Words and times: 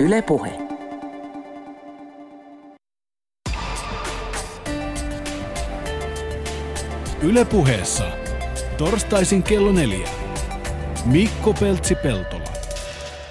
Yle 0.00 0.22
Puhe. 0.22 0.52
Yle 7.22 7.44
Puheessa. 7.44 8.04
Torstaisin 8.78 9.42
kello 9.42 9.72
neljä. 9.72 10.08
Mikko 11.04 11.54
Peltsi-Peltola. 11.60 12.44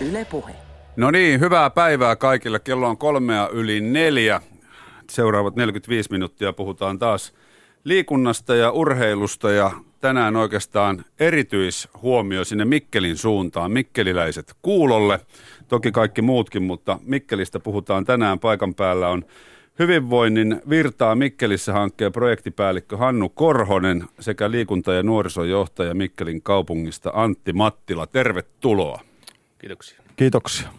Yle 0.02 0.26
Puhe. 0.26 0.54
No 0.96 1.12
niin, 1.12 1.40
hyvää 1.40 1.70
päivää 1.70 2.16
kaikille. 2.16 2.60
Kello 2.60 2.88
on 2.88 2.98
kolmea 2.98 3.50
yli 3.52 3.82
neljä. 3.82 4.42
Seuraavat 5.10 5.56
45 5.56 6.12
minuuttia 6.12 6.54
puhutaan 6.54 7.00
taas 7.00 7.34
liikunnasta 7.84 8.56
ja 8.56 8.72
urheilusta 8.72 9.52
ja 9.52 9.72
tänään 10.02 10.36
oikeastaan 10.36 11.06
erityishuomio 11.20 12.46
sinne 12.46 12.66
Mikkelin 12.66 13.18
suuntaan. 13.18 13.72
Mikkeliläiset 13.72 14.54
kuulolle, 14.62 15.20
toki 15.70 15.92
kaikki 15.92 16.22
muutkin, 16.22 16.64
mutta 16.64 17.00
Mikkelistä 17.06 17.60
puhutaan 17.60 18.06
tänään. 18.06 18.40
Paikan 18.40 18.76
päällä 18.76 19.10
on 19.10 19.26
Hyvinvoinnin 19.80 20.62
virtaa 20.70 21.16
Mikkelissä 21.16 21.74
hankkeen 21.74 22.12
projektipäällikkö 22.12 22.98
Hannu 22.98 23.30
Korhonen 23.30 24.04
sekä 24.20 24.52
liikunta- 24.52 24.94
ja 24.94 25.04
nuorisojohtaja 25.04 25.94
Mikkelin 25.94 26.42
kaupungista 26.42 27.12
Antti 27.14 27.54
Mattila. 27.54 28.08
Tervetuloa. 28.08 29.02
Kiitoksia. 29.60 30.02
Kiitoksia. 30.16 30.70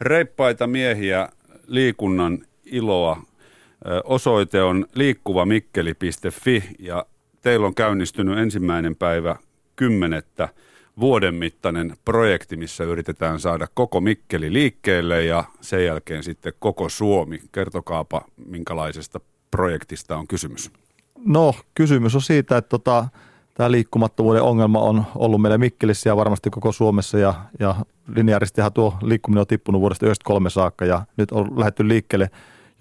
Reippaita 0.00 0.66
miehiä 0.66 1.28
liikunnan 1.66 2.38
iloa. 2.64 3.22
Osoite 4.04 4.62
on 4.62 4.86
liikkuvamikkeli.fi 4.94 6.62
ja 6.78 7.06
teillä 7.42 7.66
on 7.66 7.74
käynnistynyt 7.74 8.38
ensimmäinen 8.38 8.96
päivä 8.96 9.36
kymmenettä 9.76 10.48
vuoden 11.00 11.34
mittainen 11.34 11.96
projekti, 12.04 12.56
missä 12.56 12.84
yritetään 12.84 13.40
saada 13.40 13.66
koko 13.74 14.00
Mikkeli 14.00 14.52
liikkeelle 14.52 15.24
ja 15.24 15.44
sen 15.60 15.84
jälkeen 15.84 16.22
sitten 16.22 16.52
koko 16.58 16.88
Suomi. 16.88 17.40
Kertokaapa, 17.52 18.24
minkälaisesta 18.46 19.20
projektista 19.50 20.16
on 20.16 20.26
kysymys. 20.26 20.70
No 21.24 21.54
kysymys 21.74 22.14
on 22.14 22.22
siitä, 22.22 22.56
että 22.56 22.68
tota, 22.68 23.08
tämä 23.54 23.70
liikkumattomuuden 23.70 24.42
ongelma 24.42 24.78
on 24.78 25.04
ollut 25.14 25.42
meillä 25.42 25.58
Mikkelissä 25.58 26.10
ja 26.10 26.16
varmasti 26.16 26.50
koko 26.50 26.72
Suomessa 26.72 27.18
ja, 27.18 27.34
ja 27.60 27.76
lineaaristihan 28.14 28.72
tuo 28.72 28.94
liikkuminen 29.02 29.40
on 29.40 29.46
tippunut 29.46 29.80
vuodesta 29.80 30.06
93 30.06 30.50
saakka 30.50 30.84
ja 30.84 31.04
nyt 31.16 31.32
on 31.32 31.58
lähdetty 31.60 31.88
liikkeelle 31.88 32.30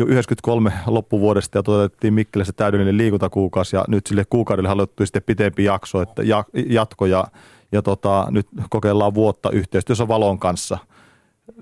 jo 0.02 0.08
93 0.08 0.74
loppuvuodesta 0.88 1.58
ja 1.58 1.64
toteutettiin 1.64 2.14
Mikkelissä 2.14 2.54
täydellinen 2.54 2.98
liikuntakuukausi 2.98 3.76
ja 3.76 3.86
nyt 3.88 4.08
sille 4.08 4.26
kuukaudelle 4.30 4.70
haluttiin 4.70 5.08
sitten 5.08 5.24
pitempi 5.26 5.64
jakso, 5.64 6.02
että 6.02 6.24
ja, 6.24 6.46
jatko 6.54 7.06
ja, 7.06 7.28
ja 7.72 7.82
tota, 7.82 8.28
nyt 8.32 8.48
kokeillaan 8.70 9.14
vuotta 9.14 9.50
yhteistyössä 9.50 10.08
Valon 10.08 10.40
kanssa 10.40 10.78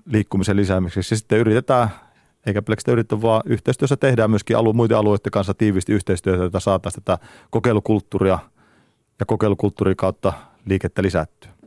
liikkumisen 0.05 0.55
lisäämiseksi. 0.55 1.15
Sitten 1.15 1.39
yritetään, 1.39 1.89
eikä 2.45 2.61
pelkästään 2.61 2.93
yritetä, 2.93 3.21
vaan 3.21 3.41
yhteistyössä 3.45 3.97
tehdään 3.97 4.29
myöskin 4.29 4.57
alue, 4.57 4.73
muiden 4.73 4.97
alueiden 4.97 5.31
kanssa 5.31 5.53
tiivisti 5.53 5.93
yhteistyötä, 5.93 6.45
että 6.45 6.59
saataisiin 6.59 7.03
tätä 7.03 7.25
kokeilukulttuuria 7.49 8.39
ja 9.19 9.25
kokeilukulttuurin 9.25 9.97
kautta 9.97 10.33
liikettä 10.65 11.03
lisättyä. 11.03 11.58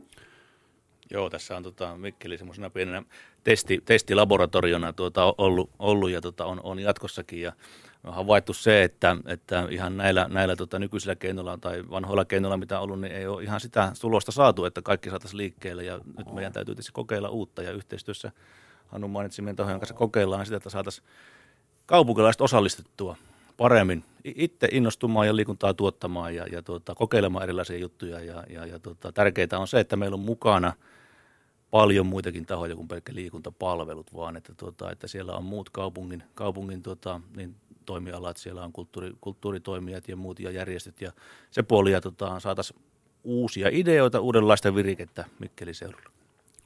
Joo, 1.11 1.29
tässä 1.29 1.57
on 1.57 1.63
tota, 1.63 1.97
Mikkeli 1.97 2.37
semmoisena 2.37 2.69
pienenä 2.69 3.03
testi, 3.43 3.81
testilaboratoriona 3.85 4.93
tuota, 4.93 5.35
ollut, 5.37 5.69
ollut 5.79 6.11
ja 6.11 6.21
tota, 6.21 6.45
on, 6.45 6.59
on, 6.63 6.79
jatkossakin. 6.79 7.41
Ja 7.41 7.53
on 8.03 8.13
havaittu 8.13 8.53
se, 8.53 8.83
että, 8.83 9.17
että 9.25 9.67
ihan 9.69 9.97
näillä, 9.97 10.27
näillä 10.29 10.55
tota, 10.55 10.79
nykyisillä 10.79 11.15
keinoilla 11.15 11.57
tai 11.57 11.83
vanhoilla 11.89 12.25
keinoilla, 12.25 12.57
mitä 12.57 12.77
on 12.77 12.83
ollut, 12.83 13.01
niin 13.01 13.13
ei 13.13 13.27
ole 13.27 13.43
ihan 13.43 13.59
sitä 13.59 13.91
tulosta 14.01 14.31
saatu, 14.31 14.65
että 14.65 14.81
kaikki 14.81 15.09
saataisiin 15.09 15.37
liikkeelle. 15.37 15.83
Ja 15.83 15.99
nyt 16.17 16.33
meidän 16.33 16.53
täytyy 16.53 16.75
tietysti 16.75 16.91
kokeilla 16.91 17.29
uutta 17.29 17.61
ja 17.61 17.71
yhteistyössä 17.71 18.31
Hannu 18.87 19.07
mainitsi 19.07 19.41
meidän 19.41 19.55
tahojen 19.55 19.79
kanssa 19.79 19.93
kokeillaan 19.93 20.45
sitä, 20.45 20.57
että 20.57 20.69
saataisiin 20.69 21.07
kaupunkilaiset 21.85 22.41
osallistettua 22.41 23.15
paremmin 23.57 24.03
itse 24.23 24.67
innostumaan 24.71 25.27
ja 25.27 25.35
liikuntaa 25.35 25.73
tuottamaan 25.73 26.35
ja, 26.35 26.47
ja 26.47 26.61
tuota, 26.61 26.95
kokeilemaan 26.95 27.43
erilaisia 27.43 27.77
juttuja. 27.77 28.19
Ja, 28.19 28.43
ja, 28.49 28.65
ja 28.65 28.79
tuota, 28.79 29.11
tärkeää 29.11 29.59
on 29.59 29.67
se, 29.67 29.79
että 29.79 29.95
meillä 29.95 30.15
on 30.15 30.19
mukana 30.19 30.73
paljon 31.73 32.05
muitakin 32.05 32.45
tahoja 32.45 32.75
kuin 32.75 32.87
pelkkä 32.87 33.15
liikuntapalvelut, 33.15 34.13
vaan 34.13 34.37
että, 34.37 34.53
tuota, 34.57 34.91
että 34.91 35.07
siellä 35.07 35.33
on 35.33 35.43
muut 35.43 35.69
kaupungin, 35.69 36.23
kaupungin 36.35 36.81
tuota, 36.81 37.21
niin 37.35 37.55
toimialat, 37.85 38.37
siellä 38.37 38.63
on 38.63 38.73
kulttuuri, 38.73 39.11
kulttuuritoimijat 39.21 40.07
ja 40.07 40.15
muut 40.15 40.39
ja 40.39 40.51
järjestöt 40.51 41.01
ja 41.01 41.11
se 41.51 41.63
puoli 41.63 41.91
ja 41.91 42.01
tuota, 42.01 42.39
saataisiin 42.39 42.79
uusia 43.23 43.69
ideoita, 43.71 44.19
uudenlaista 44.19 44.75
virikettä 44.75 45.25
Mikkelin 45.39 45.75
seudulla. 45.75 46.09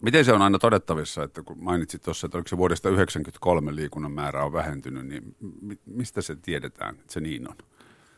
Miten 0.02 0.26
se 0.26 0.34
on 0.34 0.42
aina 0.42 0.60
todettavissa, 0.60 1.24
että 1.24 1.44
kun 1.44 1.64
mainitsit 1.64 2.02
tuossa, 2.02 2.28
että 2.28 2.38
oliko 2.38 2.48
se 2.48 2.58
vuodesta 2.58 2.90
1993 2.90 3.76
liikunnan 3.76 4.12
määrä 4.12 4.46
on 4.46 4.54
vähentynyt, 4.54 5.08
niin 5.08 5.36
mi- 5.62 5.80
mistä 5.86 6.22
se 6.22 6.36
tiedetään, 6.36 6.96
että 6.96 7.14
se 7.14 7.20
niin 7.20 7.50
on? 7.50 7.56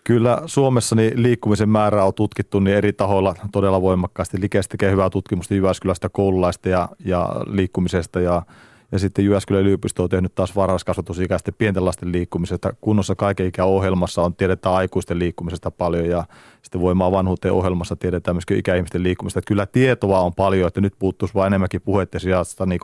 Kyllä 0.03 0.41
Suomessa 0.45 0.95
niin 0.95 1.23
liikkumisen 1.23 1.69
määrä 1.69 2.03
on 2.03 2.13
tutkittu 2.13 2.59
niin 2.59 2.77
eri 2.77 2.93
tahoilla 2.93 3.35
todella 3.51 3.81
voimakkaasti. 3.81 4.41
Likeä 4.41 4.61
tekee 4.69 4.91
hyvää 4.91 5.09
tutkimusta 5.09 5.53
Jyväskylästä 5.53 6.09
koululaista 6.09 6.69
ja, 6.69 6.89
ja 7.05 7.29
liikkumisesta 7.47 8.19
ja, 8.19 8.41
ja 8.91 8.99
sitten 8.99 9.25
Jyväskylän 9.25 9.61
yliopisto 9.61 10.03
on 10.03 10.09
tehnyt 10.09 10.35
taas 10.35 10.55
varhaiskasvatusikäisten 10.55 11.53
pienten 11.57 11.85
lasten 11.85 12.11
liikkumisesta. 12.11 12.73
Kunnossa 12.81 13.15
kaiken 13.15 13.47
ikäohjelmassa 13.47 14.21
on 14.21 14.35
tiedetään 14.35 14.75
aikuisten 14.75 15.19
liikkumisesta 15.19 15.71
paljon 15.71 16.05
ja 16.05 16.23
sitten 16.61 16.81
voimaa 16.81 17.11
vanhuuteen 17.11 17.53
ohjelmassa 17.53 17.95
tiedetään 17.95 18.35
myöskin 18.35 18.57
ikäihmisten 18.57 19.03
liikkumista. 19.03 19.41
Kyllä 19.41 19.65
tietoa 19.65 20.19
on 20.19 20.33
paljon, 20.33 20.67
että 20.67 20.81
nyt 20.81 20.93
puuttuisi 20.99 21.33
vain 21.33 21.47
enemmänkin 21.47 21.81
puheiden 21.81 22.21
sijasta 22.21 22.65
niin 22.65 22.79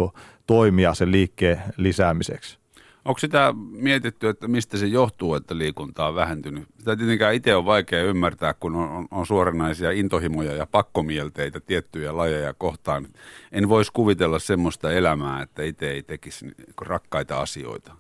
toimia 0.47 0.93
sen 0.93 1.11
liikkeen 1.11 1.61
lisäämiseksi. 1.77 2.64
Onko 3.05 3.19
sitä 3.19 3.53
mietitty, 3.71 4.29
että 4.29 4.47
mistä 4.47 4.77
se 4.77 4.85
johtuu, 4.85 5.35
että 5.35 5.57
liikunta 5.57 6.07
on 6.07 6.15
vähentynyt? 6.15 6.63
Sitä 6.77 6.95
tietenkään 6.95 7.33
itse 7.33 7.55
on 7.55 7.65
vaikea 7.65 8.03
ymmärtää, 8.03 8.53
kun 8.53 8.75
on, 8.75 9.07
on, 9.11 9.25
suoranaisia 9.25 9.91
intohimoja 9.91 10.53
ja 10.53 10.65
pakkomielteitä 10.65 11.59
tiettyjä 11.59 12.17
lajeja 12.17 12.53
kohtaan. 12.53 13.07
En 13.51 13.69
voisi 13.69 13.91
kuvitella 13.93 14.39
semmoista 14.39 14.91
elämää, 14.91 15.41
että 15.41 15.63
itse 15.63 15.91
ei 15.91 16.03
tekisi 16.03 16.51
rakkaita 16.81 17.41
asioita. 17.41 17.95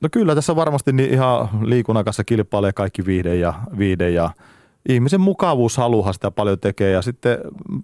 No 0.00 0.08
kyllä 0.12 0.34
tässä 0.34 0.56
varmasti 0.56 0.92
niin 0.92 1.10
ihan 1.10 1.48
liikunnan 1.62 2.04
kanssa 2.04 2.24
kilpailee 2.24 2.72
kaikki 2.72 3.06
viihde 3.06 3.34
ja, 3.34 3.54
viihde 3.78 4.10
ja 4.10 4.30
ihmisen 4.94 5.20
mukavuushaluhan 5.20 6.14
sitä 6.14 6.30
paljon 6.30 6.60
tekee 6.60 6.90
ja 6.90 7.02
sitten 7.02 7.38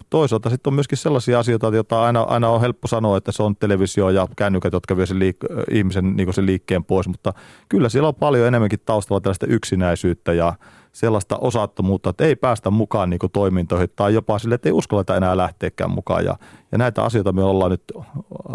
toisaalta 0.09 0.49
sitten 0.49 0.71
on 0.71 0.75
myöskin 0.75 0.97
sellaisia 0.97 1.39
asioita, 1.39 1.67
joita 1.67 2.03
aina, 2.03 2.21
aina 2.21 2.49
on 2.49 2.61
helppo 2.61 2.87
sanoa, 2.87 3.17
että 3.17 3.31
se 3.31 3.43
on 3.43 3.55
televisio 3.55 4.09
ja 4.09 4.27
kännykät, 4.35 4.73
jotka 4.73 4.97
vie 4.97 5.05
sen 5.05 5.17
liik- 5.17 5.71
ihmisen 5.71 6.15
niin 6.15 6.33
sen 6.33 6.45
liikkeen 6.45 6.83
pois, 6.83 7.07
mutta 7.07 7.33
kyllä 7.69 7.89
siellä 7.89 8.07
on 8.07 8.15
paljon 8.15 8.47
enemmänkin 8.47 8.79
taustalla 8.85 9.21
tällaista 9.21 9.45
yksinäisyyttä 9.45 10.33
ja 10.33 10.53
sellaista 10.91 11.37
osattomuutta, 11.37 12.09
että 12.09 12.25
ei 12.25 12.35
päästä 12.35 12.69
mukaan 12.69 13.09
niin 13.09 13.19
toimintoihin 13.33 13.89
tai 13.95 14.13
jopa 14.13 14.39
sille, 14.39 14.55
että 14.55 14.69
ei 14.69 14.73
uskalleta 14.73 15.17
enää 15.17 15.37
lähteäkään 15.37 15.91
mukaan 15.91 16.25
ja, 16.25 16.35
ja 16.71 16.77
näitä 16.77 17.03
asioita 17.03 17.31
me 17.31 17.43
ollaan 17.43 17.71
nyt 17.71 17.83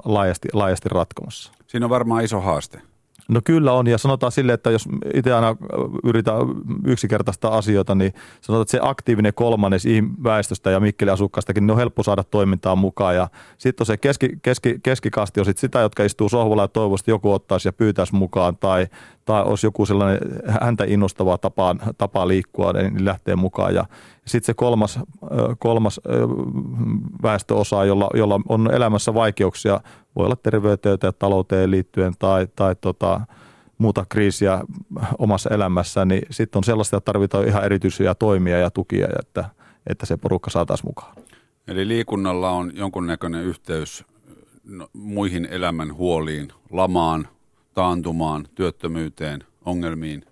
laajasti, 0.04 0.48
laajasti 0.52 0.88
ratkomassa. 0.88 1.52
Siinä 1.66 1.86
on 1.86 1.90
varmaan 1.90 2.24
iso 2.24 2.40
haaste. 2.40 2.91
No 3.28 3.40
kyllä 3.44 3.72
on, 3.72 3.86
ja 3.86 3.98
sanotaan 3.98 4.32
sille, 4.32 4.52
että 4.52 4.70
jos 4.70 4.88
itse 5.14 5.32
aina 5.32 5.56
yritän 6.04 6.34
yksinkertaista 6.86 7.48
asioita, 7.48 7.94
niin 7.94 8.12
sanotaan, 8.40 8.62
että 8.62 8.70
se 8.70 8.78
aktiivinen 8.82 9.34
kolmannes 9.34 9.84
väestöstä 10.24 10.70
ja 10.70 10.80
Mikkelin 10.80 11.12
asukkaistakin, 11.12 11.66
niin 11.66 11.70
on 11.70 11.76
helppo 11.76 12.02
saada 12.02 12.24
toimintaan 12.24 12.78
mukaan. 12.78 13.16
Ja 13.16 13.28
sitten 13.58 13.82
on 13.82 13.86
se 13.86 13.96
keski, 13.96 14.28
keski, 14.42 14.78
keskikasti 14.82 15.40
on 15.40 15.46
sit 15.46 15.58
sitä, 15.58 15.80
jotka 15.80 16.04
istuu 16.04 16.28
sohvalla 16.28 16.62
ja 16.62 16.68
toivoisi, 16.68 17.02
että 17.02 17.10
joku 17.10 17.32
ottaisi 17.32 17.68
ja 17.68 17.72
pyytäisi 17.72 18.14
mukaan, 18.14 18.56
tai, 18.56 18.86
tai 19.24 19.42
olisi 19.42 19.66
joku 19.66 19.86
sellainen 19.86 20.20
häntä 20.60 20.84
innostava 20.84 21.38
tapa, 21.38 21.76
tapa 21.98 22.28
liikkua, 22.28 22.72
niin 22.72 23.04
lähtee 23.04 23.36
mukaan. 23.36 23.74
Ja 23.74 23.84
sitten 24.24 24.46
se 24.46 24.54
kolmas, 24.54 24.98
kolmas 25.58 26.00
väestöosa, 27.22 27.84
jolla, 27.84 28.10
jolla 28.14 28.40
on 28.48 28.74
elämässä 28.74 29.14
vaikeuksia, 29.14 29.80
voi 30.16 30.24
olla 30.26 30.36
terveyteen 30.36 30.98
ja 31.02 31.12
talouteen 31.12 31.70
liittyen 31.70 32.12
tai, 32.18 32.48
tai 32.56 32.76
tota, 32.80 33.20
muuta 33.78 34.06
kriisiä 34.08 34.60
omassa 35.18 35.50
elämässä, 35.50 36.04
niin 36.04 36.22
sitten 36.30 36.58
on 36.58 36.64
sellaista, 36.64 36.96
että 36.96 37.04
tarvitaan 37.04 37.48
ihan 37.48 37.64
erityisiä 37.64 38.14
toimia 38.14 38.58
ja 38.58 38.70
tukia, 38.70 39.08
että, 39.18 39.44
että 39.86 40.06
se 40.06 40.16
porukka 40.16 40.50
saataisiin 40.50 40.88
mukaan. 40.88 41.14
Eli 41.68 41.88
liikunnalla 41.88 42.50
on 42.50 42.72
jonkunnäköinen 42.74 43.42
yhteys 43.44 44.04
no, 44.64 44.88
muihin 44.92 45.44
elämän 45.44 45.94
huoliin, 45.94 46.48
lamaan, 46.70 47.28
taantumaan, 47.74 48.46
työttömyyteen, 48.54 49.44
ongelmiin? 49.64 50.24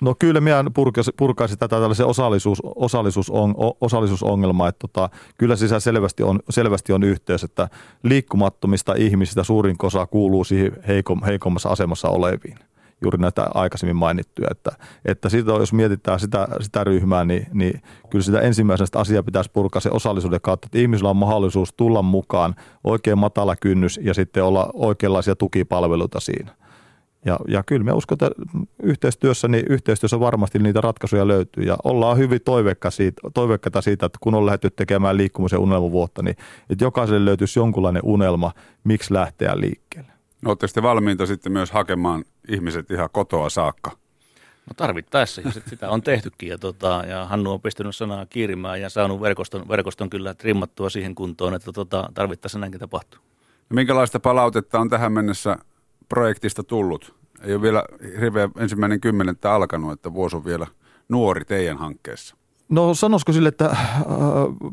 No 0.00 0.14
kyllä 0.18 0.40
minä 0.40 0.64
purkaisin, 0.74 1.14
purkaisin 1.16 1.58
tätä 1.58 1.80
tällaisen 1.80 2.06
osallisuus, 2.06 2.62
osallisuus 2.62 3.30
on, 3.30 3.54
osallisuusongelmaa, 3.80 4.68
että 4.68 4.78
tota, 4.88 5.10
kyllä 5.38 5.56
sisä 5.56 5.80
selvästi 5.80 6.22
on, 6.22 6.40
selvästi 6.50 6.92
on 6.92 7.02
yhteys, 7.02 7.44
että 7.44 7.68
liikkumattomista 8.02 8.94
ihmisistä 8.96 9.42
suurin 9.44 9.76
osa 9.82 10.06
kuuluu 10.06 10.44
siihen 10.44 10.72
heikom, 10.86 11.22
heikommassa 11.22 11.68
asemassa 11.68 12.08
oleviin. 12.08 12.58
juuri 13.02 13.18
näitä 13.18 13.46
aikaisemmin 13.54 13.96
mainittuja. 13.96 14.48
Että, 14.50 14.70
että 15.04 15.28
siitä, 15.28 15.52
jos 15.52 15.72
mietitään 15.72 16.20
sitä, 16.20 16.48
sitä 16.60 16.84
ryhmää, 16.84 17.24
niin, 17.24 17.46
niin 17.52 17.82
kyllä 18.10 18.22
sitä 18.22 18.40
ensimmäisestä 18.40 18.98
asiaa 18.98 19.22
pitäisi 19.22 19.50
purkaa 19.52 19.80
se 19.80 19.90
osallisuuden 19.92 20.40
kautta, 20.40 20.66
että 20.66 20.78
ihmisillä 20.78 21.10
on 21.10 21.16
mahdollisuus 21.16 21.72
tulla 21.72 22.02
mukaan, 22.02 22.54
oikein 22.84 23.18
matala 23.18 23.56
kynnys 23.56 24.00
ja 24.02 24.14
sitten 24.14 24.44
olla 24.44 24.70
oikeanlaisia 24.74 25.36
tukipalveluita 25.36 26.20
siinä. 26.20 26.54
Ja, 27.24 27.38
ja 27.48 27.62
kyllä 27.62 27.84
me 27.84 27.92
uskon, 27.92 28.14
että 28.16 28.30
yhteistyössä, 28.82 29.48
niin 29.48 29.64
yhteistyössä 29.70 30.20
varmasti 30.20 30.58
niitä 30.58 30.80
ratkaisuja 30.80 31.28
löytyy 31.28 31.64
ja 31.64 31.76
ollaan 31.84 32.18
hyvin 32.18 32.40
toiveikka 32.44 32.90
siitä, 32.90 33.20
toiveikkaita 33.34 33.80
siitä, 33.80 34.06
että 34.06 34.18
kun 34.20 34.34
on 34.34 34.46
lähdetty 34.46 34.70
tekemään 34.70 35.16
liikkumisen 35.16 35.58
unelmavuotta, 35.58 36.22
niin 36.22 36.36
että 36.70 36.84
jokaiselle 36.84 37.24
löytyisi 37.24 37.58
jonkunlainen 37.58 38.02
unelma, 38.04 38.52
miksi 38.84 39.14
lähteä 39.14 39.60
liikkeelle. 39.60 40.12
No, 40.42 40.50
Oletteko 40.50 40.70
te 40.74 40.82
valmiita 40.82 41.26
sitten 41.26 41.52
myös 41.52 41.70
hakemaan 41.70 42.24
ihmiset 42.48 42.90
ihan 42.90 43.08
kotoa 43.12 43.50
saakka? 43.50 43.90
No 44.68 44.74
tarvittaessa, 44.76 45.40
ja 45.40 45.50
sitä 45.66 45.90
on 45.90 46.02
tehtykin. 46.02 46.48
Ja, 46.48 46.58
tota, 46.58 47.04
ja 47.08 47.24
Hannu 47.24 47.52
on 47.52 47.60
pistänyt 47.60 47.96
sanaa 47.96 48.26
kiirimään 48.26 48.80
ja 48.80 48.90
saanut 48.90 49.20
verkoston, 49.20 49.68
verkoston 49.68 50.10
kyllä 50.10 50.34
trimmattua 50.34 50.90
siihen 50.90 51.14
kuntoon, 51.14 51.54
että 51.54 51.72
tota, 51.72 52.08
tarvittaessa 52.14 52.58
näinkin 52.58 52.80
tapahtuu. 52.80 53.20
No, 53.70 53.74
minkälaista 53.74 54.20
palautetta 54.20 54.80
on 54.80 54.88
tähän 54.88 55.12
mennessä 55.12 55.56
projektista 56.08 56.62
tullut? 56.62 57.14
Ei 57.42 57.54
ole 57.54 57.62
vielä 57.62 57.84
hirveä 58.20 58.48
ensimmäinen 58.58 59.00
kymmenettä 59.00 59.52
alkanut, 59.52 59.92
että 59.92 60.14
vuosi 60.14 60.36
on 60.36 60.44
vielä 60.44 60.66
nuori 61.08 61.44
teidän 61.44 61.78
hankkeessa. 61.78 62.36
No 62.68 62.94
sanoisiko 62.94 63.32
sille, 63.32 63.48
että 63.48 63.64
äh, 63.66 63.76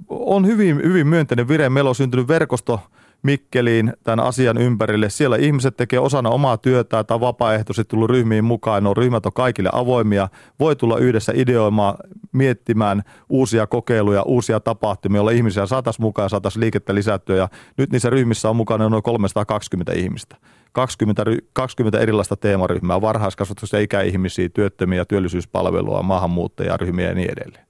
on 0.10 0.46
hyvin, 0.46 0.82
hyvin 0.84 1.08
myönteinen 1.08 1.48
vire. 1.48 1.70
Meillä 1.70 1.90
on 1.90 1.96
syntynyt 1.96 2.28
verkosto 2.28 2.80
Mikkeliin 3.24 3.94
tämän 4.04 4.26
asian 4.26 4.58
ympärille. 4.58 5.10
Siellä 5.10 5.36
ihmiset 5.36 5.78
tekee 5.78 6.00
osana 6.00 6.30
omaa 6.30 6.58
työtä 6.58 7.04
tai 7.04 7.20
vapaaehtoisesti 7.20 7.90
tullut 7.90 8.10
ryhmiin 8.10 8.44
mukaan. 8.44 8.84
No, 8.84 8.94
ryhmät 8.94 9.26
on 9.26 9.34
kaikille 9.34 9.70
avoimia. 9.74 10.30
Voi 10.60 10.76
tulla 10.76 10.98
yhdessä 10.98 11.34
ideoimaan, 11.36 11.96
miettimään 12.32 13.04
uusia 13.30 13.68
kokeiluja, 13.68 14.24
uusia 14.24 14.60
tapahtumia, 14.60 15.18
joilla 15.18 15.32
ihmisiä 15.32 15.66
saataisiin 15.66 16.04
mukaan 16.04 16.26
ja 16.26 16.30
saataisiin 16.30 16.62
liikettä 16.62 16.96
lisättyä. 16.96 17.36
Ja 17.36 17.50
nyt 17.78 17.92
niissä 17.92 18.10
ryhmissä 18.10 18.50
on 18.50 18.56
mukana 18.56 18.90
noin 18.90 19.04
320 19.04 19.94
ihmistä. 19.94 20.36
20, 20.72 21.24
20 21.54 22.00
erilaista 22.00 22.36
teemaryhmää, 22.36 23.02
varhaiskasvatus- 23.02 23.74
ja 23.74 23.80
ikäihmisiä, 23.80 24.50
työttömiä, 24.50 25.06
työllisyyspalvelua, 25.06 26.04
maahanmuuttajaryhmiä 26.04 27.08
ja 27.08 27.16
niin 27.16 27.32
edelleen. 27.32 27.65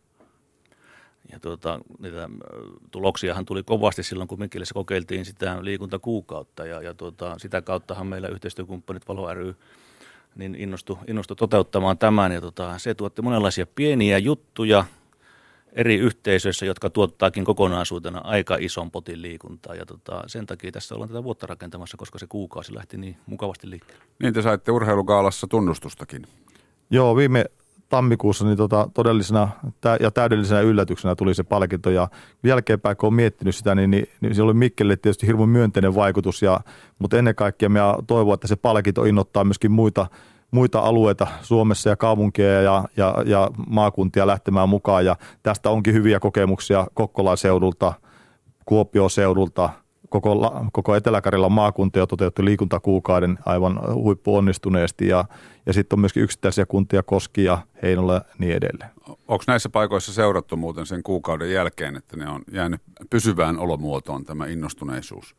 Ja 1.35 1.39
tuota, 1.39 1.79
niitä 1.99 2.29
tuloksiahan 2.91 3.45
tuli 3.45 3.63
kovasti 3.63 4.03
silloin, 4.03 4.27
kun 4.27 4.39
Mikkelissä 4.39 4.73
kokeiltiin 4.73 5.25
sitä 5.25 5.57
liikuntakuukautta 5.61 6.65
ja, 6.65 6.81
ja 6.81 6.93
tuota, 6.93 7.35
sitä 7.39 7.61
kauttahan 7.61 8.07
meillä 8.07 8.27
yhteistyökumppanit 8.27 9.07
Valo 9.07 9.33
ry 9.33 9.55
niin 10.35 10.55
innostu, 10.55 10.99
innostu 11.07 11.35
toteuttamaan 11.35 11.97
tämän. 11.97 12.31
Ja 12.31 12.41
tuota, 12.41 12.77
se 12.77 12.93
tuotti 12.93 13.21
monenlaisia 13.21 13.65
pieniä 13.65 14.17
juttuja 14.17 14.85
eri 15.73 15.95
yhteisöissä, 15.95 16.65
jotka 16.65 16.89
tuottaakin 16.89 17.45
kokonaisuutena 17.45 18.21
aika 18.23 18.57
ison 18.59 18.91
potin 18.91 19.21
liikuntaa. 19.21 19.75
Ja 19.75 19.85
tuota, 19.85 20.23
sen 20.27 20.45
takia 20.45 20.71
tässä 20.71 20.95
ollaan 20.95 21.09
tätä 21.09 21.23
vuotta 21.23 21.47
rakentamassa, 21.47 21.97
koska 21.97 22.19
se 22.19 22.27
kuukausi 22.27 22.75
lähti 22.75 22.97
niin 22.97 23.17
mukavasti 23.25 23.69
liikkeelle. 23.69 24.03
Niin 24.19 24.33
te 24.33 24.41
saitte 24.41 24.71
urheilukaalassa 24.71 25.47
tunnustustakin. 25.47 26.27
Joo, 26.89 27.15
viime 27.15 27.45
tammikuussa 27.89 28.45
niin 28.45 28.57
tota, 28.57 28.89
todellisena 28.93 29.49
ja 29.99 30.11
täydellisenä 30.11 30.61
yllätyksenä 30.61 31.15
tuli 31.15 31.33
se 31.33 31.43
palkinto. 31.43 31.89
Ja 31.89 32.07
jälkeenpäin 32.43 32.97
kun 32.97 33.07
olen 33.07 33.15
miettinyt 33.15 33.55
sitä, 33.55 33.75
niin, 33.75 33.91
niin, 33.91 34.09
niin 34.21 34.35
se 34.35 34.43
oli 34.43 34.53
Mikkelle 34.53 34.95
tietysti 34.95 35.27
hirveän 35.27 35.49
myönteinen 35.49 35.95
vaikutus, 35.95 36.41
ja, 36.41 36.59
mutta 36.99 37.17
ennen 37.17 37.35
kaikkea 37.35 37.69
me 37.69 37.79
toivon, 38.07 38.33
että 38.33 38.47
se 38.47 38.55
palkinto 38.55 39.03
innoittaa 39.03 39.43
myöskin 39.43 39.71
muita, 39.71 40.07
muita 40.51 40.79
alueita 40.79 41.27
Suomessa 41.41 41.89
ja 41.89 41.95
kaupunkia 41.95 42.61
ja, 42.61 42.85
ja, 42.97 43.15
ja 43.25 43.49
maakuntia 43.67 44.27
lähtemään 44.27 44.69
mukaan. 44.69 45.05
Ja 45.05 45.15
tästä 45.43 45.69
onkin 45.69 45.93
hyviä 45.93 46.19
kokemuksia 46.19 46.87
Kokkolan 46.93 47.37
seudulta, 47.37 47.93
Kuopion 48.65 49.09
seudulta– 49.09 49.69
koko, 50.09 50.51
koko 50.71 50.95
Etelä-Karjalan 50.95 51.51
maakunta 51.51 51.99
jo 51.99 52.07
toteutti 52.07 52.45
liikuntakuukauden 52.45 53.39
aivan 53.45 53.79
huippuonnistuneesti 53.93 55.07
ja, 55.07 55.25
ja 55.65 55.73
sitten 55.73 55.95
on 55.95 55.99
myöskin 55.99 56.23
yksittäisiä 56.23 56.65
kuntia 56.65 57.03
Koski 57.03 57.43
ja 57.43 57.57
Heinola 57.81 58.13
ja 58.13 58.21
niin 58.39 58.55
edelleen. 58.55 58.91
Onko 59.07 59.43
näissä 59.47 59.69
paikoissa 59.69 60.13
seurattu 60.13 60.57
muuten 60.57 60.85
sen 60.85 61.03
kuukauden 61.03 61.51
jälkeen, 61.51 61.95
että 61.95 62.17
ne 62.17 62.29
on 62.29 62.41
jäänyt 62.51 62.81
pysyvään 63.09 63.57
olomuotoon 63.57 64.25
tämä 64.25 64.45
innostuneisuus? 64.45 65.35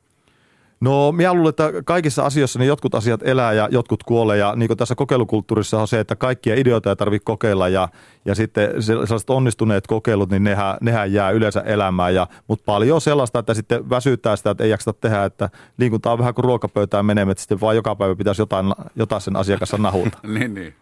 No 0.80 1.12
minä 1.12 1.34
luulen, 1.34 1.50
että 1.50 1.72
kaikissa 1.84 2.26
asioissa 2.26 2.58
niin 2.58 2.68
jotkut 2.68 2.94
asiat 2.94 3.20
elää 3.22 3.52
ja 3.52 3.68
jotkut 3.70 4.02
kuolee 4.02 4.38
ja 4.38 4.56
niin 4.56 4.66
kuin 4.66 4.78
tässä 4.78 4.94
kokeilukulttuurissa 4.94 5.80
on 5.80 5.88
se, 5.88 6.00
että 6.00 6.16
kaikkia 6.16 6.54
ideoita 6.54 6.90
ei 6.90 6.96
tarvitse 6.96 7.24
kokeilla 7.24 7.68
ja, 7.68 7.88
ja 8.24 8.34
sitten 8.34 8.82
sellaiset 8.82 9.30
onnistuneet 9.30 9.86
kokeilut, 9.86 10.30
niin 10.30 10.44
nehän, 10.44 10.76
nehän 10.80 11.12
jää 11.12 11.30
yleensä 11.30 11.60
elämään. 11.60 12.14
Ja, 12.14 12.26
mutta 12.48 12.62
paljon 12.66 12.94
on 12.94 13.00
sellaista, 13.00 13.38
että 13.38 13.54
sitten 13.54 13.90
väsyttää 13.90 14.36
sitä, 14.36 14.50
että 14.50 14.64
ei 14.64 14.70
jaksa 14.70 14.92
tehdä, 14.92 15.24
että 15.24 15.50
liikunta 15.78 16.12
on 16.12 16.18
vähän 16.18 16.34
kuin 16.34 16.44
ruokapöytään 16.44 17.06
menemme, 17.06 17.32
että 17.32 17.42
sitten 17.42 17.60
vaan 17.60 17.76
joka 17.76 17.96
päivä 17.96 18.16
pitäisi 18.16 18.42
jotain, 18.42 18.74
jotain 18.96 19.20
sen 19.20 19.36
asiakassa 19.36 19.76
nahuta. 19.78 20.18
niin, 20.38 20.54
niin. 20.54 20.74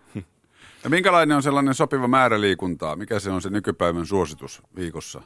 Ja 0.84 0.90
minkälainen 0.90 1.36
on 1.36 1.42
sellainen 1.42 1.74
sopiva 1.74 2.08
määrä 2.08 2.40
liikuntaa? 2.40 2.96
Mikä 2.96 3.20
se 3.20 3.30
on 3.30 3.42
se 3.42 3.50
nykypäivän 3.50 4.06
suositus 4.06 4.62
viikossa? 4.76 5.22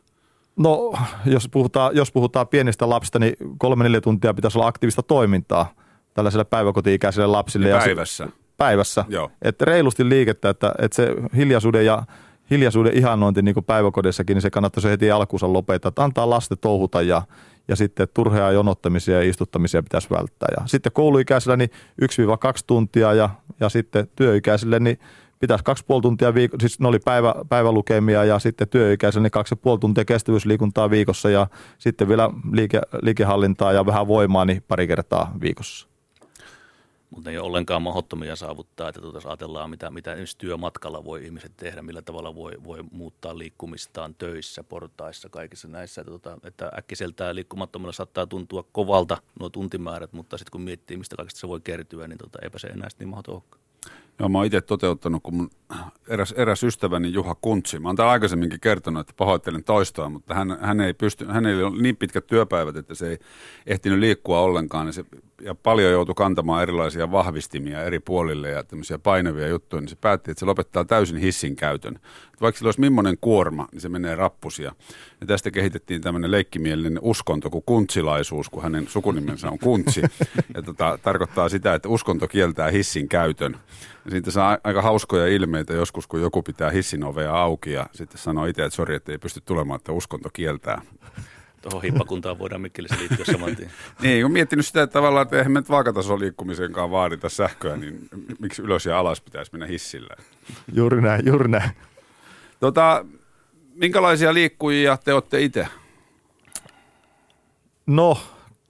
No, 0.58 0.92
jos 1.26 1.48
puhutaan, 1.48 1.96
jos 1.96 2.12
puhutaan 2.12 2.48
pienistä 2.48 2.88
lapsista, 2.88 3.18
niin 3.18 3.36
kolme 3.58 3.84
neljä 3.84 4.00
tuntia 4.00 4.34
pitäisi 4.34 4.58
olla 4.58 4.66
aktiivista 4.66 5.02
toimintaa 5.02 5.74
tällaiselle 6.14 6.44
päiväkoti-ikäiselle 6.44 7.26
lapsille. 7.26 7.66
Niin 7.66 7.78
päivässä? 7.78 8.24
Ja 8.24 8.30
se, 8.30 8.36
päivässä. 8.56 9.04
Joo. 9.08 9.30
Että 9.42 9.64
reilusti 9.64 10.08
liikettä, 10.08 10.48
että, 10.48 10.74
että 10.78 10.96
se 10.96 11.14
hiljaisuuden 11.36 11.86
ja 11.86 12.02
hiljaisuuden 12.50 12.94
ihannointi 12.94 13.42
niin 13.42 13.64
päiväkodissakin, 13.66 14.34
niin 14.34 14.42
se 14.42 14.50
kannattaisi 14.50 14.88
heti 14.88 15.10
alkuunsa 15.10 15.52
lopettaa, 15.52 15.88
että 15.88 16.04
antaa 16.04 16.30
lasten 16.30 16.58
touhuta 16.60 17.02
ja, 17.02 17.22
ja 17.68 17.76
sitten 17.76 18.08
turhea 18.14 18.50
jonottamisia 18.50 19.22
ja 19.22 19.28
istuttamisia 19.30 19.82
pitäisi 19.82 20.10
välttää. 20.10 20.48
Ja 20.60 20.66
sitten 20.66 20.92
kouluikäisillä 20.92 21.56
niin 21.56 21.70
1-2 22.02 22.06
tuntia 22.66 23.14
ja, 23.14 23.30
ja 23.60 23.68
sitten 23.68 24.08
työikäisille 24.16 24.78
niin 24.80 24.98
pitäisi 25.38 25.64
kaksi 25.64 25.84
puoli 25.86 26.02
tuntia 26.02 26.34
viikossa, 26.34 26.68
siis 26.68 26.80
ne 26.80 26.88
oli 26.88 26.98
päivä, 26.98 27.34
päivälukemia 27.48 28.24
ja 28.24 28.38
sitten 28.38 28.68
työikäisen 28.68 29.22
niin 29.22 29.30
kaksi 29.30 29.56
puoli 29.56 29.78
tuntia 29.78 30.04
kestävyysliikuntaa 30.04 30.90
viikossa 30.90 31.30
ja 31.30 31.46
sitten 31.78 32.08
vielä 32.08 32.30
liike, 32.52 32.80
liikehallintaa 33.02 33.72
ja 33.72 33.86
vähän 33.86 34.08
voimaa 34.08 34.44
niin 34.44 34.64
pari 34.68 34.86
kertaa 34.86 35.34
viikossa. 35.40 35.88
Mutta 37.10 37.30
ei 37.30 37.38
ole 37.38 37.46
ollenkaan 37.46 37.82
mahdottomia 37.82 38.36
saavuttaa, 38.36 38.88
että 38.88 39.00
tuota, 39.00 39.28
ajatellaan, 39.28 39.70
mitä, 39.70 39.90
mitä 39.90 40.16
työmatkalla 40.38 41.04
voi 41.04 41.24
ihmiset 41.24 41.52
tehdä, 41.56 41.82
millä 41.82 42.02
tavalla 42.02 42.34
voi, 42.34 42.52
voi 42.64 42.84
muuttaa 42.90 43.38
liikkumistaan 43.38 44.14
töissä, 44.14 44.64
portaissa, 44.64 45.28
kaikissa 45.28 45.68
näissä. 45.68 46.00
Että, 46.00 46.10
tuota, 46.10 46.38
että 46.44 46.70
äkkiseltään 46.78 47.34
liikkumattomilla 47.34 47.92
saattaa 47.92 48.26
tuntua 48.26 48.64
kovalta 48.72 49.16
nuo 49.40 49.48
tuntimäärät, 49.48 50.12
mutta 50.12 50.38
sitten 50.38 50.52
kun 50.52 50.60
miettii, 50.60 50.96
mistä 50.96 51.16
kaikesta 51.16 51.40
se 51.40 51.48
voi 51.48 51.60
kertyä, 51.60 52.08
niin 52.08 52.18
tuota, 52.18 52.38
eipä 52.42 52.58
se 52.58 52.66
enää 52.66 52.88
niin 52.98 53.08
mahdoton 53.08 53.42
Joo, 54.18 54.28
mä 54.28 54.38
oon 54.38 54.46
itse 54.46 54.60
toteuttanut, 54.60 55.22
kun 55.22 55.34
mun 55.34 55.50
eräs, 56.08 56.32
eräs 56.32 56.62
ystäväni 56.62 57.12
Juha 57.12 57.34
Kuntsi, 57.34 57.78
mä 57.78 57.88
oon 57.88 57.96
täällä 57.96 58.12
aikaisemminkin 58.12 58.60
kertonut, 58.60 59.00
että 59.00 59.14
pahoittelen 59.16 59.64
toistoa, 59.64 60.08
mutta 60.08 60.34
hän, 60.34 60.58
hän 60.60 60.80
ei 60.80 60.94
pysty, 60.94 61.26
hän 61.26 61.46
ei 61.46 61.62
ole 61.62 61.82
niin 61.82 61.96
pitkät 61.96 62.26
työpäivät, 62.26 62.76
että 62.76 62.94
se 62.94 63.10
ei 63.10 63.18
ehtinyt 63.66 63.98
liikkua 63.98 64.40
ollenkaan, 64.40 64.86
niin 64.86 64.94
se, 64.94 65.04
ja 65.42 65.54
paljon 65.54 65.92
joutui 65.92 66.14
kantamaan 66.14 66.62
erilaisia 66.62 67.10
vahvistimia 67.10 67.82
eri 67.82 68.00
puolille 68.00 68.50
ja 68.50 68.64
tämmöisiä 68.64 68.98
painavia 68.98 69.48
juttuja, 69.48 69.80
niin 69.80 69.88
se 69.88 69.96
päätti, 69.96 70.30
että 70.30 70.38
se 70.40 70.46
lopettaa 70.46 70.84
täysin 70.84 71.16
hissin 71.16 71.56
käytön. 71.56 71.94
Että 71.94 72.40
vaikka 72.40 72.58
sillä 72.58 72.68
olisi 72.68 72.80
millainen 72.80 73.18
kuorma, 73.20 73.68
niin 73.72 73.80
se 73.80 73.88
menee 73.88 74.14
rappusia. 74.14 74.74
Ja 75.20 75.26
tästä 75.26 75.50
kehitettiin 75.50 76.00
tämmöinen 76.00 76.30
leikkimielinen 76.30 76.98
uskonto 77.02 77.50
kuin 77.50 77.64
kuntsilaisuus, 77.66 78.50
kun 78.50 78.62
hänen 78.62 78.88
sukunimensä 78.88 79.50
on 79.50 79.58
kuntsi. 79.58 80.02
Ja 80.54 80.62
tota, 80.62 80.98
tarkoittaa 81.02 81.48
sitä, 81.48 81.74
että 81.74 81.88
uskonto 81.88 82.28
kieltää 82.28 82.70
hissin 82.70 83.08
käytön. 83.08 83.56
Ja 84.04 84.10
siitä 84.10 84.30
saa 84.30 84.58
aika 84.64 84.82
hauskoja 84.82 85.26
ilmeitä 85.26 85.74
joskus, 85.74 86.06
kun 86.06 86.20
joku 86.20 86.42
pitää 86.42 86.70
hissin 86.70 87.04
ovea 87.04 87.42
auki 87.42 87.72
ja 87.72 87.86
sitten 87.92 88.18
sanoo 88.18 88.46
itse, 88.46 88.64
että 88.64 88.76
sori, 88.76 88.94
että 88.94 89.12
ei 89.12 89.18
pysty 89.18 89.40
tulemaan, 89.44 89.76
että 89.76 89.92
uskonto 89.92 90.28
kieltää. 90.32 90.82
Tuohon 91.62 91.82
hippakuntaan 91.82 92.38
voidaan 92.38 92.60
Mikkelissä 92.60 92.96
liittyä 92.98 93.24
saman 93.24 93.56
tien. 93.56 93.70
niin, 94.02 94.22
kun 94.22 94.32
miettinyt 94.32 94.66
sitä 94.66 94.82
että 94.82 94.92
tavallaan, 94.92 95.22
että 95.22 95.36
eihän 95.36 95.52
me 95.52 95.60
nyt 95.60 95.68
vaakataso-liikkumisenkaan 95.68 96.90
vaadita 96.90 97.28
sähköä, 97.28 97.76
niin 97.76 98.08
miksi 98.38 98.62
ylös 98.62 98.86
ja 98.86 98.98
alas 98.98 99.20
pitäisi 99.20 99.52
mennä 99.52 99.66
hissillä? 99.66 100.14
Juuri 100.72 101.02
näin, 101.02 101.26
juuri 101.26 101.48
näin. 101.48 101.70
Tota, 102.60 103.04
minkälaisia 103.74 104.34
liikkujia 104.34 104.96
te 104.96 105.12
olette 105.12 105.40
itse? 105.40 105.68
No, 107.86 108.18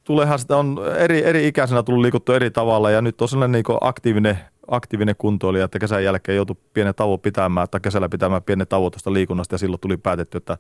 tulehan 0.04 0.38
sitä 0.38 0.57
on 0.57 0.80
eri, 0.99 1.25
eri 1.25 1.49
ikäisenä 1.49 1.83
tullut 1.83 2.02
liikuttu 2.02 2.33
eri 2.33 2.50
tavalla 2.50 2.90
ja 2.90 3.02
nyt 3.02 3.23
on 3.23 3.28
sellainen 3.28 3.52
niin 3.52 3.78
aktiivinen 3.80 4.38
aktiivinen 4.68 5.14
kuntoilija, 5.18 5.64
että 5.64 5.78
kesän 5.78 6.04
jälkeen 6.04 6.37
joutui 6.37 6.57
pienen 6.73 6.95
tauon 6.95 7.21
pitämään, 7.21 7.68
tai 7.71 7.80
kesällä 7.80 8.09
pitämään 8.09 8.42
pienen 8.42 8.66
tauon 8.66 8.92
tuosta 8.92 9.12
liikunnasta, 9.12 9.54
ja 9.54 9.59
silloin 9.59 9.80
tuli 9.80 9.97
päätetty, 9.97 10.38
että 10.38 10.59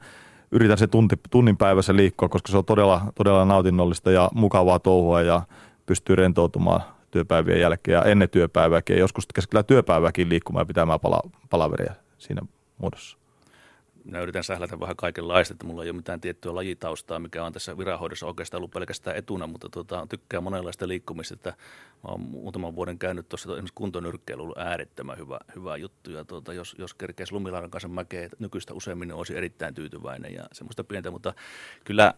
yritän 0.52 0.78
se 0.78 0.86
tunti, 0.86 1.16
tunnin 1.30 1.56
päivässä 1.56 1.96
liikkua, 1.96 2.28
koska 2.28 2.50
se 2.52 2.58
on 2.58 2.64
todella, 2.64 3.12
todella 3.14 3.44
nautinnollista 3.44 4.10
ja 4.10 4.30
mukavaa 4.34 4.78
touhua, 4.78 5.22
ja 5.22 5.42
pystyy 5.86 6.16
rentoutumaan 6.16 6.82
työpäivien 7.10 7.60
jälkeen 7.60 7.94
ja 7.94 8.04
ennen 8.04 8.30
työpäivääkin. 8.30 8.96
Ja 8.96 9.00
joskus 9.00 9.26
keskellä 9.34 9.62
työpäivääkin 9.62 10.28
liikkumaan 10.28 10.60
ja 10.62 10.66
pitämään 10.66 11.00
pala, 11.00 11.20
palaveria 11.50 11.94
siinä 12.18 12.42
muodossa 12.78 13.18
minä 14.08 14.20
yritän 14.20 14.44
sählätä 14.44 14.80
vähän 14.80 14.96
kaikenlaista, 14.96 15.54
että 15.54 15.66
mulla 15.66 15.84
ei 15.84 15.90
ole 15.90 15.96
mitään 15.96 16.20
tiettyä 16.20 16.54
lajitaustaa, 16.54 17.18
mikä 17.18 17.44
on 17.44 17.52
tässä 17.52 17.78
viranhoidossa 17.78 18.26
oikeastaan 18.26 18.58
ollut 18.58 18.70
pelkästään 18.70 19.16
etuna, 19.16 19.46
mutta 19.46 19.68
tuota, 19.68 20.06
tykkään 20.10 20.42
monenlaista 20.42 20.88
liikkumista, 20.88 21.34
että 21.34 21.54
mä 22.08 22.16
muutaman 22.16 22.76
vuoden 22.76 22.98
käynyt 22.98 23.28
tuossa 23.28 23.50
esimerkiksi 23.50 23.74
kuntonyrkkeilu 23.74 24.42
ollut 24.42 24.58
äärettömän 24.58 25.18
hyvä, 25.18 25.38
hyvä 25.56 25.76
juttu, 25.76 26.10
ja 26.10 26.24
tuota, 26.24 26.52
jos, 26.52 26.76
jos 26.78 26.94
kerkeisi 26.94 27.32
lumilaudan 27.32 27.70
kanssa 27.70 27.88
mäkeä 27.88 28.28
nykyistä 28.38 28.74
useammin, 28.74 29.08
niin 29.08 29.16
olisi 29.16 29.36
erittäin 29.36 29.74
tyytyväinen 29.74 30.34
ja 30.34 30.44
semmoista 30.52 30.84
pientä, 30.84 31.10
mutta 31.10 31.34
kyllä 31.84 32.14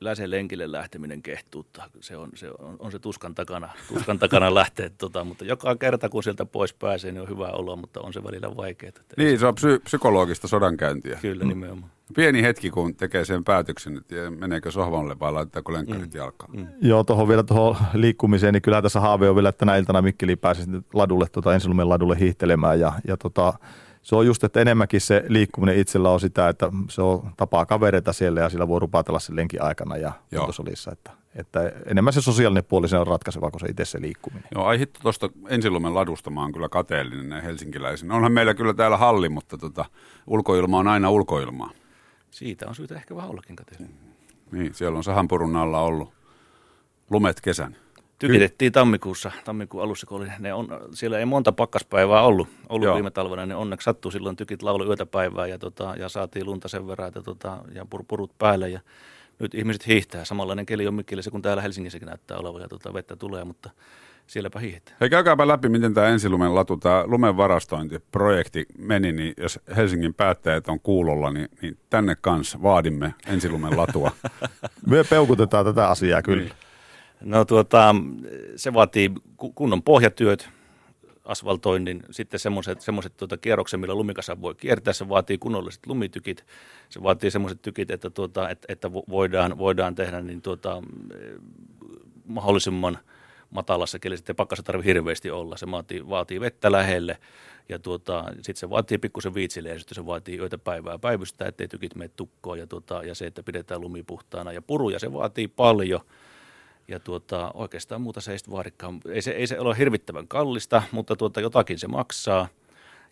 läsen 0.00 0.30
lenkille 0.30 0.72
lähteminen 0.72 1.22
kehtuutta. 1.22 1.90
Se 2.00 2.16
on 2.16 2.30
se, 2.34 2.50
on, 2.58 2.76
on 2.78 2.92
se 2.92 2.98
tuskan 2.98 3.34
takana, 3.34 3.68
tuskan 3.88 4.18
takana 4.18 4.54
lähteä, 4.54 4.90
tota, 4.98 5.24
mutta 5.24 5.44
joka 5.44 5.76
kerta 5.76 6.08
kun 6.08 6.22
sieltä 6.22 6.44
pois 6.44 6.74
pääsee, 6.74 7.12
niin 7.12 7.22
on 7.22 7.28
hyvä 7.28 7.48
olla, 7.48 7.76
mutta 7.76 8.00
on 8.00 8.12
se 8.12 8.24
välillä 8.24 8.56
vaikeaa. 8.56 8.92
Niin, 9.16 9.38
se 9.38 9.46
on 9.46 9.54
psy- 9.54 9.80
psykologista 9.84 10.48
sodankäyntiä. 10.48 11.18
Kyllä, 11.22 11.44
mm. 11.44 11.48
nimenomaan. 11.48 11.90
Pieni 12.14 12.42
hetki, 12.42 12.70
kun 12.70 12.94
tekee 12.94 13.24
sen 13.24 13.44
päätöksen, 13.44 13.96
että 13.96 14.30
meneekö 14.30 14.70
sohvalle 14.70 15.18
vai 15.18 15.32
laitettaako 15.32 15.72
lenkkarit 15.72 16.14
mm. 16.14 16.18
jalkaan. 16.18 16.56
Mm. 16.56 16.66
Joo, 16.80 17.04
tuohon 17.04 17.28
vielä 17.28 17.42
tuohon 17.42 17.76
liikkumiseen, 17.94 18.52
niin 18.52 18.62
kyllä 18.62 18.82
tässä 18.82 19.00
haave 19.00 19.28
on 19.28 19.36
vielä, 19.36 19.48
että 19.48 19.58
tänä 19.58 19.76
iltana 19.76 20.02
Mikkeli 20.02 20.36
pääsisi 20.36 20.70
ladulle, 20.92 21.26
tuota, 21.32 21.54
ensilumen 21.54 21.88
ladulle 21.88 22.18
hiihtelemään 22.20 22.80
ja, 22.80 22.92
ja 23.06 23.16
tota, 23.16 23.52
se 24.06 24.16
on 24.16 24.26
just, 24.26 24.44
että 24.44 24.60
enemmänkin 24.60 25.00
se 25.00 25.24
liikkuminen 25.28 25.76
itsellä 25.76 26.10
on 26.10 26.20
sitä, 26.20 26.48
että 26.48 26.70
se 26.88 27.02
on 27.02 27.32
tapaa 27.36 27.66
kavereita 27.66 28.12
siellä 28.12 28.40
ja 28.40 28.48
sillä 28.48 28.68
voi 28.68 28.80
rupatella 28.80 29.18
sen 29.18 29.36
lenkin 29.36 29.62
aikana 29.62 29.96
ja 29.96 30.12
kuntosalissa. 30.36 30.92
Että, 30.92 31.10
että 31.34 31.72
enemmän 31.86 32.12
se 32.12 32.20
sosiaalinen 32.20 32.64
puoli 32.64 32.88
se 32.88 32.98
on 32.98 33.06
ratkaiseva 33.06 33.50
kuin 33.50 33.60
se 33.60 33.66
itse 33.66 33.84
se 33.84 34.00
liikkuminen. 34.00 34.48
Joo, 34.54 34.64
ai 34.64 34.78
hitto 34.78 35.00
tuosta 35.02 35.30
ensilumen 35.48 35.94
ladusta 35.94 36.30
mä 36.30 36.40
oon 36.40 36.52
kyllä 36.52 36.68
kateellinen 36.68 37.28
näin 37.28 37.44
helsinkiläisen. 37.44 38.12
Onhan 38.12 38.32
meillä 38.32 38.54
kyllä 38.54 38.74
täällä 38.74 38.96
halli, 38.96 39.28
mutta 39.28 39.58
tota, 39.58 39.84
ulkoilma 40.26 40.78
on 40.78 40.88
aina 40.88 41.10
ulkoilmaa. 41.10 41.70
Siitä 42.30 42.68
on 42.68 42.74
syytä 42.74 42.94
ehkä 42.94 43.16
vähän 43.16 43.30
ollakin 43.30 43.56
kateellinen. 43.56 43.96
Niin, 44.52 44.74
siellä 44.74 44.96
on 44.96 45.04
sahanpurun 45.04 45.56
alla 45.56 45.80
ollut 45.80 46.12
lumet 47.10 47.40
kesän. 47.40 47.76
Tykitettiin 48.18 48.72
tammikuussa, 48.72 49.32
tammikuun 49.44 49.84
alussa, 49.84 50.06
kun 50.06 50.20
oli, 50.20 50.28
ne 50.38 50.54
on, 50.54 50.68
siellä 50.94 51.18
ei 51.18 51.24
monta 51.24 51.52
pakkaspäivää 51.52 52.22
ollut, 52.22 52.48
ollut 52.68 52.94
viime 52.94 53.10
talvena, 53.10 53.46
niin 53.46 53.56
onneksi 53.56 53.84
sattui 53.84 54.12
silloin 54.12 54.36
tykit 54.36 54.62
laulu 54.62 54.86
yötä 54.86 55.06
päivää 55.06 55.46
ja, 55.46 55.58
tota, 55.58 55.94
ja 55.98 56.08
saatiin 56.08 56.46
lunta 56.46 56.68
sen 56.68 56.86
verran 56.86 57.08
että, 57.08 57.22
tota, 57.22 57.58
ja 57.74 57.86
pur, 57.90 58.04
purut 58.08 58.38
päälle 58.38 58.68
ja 58.68 58.80
nyt 59.38 59.54
ihmiset 59.54 59.86
hiihtää. 59.86 60.24
Samanlainen 60.24 60.66
keli 60.66 60.86
on 60.86 60.94
Mikkelissä 60.94 61.30
kuin 61.30 61.42
täällä 61.42 61.62
Helsingissäkin 61.62 62.06
näyttää 62.06 62.38
olevan 62.38 62.62
ja 62.62 62.68
tota, 62.68 62.94
vettä 62.94 63.16
tulee, 63.16 63.44
mutta 63.44 63.70
sielläpä 64.26 64.60
hiihtää. 64.60 64.96
Hei, 65.00 65.10
käykääpä 65.10 65.48
läpi, 65.48 65.68
miten 65.68 65.94
tämä 65.94 66.08
ensilumen 66.08 66.54
latu, 66.54 66.76
tämä 66.76 67.04
lumen 67.06 67.36
varastointiprojekti 67.36 68.66
meni, 68.78 69.12
niin 69.12 69.34
jos 69.36 69.60
Helsingin 69.76 70.14
päättäjät 70.14 70.68
on 70.68 70.80
kuulolla, 70.80 71.30
niin, 71.30 71.48
niin 71.62 71.78
tänne 71.90 72.16
kanssa 72.20 72.62
vaadimme 72.62 73.14
ensilumen 73.26 73.76
latua. 73.76 74.10
Me 74.86 75.04
peukutetaan 75.10 75.64
tätä 75.64 75.88
asiaa 75.88 76.22
kyllä. 76.22 76.42
Niin. 76.42 76.65
No 77.20 77.44
tuota, 77.44 77.94
se 78.56 78.74
vaatii 78.74 79.10
kunnon 79.54 79.82
pohjatyöt, 79.82 80.48
asfaltoinnin, 81.24 82.02
sitten 82.10 82.40
semmoiset, 82.40 82.80
semmoiset 82.80 83.16
tuota, 83.16 83.36
kierrokset, 83.36 83.80
millä 83.80 83.94
lumikasa 83.94 84.40
voi 84.40 84.54
kiertää, 84.54 84.92
se 84.92 85.08
vaatii 85.08 85.38
kunnolliset 85.38 85.86
lumitykit, 85.86 86.46
se 86.88 87.02
vaatii 87.02 87.30
semmoiset 87.30 87.62
tykit, 87.62 87.90
että, 87.90 88.10
tuota, 88.10 88.50
että, 88.50 88.66
että 88.68 88.92
voidaan, 88.92 89.58
voidaan 89.58 89.94
tehdä 89.94 90.20
niin 90.20 90.42
tuota, 90.42 90.82
mahdollisimman 92.24 92.98
matalassa 93.50 93.98
kelissä, 93.98 94.22
että 94.22 94.34
pakkassa 94.34 94.62
tarvitse 94.62 94.88
hirveästi 94.88 95.30
olla, 95.30 95.56
se 95.56 95.70
vaatii, 95.70 96.08
vaatii 96.08 96.40
vettä 96.40 96.72
lähelle 96.72 97.18
ja 97.68 97.78
tuota, 97.78 98.24
sitten 98.34 98.56
se 98.56 98.70
vaatii 98.70 98.98
pikkusen 98.98 99.34
viitsille 99.34 99.68
ja 99.68 99.78
sitten 99.78 99.94
se 99.94 100.06
vaatii 100.06 100.38
yötä 100.38 100.58
päivää 100.58 100.98
päivystää, 100.98 101.48
ettei 101.48 101.68
tykit 101.68 101.94
mene 101.94 102.10
tukkoon 102.16 102.58
ja, 102.58 102.66
tuota, 102.66 103.02
ja 103.04 103.14
se, 103.14 103.26
että 103.26 103.42
pidetään 103.42 103.80
lumi 103.80 104.02
puhtaana. 104.02 104.52
Ja 104.52 104.62
puruja 104.62 104.98
se 104.98 105.12
vaatii 105.12 105.48
paljon– 105.48 106.00
ja 106.88 107.00
tuota, 107.00 107.50
oikeastaan 107.54 108.00
muuta 108.00 108.20
se 108.20 108.32
ei 108.32 108.38
vaadikaan. 108.50 109.00
Ei 109.08 109.22
se, 109.22 109.30
ei 109.30 109.46
se 109.46 109.60
ole 109.60 109.78
hirvittävän 109.78 110.28
kallista, 110.28 110.82
mutta 110.92 111.16
tuota, 111.16 111.40
jotakin 111.40 111.78
se 111.78 111.88
maksaa. 111.88 112.48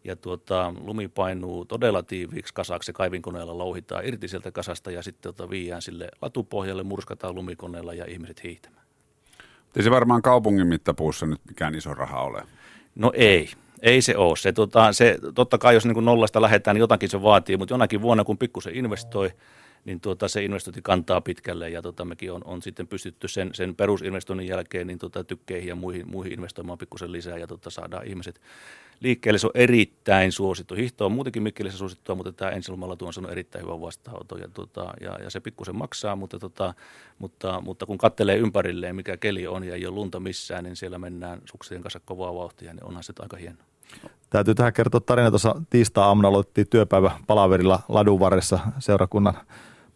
Ja 0.04 0.16
tuota, 0.16 0.74
lumi 0.80 1.08
painuu 1.08 1.64
todella 1.64 2.02
tiiviiksi 2.02 2.54
kasaksi. 2.54 2.92
Kaivinkoneella 2.92 3.58
louhitaan 3.58 4.06
irti 4.06 4.28
sieltä 4.28 4.52
kasasta 4.52 4.90
ja 4.90 5.02
sitten 5.02 5.34
tuota, 5.34 5.50
viiään 5.50 5.82
sille 5.82 6.08
latupohjalle, 6.22 6.82
murskataan 6.82 7.34
lumikoneella 7.34 7.94
ja 7.94 8.04
ihmiset 8.08 8.42
hiihtämään. 8.44 8.84
Ei 9.76 9.82
se 9.82 9.90
varmaan 9.90 10.22
kaupungin 10.22 10.66
mittapuussa 10.66 11.26
nyt 11.26 11.40
mikään 11.48 11.74
iso 11.74 11.94
raha 11.94 12.20
ole. 12.20 12.42
No 12.94 13.12
ei. 13.14 13.50
Ei 13.82 14.02
se 14.02 14.16
ole. 14.16 14.36
Se, 14.36 14.52
tota, 14.52 14.92
se, 14.92 15.18
totta 15.34 15.58
kai 15.58 15.74
jos 15.74 15.86
niin 15.86 16.04
nollasta 16.04 16.42
lähdetään, 16.42 16.74
niin 16.74 16.80
jotakin 16.80 17.08
se 17.08 17.22
vaatii, 17.22 17.56
mutta 17.56 17.74
jonakin 17.74 18.02
vuonna 18.02 18.24
kun 18.24 18.38
pikkusen 18.38 18.76
investoi, 18.76 19.30
niin 19.84 20.00
tuota, 20.00 20.28
se 20.28 20.44
investointi 20.44 20.82
kantaa 20.82 21.20
pitkälle 21.20 21.70
ja 21.70 21.82
tuota, 21.82 22.04
mekin 22.04 22.32
on, 22.32 22.40
on 22.44 22.62
sitten 22.62 22.86
pystytty 22.86 23.28
sen, 23.28 23.50
sen 23.52 23.74
perusinvestoinnin 23.74 24.48
jälkeen 24.48 24.86
niin 24.86 24.98
tuota, 24.98 25.24
tykkeihin 25.24 25.68
ja 25.68 25.74
muihin, 25.74 26.10
muihin 26.10 26.32
investoimaan 26.32 26.78
pikkusen 26.78 27.12
lisää 27.12 27.38
ja 27.38 27.46
tuota, 27.46 27.70
saadaan 27.70 28.06
ihmiset 28.06 28.40
liikkeelle. 29.00 29.38
Se 29.38 29.46
on 29.46 29.50
erittäin 29.54 30.32
suosittu. 30.32 30.74
Hihto 30.74 31.06
on 31.06 31.12
muutenkin 31.12 31.42
Mikkelissä 31.42 31.78
suosittua, 31.78 32.14
mutta 32.14 32.32
tämä 32.32 32.50
ensilomalla 32.50 32.96
tuon 32.96 33.12
on 33.18 33.30
erittäin 33.30 33.64
hyvä 33.64 33.80
vastaanoto 33.80 34.36
ja, 34.36 34.48
tuota, 34.48 34.94
ja, 35.00 35.18
ja, 35.22 35.30
se 35.30 35.40
pikkusen 35.40 35.76
maksaa, 35.76 36.16
mutta, 36.16 36.38
tuota, 36.38 36.74
mutta, 37.18 37.60
mutta 37.60 37.86
kun 37.86 37.98
kattelee 37.98 38.36
ympärilleen, 38.36 38.96
mikä 38.96 39.16
keli 39.16 39.46
on 39.46 39.64
ja 39.64 39.74
ei 39.74 39.86
ole 39.86 39.94
lunta 39.94 40.20
missään, 40.20 40.64
niin 40.64 40.76
siellä 40.76 40.98
mennään 40.98 41.40
suksien 41.44 41.82
kanssa 41.82 42.00
kovaa 42.04 42.34
vauhtia, 42.34 42.74
niin 42.74 42.84
onhan 42.84 43.02
se 43.02 43.12
aika 43.18 43.36
hieno. 43.36 43.58
Täytyy 44.30 44.54
tähän 44.54 44.72
kertoa 44.72 45.00
tarina. 45.00 45.30
Tuossa 45.30 45.54
tiistaa-aamuna 45.70 46.28
aloitettiin 46.28 46.68
työpäivä 46.70 47.10
palaverilla 47.26 47.80
ladun 47.88 48.20
varressa 48.20 48.58
seurakunnan 48.78 49.34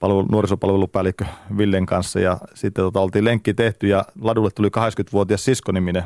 palvelu, 0.00 0.26
nuorisopalvelupäällikkö 0.32 1.24
Villen 1.58 1.86
kanssa 1.86 2.20
ja 2.20 2.38
sitten 2.54 2.84
tota, 2.84 3.00
oltiin 3.00 3.24
lenkki 3.24 3.54
tehty 3.54 3.86
ja 3.86 4.04
ladulle 4.20 4.50
tuli 4.50 4.68
80-vuotias 4.68 5.44
siskoniminen 5.44 6.04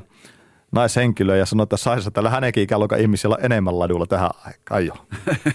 naishenkilö 0.72 1.36
ja 1.36 1.46
sanoi, 1.46 1.62
että 1.62 1.76
saisi 1.76 2.10
tällä 2.10 2.30
hänenkin 2.30 2.62
ikäluokan 2.62 3.00
ihmisillä 3.00 3.38
enemmän 3.42 3.78
ladulla 3.78 4.06
tähän 4.06 4.30
aikaan 4.46 4.86
jo. 4.86 4.94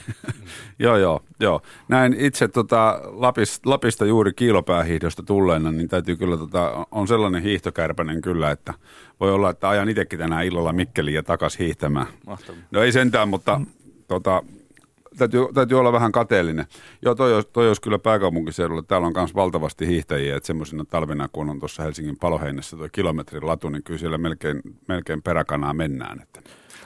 joo, 0.80 0.98
joo, 0.98 1.24
joo. 1.40 1.62
Näin 1.88 2.16
itse 2.20 2.48
tota, 2.48 3.02
Lapis, 3.04 3.62
Lapista 3.66 4.06
juuri 4.06 4.34
kiilopäähiihdosta 4.34 5.24
tulleena, 5.24 5.72
niin 5.72 5.88
täytyy 5.88 6.16
kyllä, 6.16 6.38
tota, 6.38 6.88
on 6.92 7.08
sellainen 7.08 7.42
hiihtokärpänen 7.42 8.22
kyllä, 8.22 8.52
että 8.52 8.74
voi 9.20 9.32
olla, 9.32 9.50
että 9.50 9.70
ajan 9.70 9.90
itsekin 9.90 10.20
tänään 10.20 10.46
illalla 10.46 10.74
Mikkeliin 10.74 11.16
ja 11.16 11.24
takas 11.24 11.60
hiihtämään. 11.60 12.08
Mahtavaa. 12.28 12.62
No 12.72 12.82
ei 12.82 12.92
sentään, 12.92 13.30
mutta 13.30 13.62
tota, 14.08 14.44
täytyy, 15.18 15.54
täytyy 15.54 15.80
olla 15.80 15.92
vähän 15.92 16.12
kateellinen. 16.12 16.66
Joo, 17.02 17.16
toi 17.16 17.34
olisi, 17.34 17.50
toi 17.54 17.68
olisi 17.68 17.82
kyllä 17.82 18.00
pääkaupunkiseudulla. 18.00 18.84
Täällä 18.84 19.08
on 19.08 19.14
myös 19.16 19.36
valtavasti 19.36 19.88
hiihtäjiä, 19.88 20.38
että 20.38 20.48
semmoisena 20.48 20.86
talvena, 20.86 21.28
kun 21.32 21.50
on 21.50 21.60
tuossa 21.60 21.84
Helsingin 21.84 22.18
paloheinässä 22.18 22.78
tuo 22.78 22.88
kilometrin 22.92 23.48
latu, 23.48 23.70
niin 23.70 23.84
kyllä 23.84 24.00
siellä 24.00 24.18
melkein, 24.18 24.62
melkein 24.88 25.22
peräkanaa 25.22 25.74
mennään. 25.74 26.22
Että. 26.22 26.42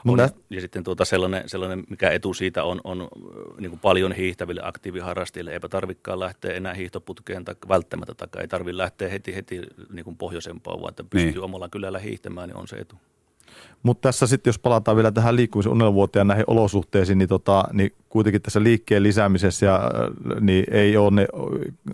On, 0.07 0.19
ja 0.49 0.61
sitten 0.61 0.83
tuota 0.83 1.05
sellainen, 1.05 1.49
sellainen, 1.49 1.83
mikä 1.89 2.11
etu 2.11 2.33
siitä 2.33 2.63
on, 2.63 2.81
on 2.83 3.07
niin 3.59 3.69
kuin 3.69 3.79
paljon 3.79 4.11
hiihtäville 4.11 4.61
aktiiviharrastajille. 4.63 5.53
Eipä 5.53 5.69
tarvikaan 5.69 6.19
lähteä 6.19 6.53
enää 6.53 6.73
hiihtoputkeen 6.73 7.45
tai 7.45 7.55
välttämättä, 7.69 8.27
tai 8.27 8.41
ei 8.41 8.47
tarvitse 8.47 8.77
lähteä 8.77 9.09
heti, 9.09 9.35
heti 9.35 9.61
niin 9.89 10.03
kuin 10.03 10.17
pohjoisempaan, 10.17 10.81
vaan 10.81 10.89
että 10.89 11.03
pystyy 11.03 11.31
niin. 11.31 11.43
omalla 11.43 11.69
kylällä 11.69 11.99
hiihtämään, 11.99 12.49
niin 12.49 12.57
on 12.57 12.67
se 12.67 12.75
etu. 12.75 12.95
Mutta 13.83 14.07
tässä 14.07 14.27
sitten, 14.27 14.49
jos 14.49 14.59
palataan 14.59 14.97
vielä 14.97 15.11
tähän 15.11 15.35
liikkumisen 15.35 15.71
unelvuoteen 15.71 16.27
näihin 16.27 16.45
olosuhteisiin, 16.47 17.17
niin, 17.17 17.29
tota, 17.29 17.63
niin 17.73 17.91
kuitenkin 18.09 18.41
tässä 18.41 18.63
liikkeen 18.63 19.03
lisäämisessä 19.03 19.65
ja, 19.65 19.91
niin 20.39 20.65
ei 20.71 20.97
ole 20.97 21.11
ne 21.11 21.27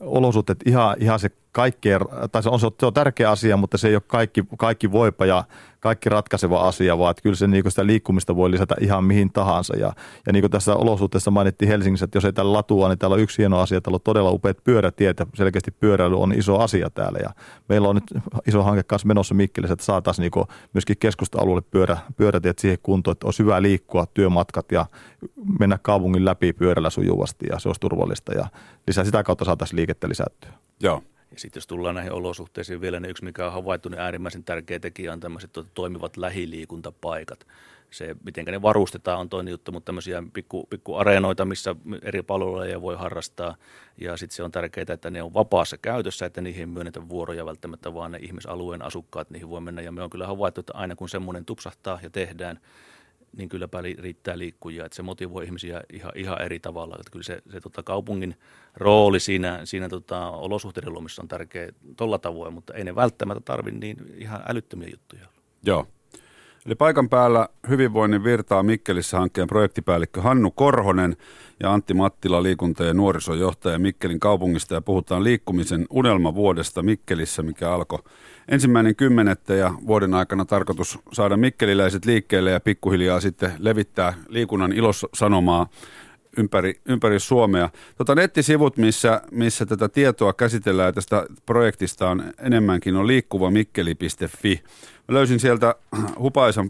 olosuhteet 0.01 0.59
ihan, 0.65 0.95
ihan 0.99 1.19
se 1.19 1.29
kaikkein, 1.57 1.99
tai 2.31 2.43
se 2.43 2.49
on, 2.49 2.59
se 2.59 2.85
on 2.85 2.93
tärkeä 2.93 3.31
asia, 3.31 3.57
mutta 3.57 3.77
se 3.77 3.87
ei 3.87 3.95
ole 3.95 4.01
kaikki, 4.07 4.43
kaikki 4.57 4.91
voipa 4.91 5.25
ja 5.25 5.43
kaikki 5.79 6.09
ratkaiseva 6.09 6.67
asia, 6.67 6.97
vaan 6.97 7.11
että 7.11 7.23
kyllä 7.23 7.35
se 7.35 7.47
niin 7.47 7.63
sitä 7.67 7.85
liikkumista 7.85 8.35
voi 8.35 8.51
lisätä 8.51 8.75
ihan 8.81 9.03
mihin 9.03 9.31
tahansa. 9.31 9.75
Ja, 9.77 9.93
ja 10.25 10.33
niin 10.33 10.41
kuin 10.41 10.51
tässä 10.51 10.75
olosuhteessa 10.75 11.31
mainittiin 11.31 11.69
Helsingissä, 11.69 12.03
että 12.03 12.17
jos 12.17 12.25
ei 12.25 12.33
täällä 12.33 12.53
latua, 12.53 12.87
niin 12.87 12.99
täällä 12.99 13.13
on 13.13 13.19
yksi 13.19 13.37
hieno 13.37 13.59
asia, 13.59 13.81
täällä 13.81 13.95
on 13.95 14.01
todella 14.03 14.31
upeat 14.31 14.57
pyörätiet 14.63 15.19
ja 15.19 15.25
selkeästi 15.33 15.71
pyöräily 15.71 16.19
on 16.19 16.33
iso 16.33 16.59
asia 16.59 16.89
täällä. 16.89 17.19
Ja 17.23 17.29
meillä 17.69 17.89
on 17.89 17.95
nyt 17.95 18.23
iso 18.47 18.63
hanke 18.63 18.83
kanssa 18.83 19.07
menossa 19.07 19.33
Mikkelissä, 19.33 19.73
että 19.73 19.85
saataisiin 19.85 20.31
niin 20.35 20.45
myöskin 20.73 20.97
keskusta-alueelle 20.97 21.67
pyörä, 21.71 21.97
pyörätiet 22.17 22.59
siihen 22.59 22.77
kuntoon, 22.83 23.11
että 23.11 23.27
olisi 23.27 23.43
hyvä 23.43 23.61
liikkua, 23.61 24.05
työmatkat 24.05 24.71
ja 24.71 24.85
mennä 25.59 25.77
kaupungin 25.81 26.25
läpi 26.25 26.53
pyörällä 26.53 26.89
sujuvasti 26.89 27.45
ja 27.49 27.59
se 27.59 27.69
olisi 27.69 27.81
turvallista 27.81 28.33
ja 28.33 28.47
lisää 28.87 29.03
sitä 29.03 29.23
kautta 29.23 29.45
saataisiin 29.45 29.77
liikettä 29.77 30.09
lisättyä. 30.09 30.51
Joo. 30.79 31.03
Ja 31.31 31.39
sitten 31.39 31.57
jos 31.57 31.67
tullaan 31.67 31.95
näihin 31.95 32.11
olosuhteisiin 32.11 32.81
vielä, 32.81 32.99
niin 32.99 33.09
yksi 33.09 33.23
mikä 33.23 33.45
on 33.45 33.53
havaittu, 33.53 33.89
niin 33.89 33.99
äärimmäisen 33.99 34.43
tärkeä 34.43 34.79
tekijä 34.79 35.13
on 35.13 35.19
tämmöiset 35.19 35.51
toimivat 35.73 36.17
lähiliikuntapaikat 36.17 37.47
se, 37.91 38.15
miten 38.23 38.45
ne 38.45 38.61
varustetaan, 38.61 39.19
on 39.19 39.29
toinen 39.29 39.51
juttu, 39.51 39.71
mutta 39.71 39.85
tämmöisiä 39.85 40.23
pikku, 40.33 40.67
pikku 40.69 40.95
areenoita, 40.95 41.45
missä 41.45 41.75
eri 42.01 42.23
palveluja 42.23 42.81
voi 42.81 42.95
harrastaa. 42.95 43.55
Ja 43.97 44.17
sitten 44.17 44.35
se 44.35 44.43
on 44.43 44.51
tärkeää, 44.51 44.85
että 44.93 45.09
ne 45.09 45.23
on 45.23 45.33
vapaassa 45.33 45.77
käytössä, 45.77 46.25
että 46.25 46.41
niihin 46.41 46.59
ei 46.59 46.65
myönnetä 46.65 47.09
vuoroja 47.09 47.45
välttämättä, 47.45 47.93
vaan 47.93 48.11
ne 48.11 48.17
ihmisalueen 48.17 48.81
asukkaat 48.81 49.29
niihin 49.29 49.49
voi 49.49 49.61
mennä. 49.61 49.81
Ja 49.81 49.91
me 49.91 50.03
on 50.03 50.09
kyllä 50.09 50.27
havaittu, 50.27 50.59
että 50.59 50.73
aina 50.75 50.95
kun 50.95 51.09
semmoinen 51.09 51.45
tupsahtaa 51.45 51.99
ja 52.03 52.09
tehdään, 52.09 52.59
niin 53.37 53.49
kyllä 53.49 53.67
riittää 53.99 54.37
liikkujia, 54.37 54.85
että 54.85 54.95
se 54.95 55.03
motivoi 55.03 55.45
ihmisiä 55.45 55.81
ihan, 55.93 56.11
ihan 56.15 56.41
eri 56.41 56.59
tavalla. 56.59 56.95
Että 56.99 57.11
kyllä 57.11 57.23
se, 57.23 57.41
se 57.51 57.61
tota, 57.61 57.83
kaupungin 57.83 58.35
rooli 58.75 59.19
siinä, 59.19 59.59
siinä 59.63 59.89
tota, 59.89 60.29
olosuhteiden 60.29 60.93
luomissa 60.93 61.21
on 61.21 61.27
tärkeä 61.27 61.69
tuolla 61.97 62.19
tavoin, 62.19 62.53
mutta 62.53 62.73
ei 62.73 62.83
ne 62.83 62.95
välttämättä 62.95 63.41
tarvitse 63.45 63.79
niin 63.79 63.97
ihan 64.17 64.41
älyttömiä 64.47 64.89
juttuja. 64.91 65.27
Joo. 65.65 65.87
Eli 66.65 66.75
paikan 66.75 67.09
päällä 67.09 67.49
hyvinvoinnin 67.69 68.23
virtaa 68.23 68.63
Mikkelissä 68.63 69.17
hankkeen 69.17 69.47
projektipäällikkö 69.47 70.21
Hannu 70.21 70.51
Korhonen 70.51 71.17
ja 71.59 71.73
Antti 71.73 71.93
Mattila 71.93 72.43
liikunta- 72.43 72.83
ja 72.83 72.93
nuorisojohtaja 72.93 73.79
Mikkelin 73.79 74.19
kaupungista 74.19 74.73
ja 74.73 74.81
puhutaan 74.81 75.23
liikkumisen 75.23 75.85
unelmavuodesta 75.89 76.83
Mikkelissä, 76.83 77.43
mikä 77.43 77.71
alkoi 77.71 77.99
ensimmäinen 78.47 78.95
kymmenettä 78.95 79.53
ja 79.53 79.73
vuoden 79.87 80.13
aikana 80.13 80.45
tarkoitus 80.45 80.99
saada 81.13 81.37
mikkeliläiset 81.37 82.05
liikkeelle 82.05 82.51
ja 82.51 82.59
pikkuhiljaa 82.59 83.19
sitten 83.19 83.53
levittää 83.59 84.13
liikunnan 84.27 84.73
ilosanomaa 84.73 85.69
ympäri, 86.37 86.73
ympäri 86.85 87.19
Suomea. 87.19 87.69
Tota, 87.97 88.15
nettisivut, 88.15 88.77
missä, 88.77 89.21
missä 89.31 89.65
tätä 89.65 89.89
tietoa 89.89 90.33
käsitellään 90.33 90.93
tästä 90.93 91.25
projektista 91.45 92.09
on 92.09 92.23
enemmänkin 92.39 92.95
on 92.95 93.07
liikkuva-mikkeli.fi. 93.07 94.63
Mä 95.07 95.13
löysin 95.15 95.39
sieltä 95.39 95.75
hupaisan, 96.19 96.69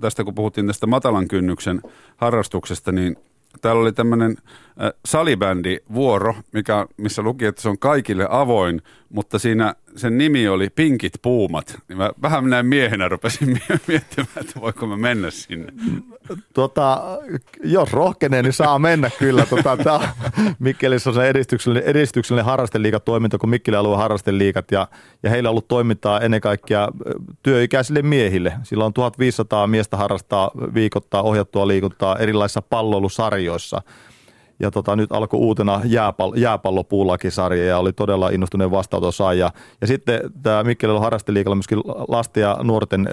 tästä 0.00 0.24
kun 0.24 0.34
puhuttiin 0.34 0.66
tästä 0.66 0.86
matalan 0.86 1.28
kynnyksen 1.28 1.82
harrastuksesta, 2.16 2.92
niin 2.92 3.16
täällä 3.60 3.82
oli 3.82 3.92
tämmöinen 3.92 4.36
äh, 4.40 4.92
salibändi 5.04 5.78
vuoro, 5.94 6.34
mikä, 6.52 6.86
missä 6.96 7.22
luki, 7.22 7.44
että 7.44 7.62
se 7.62 7.68
on 7.68 7.78
kaikille 7.78 8.26
avoin, 8.30 8.82
mutta 9.08 9.38
siinä 9.38 9.74
sen 9.96 10.18
nimi 10.18 10.48
oli 10.48 10.70
Pinkit 10.70 11.12
puumat. 11.22 11.78
Niin 11.88 11.96
mä 11.96 12.10
vähän 12.22 12.50
näin 12.50 12.66
miehenä 12.66 13.08
rupesin 13.08 13.60
miettimään, 13.86 14.28
että 14.40 14.60
voiko 14.60 14.86
mä 14.86 14.96
mennä 14.96 15.30
sinne. 15.30 15.72
Tota, 16.54 17.02
jos 17.64 17.92
rohkenee, 17.92 18.42
niin 18.42 18.52
saa 18.52 18.78
mennä 18.78 19.10
kyllä. 19.18 19.46
Tota, 19.46 19.76
tää, 19.76 20.12
Mikkelissä 20.58 21.10
on 21.10 21.14
se 21.14 21.28
edistyksellinen, 21.28 21.88
edistyksellinen 21.88 22.44
harrasteliikatoiminta, 22.44 23.38
kun 23.38 23.50
Mikkelin 23.50 23.78
alueen 23.78 23.98
harrasteliikat 23.98 24.70
ja, 24.70 24.88
ja 25.22 25.30
heillä 25.30 25.48
on 25.48 25.50
ollut 25.50 25.68
toimintaa 25.68 26.20
ennen 26.20 26.40
kaikkea 26.40 26.88
työikäisille 27.42 28.02
miehille. 28.02 28.52
Sillä 28.62 28.84
on 28.84 28.92
1500 28.92 29.66
miestä 29.66 29.96
harrastaa 29.96 30.50
viikoittaa 30.74 31.22
ohjattua 31.22 31.68
liikuntaa 31.68 32.18
erilaisissa 32.18 32.62
pallolusarjoissa– 32.62 33.82
ja 34.60 34.70
tota, 34.70 34.96
nyt 34.96 35.12
alkoi 35.12 35.40
uutena 35.40 35.80
jääpall- 35.84 36.38
jääpallopuulakisarja 36.38 37.64
ja 37.64 37.78
oli 37.78 37.92
todella 37.92 38.28
innostuneen 38.28 38.70
vastaanoton 38.70 39.38
Ja 39.80 39.86
sitten 39.86 40.20
tämä 40.42 40.64
Mikkelin 40.64 41.00
harrasteliikalla 41.00 41.56
myöskin 41.56 41.78
lasten 42.08 42.40
ja 42.40 42.56
nuorten 42.62 43.08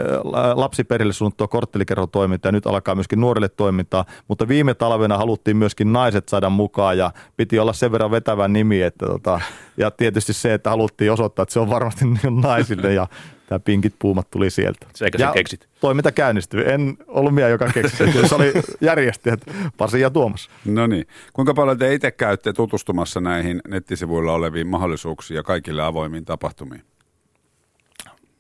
lapsiperille 0.54 1.14
suunnittua 1.14 1.48
korttelikerhotoimintaa 1.48 2.50
ja 2.50 2.52
nyt 2.52 2.68
alkaa 2.68 2.96
myöskin 2.96 3.22
nuorille 3.22 3.50
toimintaa, 3.50 4.06
mutta 4.28 4.48
viime 4.48 4.74
talvena 4.74 5.18
haluttiin 5.18 5.58
myöskin 5.58 5.94
naiset 5.94 6.30
saada 6.30 6.50
mukaan 6.50 6.98
ja 6.98 7.12
piti 7.38 7.60
olla 7.60 7.74
sen 7.74 7.92
verran 7.92 8.12
vetävä 8.12 8.48
nimi, 8.48 8.82
että 8.82 9.06
tota, 9.06 9.40
ja 9.78 9.92
tietysti 9.92 10.34
se, 10.34 10.54
että 10.54 10.70
haluttiin 10.70 11.12
osoittaa, 11.12 11.44
että 11.44 11.54
se 11.54 11.60
on 11.60 11.70
varmasti 11.70 12.06
naisille 12.44 12.94
ja 12.94 13.08
tämä 13.54 13.60
pinkit 13.60 13.96
puumat 14.00 14.32
tuli 14.32 14.50
sieltä. 14.50 14.88
Sekä 14.96 15.18
ja 15.24 15.32
keksit? 15.32 15.68
Toiminta 15.80 16.12
käynnistyi. 16.12 16.64
En 16.72 16.98
ollut 17.08 17.36
minä, 17.36 17.48
joka 17.48 17.68
keksi 17.74 17.98
Se 18.28 18.36
oli 18.36 18.54
järjestäjät 18.82 19.40
Pasi 19.78 20.00
ja 20.00 20.10
Tuomas. 20.10 20.50
No 20.66 20.88
niin. 20.88 21.08
Kuinka 21.34 21.54
paljon 21.54 21.78
te 21.78 21.94
itse 21.94 22.12
käytte 22.12 22.54
tutustumassa 22.54 23.22
näihin 23.22 23.62
nettisivuilla 23.68 24.34
oleviin 24.34 24.68
mahdollisuuksiin 24.68 25.36
ja 25.36 25.44
kaikille 25.44 25.84
avoimiin 25.84 26.26
tapahtumiin? 26.26 26.84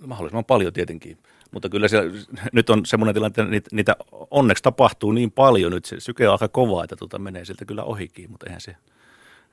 Mahdollisimman 0.08 0.46
paljon 0.46 0.74
tietenkin. 0.74 1.18
Mutta 1.52 1.70
kyllä 1.70 1.88
se, 1.88 2.02
nyt 2.52 2.70
on 2.70 2.86
semmoinen 2.86 3.14
tilanne, 3.14 3.28
että 3.28 3.44
niitä, 3.44 3.70
niitä 3.72 3.96
onneksi 4.32 4.64
tapahtuu 4.64 5.12
niin 5.12 5.32
paljon 5.32 5.72
nyt. 5.72 5.86
Se 5.86 6.00
syke 6.00 6.28
on 6.28 6.32
aika 6.32 6.48
kova, 6.48 6.84
että 6.84 6.96
tuota 6.96 7.20
menee 7.20 7.46
sieltä 7.46 7.66
kyllä 7.66 7.84
ohikin, 7.84 8.32
mutta 8.32 8.46
eihän 8.46 8.62
se, 8.62 8.76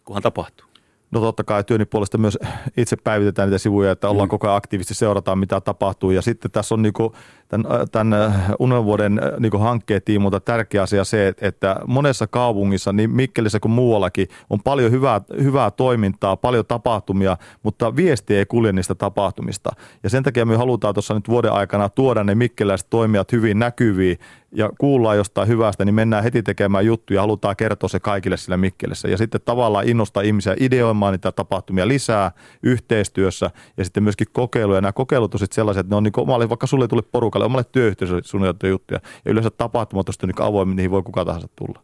kunhan 0.04 0.22
tapahtuu. 0.22 0.69
No 1.10 1.20
totta 1.20 1.44
kai 1.44 1.64
työni 1.64 1.84
puolesta 1.84 2.18
myös 2.18 2.38
itse 2.76 2.96
päivitetään 2.96 3.48
niitä 3.48 3.58
sivuja, 3.58 3.90
että 3.92 4.08
ollaan 4.08 4.26
mm. 4.26 4.30
koko 4.30 4.46
ajan 4.46 4.56
aktiivisesti 4.56 4.94
seurataan, 4.94 5.38
mitä 5.38 5.60
tapahtuu. 5.60 6.10
Ja 6.10 6.22
sitten 6.22 6.50
tässä 6.50 6.74
on 6.74 6.82
niinku 6.82 7.14
tämän, 7.50 7.66
tämän 7.92 8.34
unelvuoden 8.58 9.20
niinku 9.38 9.58
hankkeen 9.58 10.02
tiimulta 10.04 10.40
tärkeä 10.40 10.82
asia 10.82 11.04
se, 11.04 11.34
että 11.40 11.76
monessa 11.86 12.26
kaupungissa, 12.26 12.92
niin 12.92 13.10
Mikkelissä 13.10 13.60
kuin 13.60 13.72
muuallakin, 13.72 14.28
on 14.50 14.60
paljon 14.62 14.90
hyvää, 14.90 15.20
hyvää 15.42 15.70
toimintaa, 15.70 16.36
paljon 16.36 16.66
tapahtumia, 16.66 17.36
mutta 17.62 17.96
viesti 17.96 18.36
ei 18.36 18.46
kulje 18.46 18.72
niistä 18.72 18.94
tapahtumista. 18.94 19.70
Ja 20.02 20.10
sen 20.10 20.22
takia 20.22 20.46
me 20.46 20.56
halutaan 20.56 20.94
tuossa 20.94 21.14
nyt 21.14 21.28
vuoden 21.28 21.52
aikana 21.52 21.88
tuoda 21.88 22.24
ne 22.24 22.34
mikkeläiset 22.34 22.90
toimijat 22.90 23.32
hyvin 23.32 23.58
näkyviin 23.58 24.18
ja 24.52 24.70
kuullaan 24.78 25.16
jostain 25.16 25.48
hyvästä, 25.48 25.84
niin 25.84 25.94
mennään 25.94 26.22
heti 26.22 26.42
tekemään 26.42 26.86
juttuja 26.86 27.18
ja 27.18 27.20
halutaan 27.20 27.56
kertoa 27.56 27.88
se 27.88 28.00
kaikille 28.00 28.36
sillä 28.36 28.56
Mikkelissä. 28.56 29.08
Ja 29.08 29.18
sitten 29.18 29.40
tavallaan 29.44 29.88
innostaa 29.88 30.22
ihmisiä 30.22 30.56
ideoimaan 30.60 31.12
niitä 31.12 31.32
tapahtumia 31.32 31.88
lisää 31.88 32.30
yhteistyössä 32.62 33.50
ja 33.76 33.84
sitten 33.84 34.02
myöskin 34.02 34.26
kokeiluja. 34.32 34.76
Ja 34.76 34.80
nämä 34.80 34.92
kokeilut 34.92 35.34
on 35.34 35.38
sitten 35.38 35.54
sellaiset, 35.54 35.80
että 35.80 35.92
ne 35.92 35.96
on 35.96 36.02
niin 36.02 36.12
omalle, 36.16 36.48
vaikka 36.48 36.66
sulle 36.66 36.88
tuli 36.88 37.02
porukalle, 37.02 37.39
omalle 37.44 37.64
työyhteisölle 37.72 38.22
suunniteltuja 38.24 38.70
juttuja. 38.70 39.00
Ja 39.24 39.30
yleensä 39.30 39.50
tapahtumat 39.50 40.08
on 40.08 40.14
niin 40.22 40.42
avoimia, 40.42 40.74
niihin 40.74 40.90
voi 40.90 41.02
kuka 41.02 41.24
tahansa 41.24 41.48
tulla. 41.56 41.82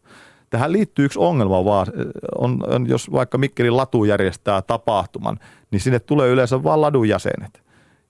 Tähän 0.51 0.73
liittyy 0.73 1.05
yksi 1.05 1.19
ongelma 1.19 1.65
vaan, 1.65 1.87
on, 2.39 2.59
on, 2.67 2.89
jos 2.89 3.13
vaikka 3.13 3.39
Mikkelin 3.39 3.77
latu 3.77 4.05
järjestää 4.05 4.63
tapahtuman, 4.63 5.39
niin 5.71 5.81
sinne 5.81 5.99
tulee 5.99 6.29
yleensä 6.31 6.63
vain 6.63 6.81
ladun 6.81 7.09
jäsenet. 7.09 7.67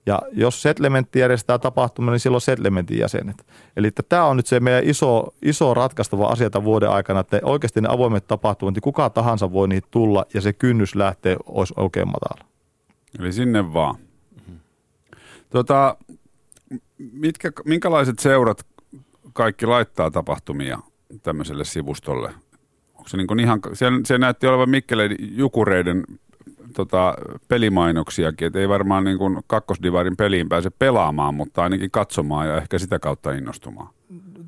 Ja 0.06 0.22
jos 0.32 0.62
settlementti 0.62 1.18
järjestää 1.18 1.58
tapahtuman, 1.58 2.12
niin 2.12 2.20
silloin 2.20 2.40
settlementin 2.40 2.98
jäsenet. 2.98 3.46
Eli 3.76 3.90
tämä 4.08 4.24
on 4.24 4.36
nyt 4.36 4.46
se 4.46 4.60
meidän 4.60 4.84
iso, 4.84 5.34
iso 5.42 5.74
ratkaistava 5.74 6.26
asia 6.26 6.50
tämän 6.50 6.64
vuoden 6.64 6.90
aikana, 6.90 7.20
että 7.20 7.40
oikeasti 7.42 7.80
ne 7.80 7.88
avoimet 7.90 8.26
tapahtumat, 8.26 8.74
niin 8.74 8.82
kuka 8.82 9.10
tahansa 9.10 9.52
voi 9.52 9.68
niihin 9.68 9.88
tulla 9.90 10.26
ja 10.34 10.40
se 10.40 10.52
kynnys 10.52 10.94
lähtee 10.94 11.36
olisi 11.46 11.74
oikein 11.76 12.08
matala. 12.08 12.48
Eli 13.18 13.32
sinne 13.32 13.72
vaan. 13.72 13.94
Tota, 15.50 15.96
mitkä, 16.98 17.52
minkälaiset 17.64 18.18
seurat 18.18 18.66
kaikki 19.32 19.66
laittaa 19.66 20.10
tapahtumia 20.10 20.78
tämmöiselle 21.22 21.64
sivustolle? 21.64 22.34
Onko 22.94 23.08
se 23.08 23.16
niin 23.16 23.26
kuin 23.26 23.40
ihan, 23.40 23.60
se, 23.72 23.86
se 24.04 24.18
näytti 24.18 24.46
olevan 24.46 24.70
Mikkeleiden 24.70 25.16
jukureiden 25.20 26.04
tota, 26.74 27.14
pelimainoksiakin, 27.48 28.46
että 28.46 28.58
ei 28.58 28.68
varmaan 28.68 29.04
niin 29.04 29.18
kuin 29.18 29.38
kakkosdivarin 29.46 30.16
peliin 30.16 30.48
pääse 30.48 30.70
pelaamaan, 30.70 31.34
mutta 31.34 31.62
ainakin 31.62 31.90
katsomaan 31.90 32.48
ja 32.48 32.56
ehkä 32.56 32.78
sitä 32.78 32.98
kautta 32.98 33.32
innostumaan. 33.32 33.95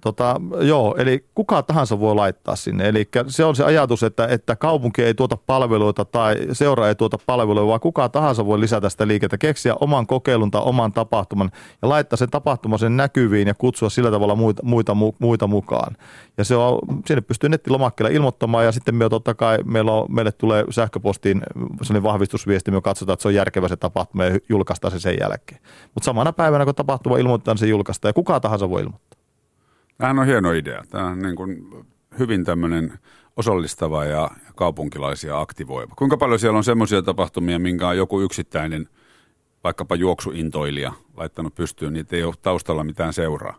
Tota, 0.00 0.40
joo, 0.60 0.94
eli 0.98 1.24
kuka 1.34 1.62
tahansa 1.62 2.00
voi 2.00 2.14
laittaa 2.14 2.56
sinne. 2.56 2.88
Eli 2.88 3.08
se 3.26 3.44
on 3.44 3.56
se 3.56 3.64
ajatus, 3.64 4.02
että, 4.02 4.26
että 4.26 4.56
kaupunki 4.56 5.02
ei 5.02 5.14
tuota 5.14 5.36
palveluita 5.36 6.04
tai 6.04 6.36
seura 6.52 6.88
ei 6.88 6.94
tuota 6.94 7.18
palveluita, 7.26 7.66
vaan 7.66 7.80
kuka 7.80 8.08
tahansa 8.08 8.46
voi 8.46 8.60
lisätä 8.60 8.88
sitä 8.88 9.08
liikettä, 9.08 9.38
keksiä 9.38 9.74
oman 9.80 10.06
kokeilun 10.06 10.50
tai 10.50 10.62
oman 10.64 10.92
tapahtuman 10.92 11.50
ja 11.82 11.88
laittaa 11.88 12.16
sen 12.16 12.30
tapahtuman 12.30 12.78
sen 12.78 12.96
näkyviin 12.96 13.48
ja 13.48 13.54
kutsua 13.54 13.90
sillä 13.90 14.10
tavalla 14.10 14.34
muita, 14.34 14.62
muita, 14.64 14.96
muita 15.18 15.46
mukaan. 15.46 15.96
Ja 16.38 16.44
se 16.44 16.56
on, 16.56 16.78
sinne 17.06 17.20
pystyy 17.20 17.48
nettilomakkeella 17.48 18.16
ilmoittamaan 18.16 18.64
ja 18.64 18.72
sitten 18.72 18.94
me 18.94 19.08
totta 19.08 19.34
kai 19.34 19.58
meillä 19.64 19.92
on, 19.92 20.06
meille 20.08 20.32
tulee 20.32 20.64
sähköpostiin 20.70 21.42
sellainen 21.82 22.02
vahvistusviesti, 22.02 22.70
me 22.70 22.80
katsotaan, 22.80 23.14
että 23.14 23.22
se 23.22 23.28
on 23.28 23.34
järkevä 23.34 23.68
se 23.68 23.76
tapahtuma 23.76 24.24
ja 24.24 24.38
julkaistaan 24.48 24.90
se 24.90 25.00
sen 25.00 25.16
jälkeen. 25.20 25.60
Mutta 25.94 26.04
samana 26.04 26.32
päivänä, 26.32 26.64
kun 26.64 26.74
tapahtuma 26.74 27.18
ilmoittaa, 27.18 27.54
niin 27.54 27.58
se 27.58 27.66
julkaistaan 27.66 28.08
ja 28.10 28.14
kuka 28.14 28.40
tahansa 28.40 28.70
voi 28.70 28.82
ilmoittaa. 28.82 29.17
Tämähän 29.98 30.18
on 30.18 30.26
hieno 30.26 30.52
idea. 30.52 30.84
Tämä 30.90 31.06
on 31.06 31.18
niin 31.18 31.36
kuin 31.36 31.70
hyvin 32.18 32.44
tämmöinen 32.44 32.98
osallistava 33.36 34.04
ja 34.04 34.30
kaupunkilaisia 34.56 35.40
aktivoiva. 35.40 35.94
Kuinka 35.98 36.16
paljon 36.16 36.40
siellä 36.40 36.56
on 36.56 36.64
semmoisia 36.64 37.02
tapahtumia, 37.02 37.58
minkä 37.58 37.88
on 37.88 37.96
joku 37.96 38.20
yksittäinen, 38.20 38.88
vaikkapa 39.64 39.94
juoksuintoilija, 39.94 40.92
laittanut 41.16 41.54
pystyyn, 41.54 41.92
niin 41.92 42.06
ei 42.12 42.22
ole 42.22 42.34
taustalla 42.42 42.84
mitään 42.84 43.12
seuraa? 43.12 43.56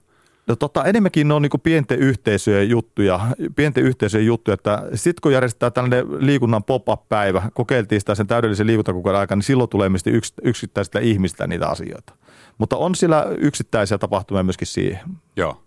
No 0.47 0.55
tota, 0.55 0.85
enemmänkin 0.85 1.27
ne 1.27 1.33
on 1.33 1.41
niin 1.41 1.61
pienten 1.63 1.99
yhteisöjen 1.99 2.69
juttuja, 2.69 3.19
pienten 3.55 3.83
yhteisöjen 3.83 4.25
juttuja, 4.25 4.53
että 4.53 4.83
sitten 4.95 5.21
kun 5.21 5.33
järjestetään 5.33 5.73
tällainen 5.73 6.05
liikunnan 6.25 6.63
pop-up-päivä, 6.63 7.49
kokeiltiin 7.53 8.01
sitä 8.01 8.15
sen 8.15 8.27
täydellisen 8.27 8.67
liikuntakuukauden 8.67 9.19
aikana, 9.19 9.37
niin 9.37 9.43
silloin 9.43 9.69
tulee 9.69 9.89
yks, 10.05 10.33
yksittäisistä 10.43 10.99
ihmistä 10.99 11.47
niitä 11.47 11.67
asioita. 11.67 12.13
Mutta 12.57 12.77
on 12.77 12.95
siellä 12.95 13.25
yksittäisiä 13.37 13.97
tapahtumia 13.97 14.43
myöskin 14.43 14.67
siihen. 14.67 15.01
Joo. 15.35 15.63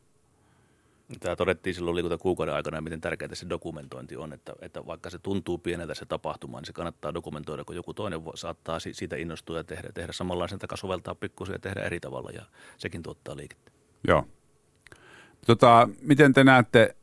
Tämä 1.21 1.37
todettiin 1.37 1.75
silloin 1.75 1.95
liikunta 1.95 2.19
kuukauden 2.19 2.55
aikana, 2.55 2.81
miten 2.81 3.01
tärkeää 3.01 3.35
se 3.35 3.49
dokumentointi 3.49 4.17
on, 4.17 4.33
että, 4.33 4.53
että 4.61 4.87
vaikka 4.87 5.11
se 5.11 5.19
tuntuu 5.19 5.59
pieneltä 5.59 5.95
se 5.95 6.07
tapahtuma, 6.07 6.59
niin 6.59 6.67
se 6.67 6.73
kannattaa 6.73 7.15
dokumentoida, 7.15 7.65
kun 7.65 7.77
joku 7.77 7.95
toinen 7.95 8.21
saattaa 8.35 8.79
siitä 8.81 9.17
innostua 9.17 9.57
ja 9.57 9.65
tehdä, 9.65 9.89
tehdä 9.95 10.13
samanlaisen 10.13 10.59
takaa 10.59 10.77
soveltaa 10.77 11.15
pikkusen 11.15 11.53
ja 11.53 11.59
tehdä 11.59 11.81
eri 11.81 12.01
tavalla, 12.01 12.31
ja 12.31 12.43
sekin 12.79 13.03
tuottaa 13.03 13.37
liikettä. 13.37 13.73
Joo. 14.09 14.27
Tota, 15.47 15.89
miten 16.01 16.33
te 16.33 16.45
näette, 16.45 16.97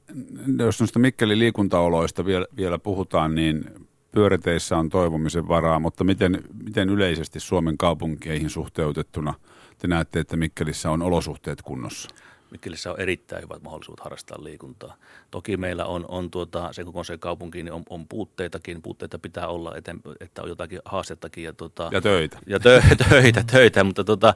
jos 0.60 0.80
noista 0.80 1.00
Mikkelin 1.00 1.40
liikuntaoloista 1.40 2.26
vielä, 2.26 2.46
vielä 2.58 2.80
puhutaan, 2.80 3.36
niin 3.36 3.66
pyöräteissä 4.12 4.78
on 4.78 4.90
toivomisen 4.90 5.48
varaa, 5.48 5.80
mutta 5.80 6.04
miten, 6.04 6.44
miten 6.64 6.90
yleisesti 6.90 7.40
Suomen 7.40 7.78
kaupunkeihin 7.78 8.50
suhteutettuna 8.50 9.34
te 9.78 9.88
näette, 9.88 10.20
että 10.20 10.38
Mikkelissä 10.38 10.92
on 10.92 11.02
olosuhteet 11.02 11.62
kunnossa? 11.62 12.10
Mikkelissä 12.52 12.92
on 12.92 13.00
erittäin 13.00 13.44
hyvät 13.44 13.64
mahdollisuudet 13.64 14.04
harrastaa 14.04 14.44
liikuntaa. 14.44 14.96
Toki 15.32 15.58
meillä 15.58 15.86
on, 15.86 16.06
on 16.08 16.32
tuota, 16.32 16.74
se 16.74 16.84
koko 16.84 17.04
se 17.04 17.18
kaupunki, 17.18 17.64
niin 17.64 17.74
on, 17.74 17.84
on 17.90 18.08
puutteitakin. 18.08 18.82
Puutteita 18.82 19.20
pitää 19.20 19.48
olla, 19.48 19.76
eteen, 19.76 20.02
että 20.20 20.42
on 20.42 20.50
jotakin 20.50 20.80
haastettakin. 20.86 21.44
Ja, 21.44 21.54
tuota, 21.54 21.90
ja 21.92 22.02
töitä. 22.02 22.40
Ja 22.48 22.60
tö, 22.60 22.82
töitä, 23.10 23.44
töitä, 23.52 23.84
mutta 23.84 24.04
tuota, 24.04 24.34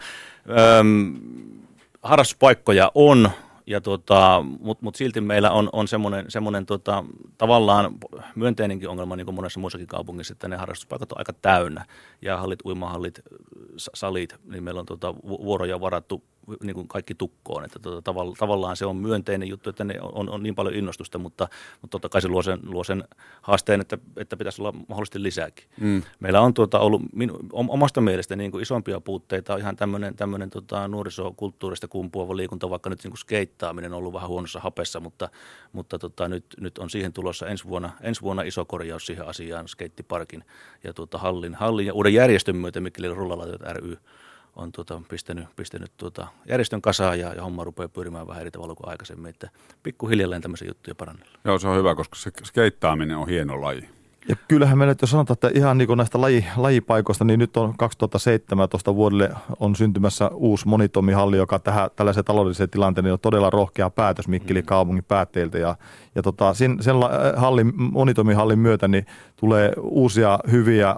äm, 0.80 1.15
harrastuspaikkoja 2.04 2.91
on, 2.95 3.32
ja 3.67 3.82
tota, 3.82 4.45
Mutta 4.60 4.84
mut 4.84 4.95
silti 4.95 5.21
meillä 5.21 5.52
on, 5.52 5.69
on 5.73 5.88
semmoinen, 5.88 6.26
semmoinen 6.28 6.65
tota, 6.65 7.04
tavallaan 7.38 7.95
myönteinenkin 8.36 8.89
ongelma, 8.89 9.15
niin 9.15 9.26
kuin 9.26 9.36
monessa 9.36 9.60
muussakin 9.60 9.88
kaupungissa, 9.88 10.32
että 10.32 10.47
ne 10.47 10.56
harrastuspaikat 10.56 11.12
on 11.12 11.17
aika 11.17 11.34
täynnä. 11.34 11.86
Jäähallit, 12.21 12.65
uimahallit, 12.65 13.21
salit, 13.78 14.36
niin 14.45 14.63
meillä 14.63 14.80
on 14.80 14.86
tota, 14.86 15.15
vuoroja 15.23 15.82
varattu 15.82 16.23
niin 16.64 16.74
kuin 16.74 16.88
kaikki 16.88 17.16
tukkoon. 17.16 17.66
Että 17.66 17.80
tuota, 17.80 18.14
tavallaan 18.38 18.78
se 18.78 18.86
on 18.86 18.96
myönteinen 18.96 19.50
juttu, 19.50 19.70
että 19.70 19.84
ne 19.84 19.96
on, 20.02 20.30
on 20.30 20.44
niin 20.44 20.56
paljon 20.56 20.76
innostusta, 20.76 21.18
mutta, 21.18 21.48
mutta 21.82 21.92
totta 21.92 22.10
kai 22.10 22.22
se 22.22 22.28
luo 22.28 22.42
sen, 22.42 22.60
luo 22.64 22.84
sen 22.84 23.04
haasteen, 23.42 23.82
että, 23.82 23.98
että 24.18 24.38
pitäisi 24.38 24.62
olla 24.62 24.72
mahdollisesti 24.72 25.24
lisääkin. 25.24 25.66
Mm. 25.80 26.04
Meillä 26.20 26.42
on 26.42 26.54
tuota, 26.54 26.80
ollut 26.80 27.02
minu, 27.14 27.40
omasta 27.54 28.02
mielestä 28.02 28.36
niin 28.36 28.52
kuin 28.52 28.62
isompia 28.62 29.00
puutteita, 29.00 29.58
ihan 29.58 29.76
tämmöinen, 29.76 30.16
tämmöinen 30.16 30.50
tota, 30.50 30.88
nuorisokulttuurista 30.88 31.88
kumpuava 31.88 32.38
liikunta, 32.38 32.70
vaikka 32.70 32.90
nyt 32.90 33.04
niin 33.04 33.12
kuin 33.12 33.20
skeittaaminen 33.20 33.94
on 33.94 33.98
ollut 33.98 34.14
vähän 34.14 34.30
huonossa 34.30 34.60
hapessa, 34.60 35.00
mutta, 35.00 35.30
mutta 35.72 36.00
tota, 36.00 36.28
nyt, 36.28 36.46
nyt 36.60 36.78
on 36.78 36.90
siihen 36.90 37.14
tulossa 37.14 37.48
ensi 37.48 37.66
vuonna, 37.66 37.90
ensi 38.02 38.22
vuonna 38.22 38.44
iso 38.44 38.66
korjaus 38.66 39.06
siihen 39.06 39.28
asiaan, 39.28 39.68
skeittiparkin 39.68 40.44
ja 40.84 40.94
tuota, 40.94 41.18
hallin, 41.18 41.56
hallin 41.56 41.86
ja 41.88 41.94
uuden 41.94 42.14
järjestön 42.14 42.56
myötä, 42.56 42.80
Mikkelin 42.80 43.18
Rullalaitot 43.18 43.62
ry 43.62 43.98
on 44.56 44.72
tuota, 44.72 45.02
pistänyt, 45.10 45.48
pistänyt 45.56 45.92
tuota, 45.98 46.28
järjestön 46.50 46.82
kasaan 46.82 47.20
ja, 47.20 47.34
ja 47.34 47.44
homma 47.44 47.63
rupeaa 47.63 47.89
pyörimään 47.89 48.28
vähän 48.28 48.42
eri 48.42 48.52
tavalla 48.52 48.76
kuin 48.76 48.89
aikaisemmin. 48.89 49.30
Että 49.30 49.50
pikkuhiljalleen 49.84 50.42
tämmöisiä 50.42 50.68
juttuja 50.68 50.96
parannella. 50.96 51.39
Joo, 51.46 51.60
se 51.60 51.68
on 51.68 51.78
hyvä, 51.78 51.96
koska 51.96 52.16
se 52.16 52.32
skeittaaminen 52.44 53.18
on 53.18 53.28
hieno 53.28 53.62
laji. 53.62 53.89
Ja 54.30 54.36
kyllähän 54.48 54.78
me 54.78 54.86
nyt 54.86 55.02
jo 55.02 55.08
sanotaan, 55.08 55.36
että 55.36 55.52
ihan 55.54 55.78
niin 55.78 55.88
kuin 55.88 55.98
näistä 55.98 56.22
laji, 56.22 56.46
lajipaikoista, 56.58 57.26
niin 57.26 57.40
nyt 57.40 57.58
on 57.58 57.74
2017 57.78 58.96
vuodelle 58.96 59.30
on 59.60 59.76
syntymässä 59.76 60.28
uusi 60.28 60.68
monitomihalli, 60.68 61.38
joka 61.38 61.60
tähän 61.60 61.90
tällaiseen 61.96 62.26
taloudelliseen 62.26 62.70
tilanteeseen 62.70 63.06
niin 63.06 63.14
on 63.14 63.20
todella 63.20 63.50
rohkea 63.50 63.90
päätös 63.90 64.28
Mikkelin 64.28 64.64
mm. 64.64 64.66
kaupungin 64.66 65.04
päättäjiltä. 65.04 65.58
Ja, 65.58 65.76
ja 66.16 66.22
tota, 66.22 66.54
sen, 66.54 66.78
sen 66.82 66.96
hallin, 67.36 67.74
monitomihallin 67.76 68.60
myötä 68.60 68.88
niin 68.88 69.06
tulee 69.36 69.74
uusia 69.82 70.40
hyviä 70.52 70.96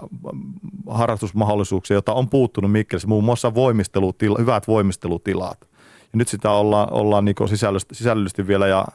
harrastusmahdollisuuksia, 0.90 1.94
joita 1.94 2.12
on 2.12 2.28
puuttunut 2.28 2.72
Mikkelissä, 2.72 3.08
muun 3.08 3.24
muassa 3.24 3.54
voimistelutila, 3.54 4.38
hyvät 4.38 4.68
voimistelutilat. 4.68 5.60
Ja 6.12 6.16
nyt 6.16 6.28
sitä 6.28 6.50
ollaan, 6.50 6.92
ollaan 6.92 7.24
niin 7.24 7.36
sisällöllisesti 7.92 8.46
vielä 8.46 8.66
ja 8.66 8.86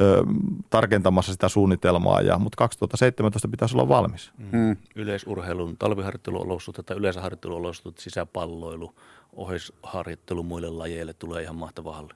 ö, 0.00 0.24
tarkentamassa 0.70 1.32
sitä 1.32 1.48
suunnitelmaa, 1.48 2.20
ja, 2.20 2.38
mutta 2.38 2.56
2017 2.56 3.48
pitäisi 3.48 3.76
olla 3.76 3.88
valmis. 3.88 4.32
Mm. 4.52 4.76
Yleisurheilun 4.94 5.76
talviharjoitteluolosuhteet 5.76 6.86
tai 6.86 6.96
yleisharjoitteluolosuhteet, 6.96 7.98
sisäpalloilu, 7.98 8.94
oheisharjoittelu 9.32 10.42
muille 10.42 10.70
lajeille 10.70 11.12
tulee 11.12 11.42
ihan 11.42 11.56
mahtava 11.56 11.96
halli. 11.96 12.12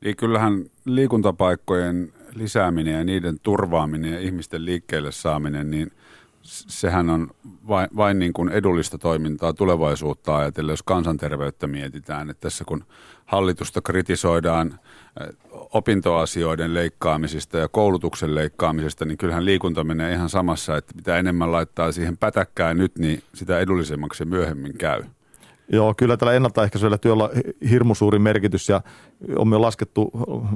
Niin 0.00 0.16
kyllähän 0.16 0.64
liikuntapaikkojen 0.84 2.12
lisääminen 2.34 2.94
ja 2.94 3.04
niiden 3.04 3.40
turvaaminen 3.42 4.12
ja 4.12 4.20
ihmisten 4.20 4.64
liikkeelle 4.64 5.12
saaminen, 5.12 5.70
niin 5.70 5.92
sehän 6.46 7.10
on 7.10 7.30
vain, 7.68 7.88
vain 7.96 8.18
niin 8.18 8.32
kuin 8.32 8.48
edullista 8.48 8.98
toimintaa 8.98 9.52
tulevaisuutta 9.52 10.36
ajatellen, 10.36 10.72
jos 10.72 10.82
kansanterveyttä 10.82 11.66
mietitään. 11.66 12.30
Että 12.30 12.40
tässä 12.40 12.64
kun 12.64 12.84
hallitusta 13.26 13.80
kritisoidaan 13.80 14.78
opintoasioiden 15.50 16.74
leikkaamisista 16.74 17.58
ja 17.58 17.68
koulutuksen 17.68 18.34
leikkaamisesta, 18.34 19.04
niin 19.04 19.18
kyllähän 19.18 19.44
liikunta 19.44 19.84
menee 19.84 20.12
ihan 20.12 20.28
samassa, 20.28 20.76
että 20.76 20.92
mitä 20.96 21.18
enemmän 21.18 21.52
laittaa 21.52 21.92
siihen 21.92 22.16
pätäkkään 22.16 22.78
nyt, 22.78 22.98
niin 22.98 23.22
sitä 23.34 23.58
edullisemmaksi 23.58 24.18
se 24.18 24.24
myöhemmin 24.24 24.78
käy. 24.78 25.02
Joo, 25.72 25.94
kyllä 25.94 26.16
tällä 26.16 26.32
ennaltaehkäisyllä 26.32 26.98
työllä 26.98 27.24
on 27.24 27.30
hirmu 27.70 27.94
suuri 27.94 28.18
merkitys 28.18 28.68
ja 28.68 28.80
on 29.36 29.48
myös 29.48 29.60
laskettu, 29.60 30.10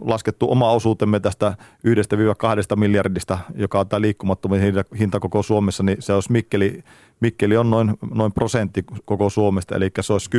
laskettu 0.05 0.51
oma 0.51 0.73
osuutemme 0.73 1.21
tästä 1.21 1.55
1-2 2.75 2.77
miljardista, 2.77 3.39
joka 3.55 3.81
on 3.81 3.89
tämä 3.89 4.01
liikkumattomien 4.01 4.75
hinta 4.99 5.21
koko 5.21 5.43
Suomessa, 5.43 5.83
niin 5.83 6.03
se 6.03 6.13
olisi 6.13 6.33
Mikkeli, 6.33 6.85
Mikkeli 7.21 7.57
on 7.57 7.71
noin, 7.71 7.95
noin 8.15 8.33
prosentti 8.33 8.85
koko 9.05 9.31
Suomesta, 9.31 9.77
eli 9.77 9.91
se 10.01 10.13
olisi 10.13 10.31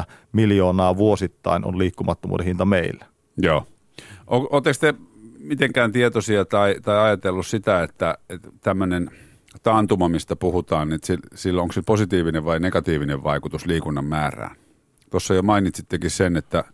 10-20 0.00 0.02
miljoonaa 0.32 0.96
vuosittain 0.96 1.64
on 1.64 1.78
liikkumattomuuden 1.78 2.46
hinta 2.46 2.64
meillä. 2.64 3.11
Joo. 3.36 3.66
Oletteko 4.26 4.76
te 4.80 4.94
mitenkään 5.38 5.92
tietoisia 5.92 6.44
tai, 6.44 6.76
tai 6.82 6.98
ajatellut 6.98 7.46
sitä, 7.46 7.82
että, 7.82 8.18
että 8.28 8.48
tämmöinen 8.60 9.10
taantuma, 9.62 10.08
mistä 10.08 10.36
puhutaan, 10.36 10.88
niin 10.88 11.00
sillä 11.34 11.62
onko 11.62 11.72
se 11.72 11.82
positiivinen 11.86 12.44
vai 12.44 12.60
negatiivinen 12.60 13.22
vaikutus 13.22 13.66
liikunnan 13.66 14.04
määrään? 14.04 14.56
Tuossa 15.10 15.34
jo 15.34 15.42
mainitsittekin 15.42 16.10
sen, 16.10 16.36
että 16.36 16.64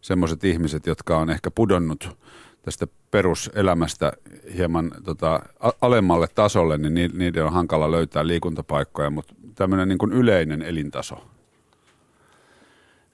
semmoiset 0.00 0.44
ihmiset, 0.44 0.86
jotka 0.86 1.18
on 1.18 1.30
ehkä 1.30 1.50
pudonnut 1.50 2.16
tästä 2.62 2.86
peruselämästä 3.10 4.12
hieman 4.56 4.90
tota, 5.04 5.40
alemmalle 5.80 6.28
tasolle, 6.34 6.78
niin 6.78 7.10
niiden 7.14 7.44
on 7.44 7.52
hankala 7.52 7.90
löytää 7.90 8.26
liikuntapaikkoja, 8.26 9.10
mutta 9.10 9.34
tämmöinen 9.54 9.88
niin 9.88 9.98
kuin 9.98 10.12
yleinen 10.12 10.62
elintaso– 10.62 11.24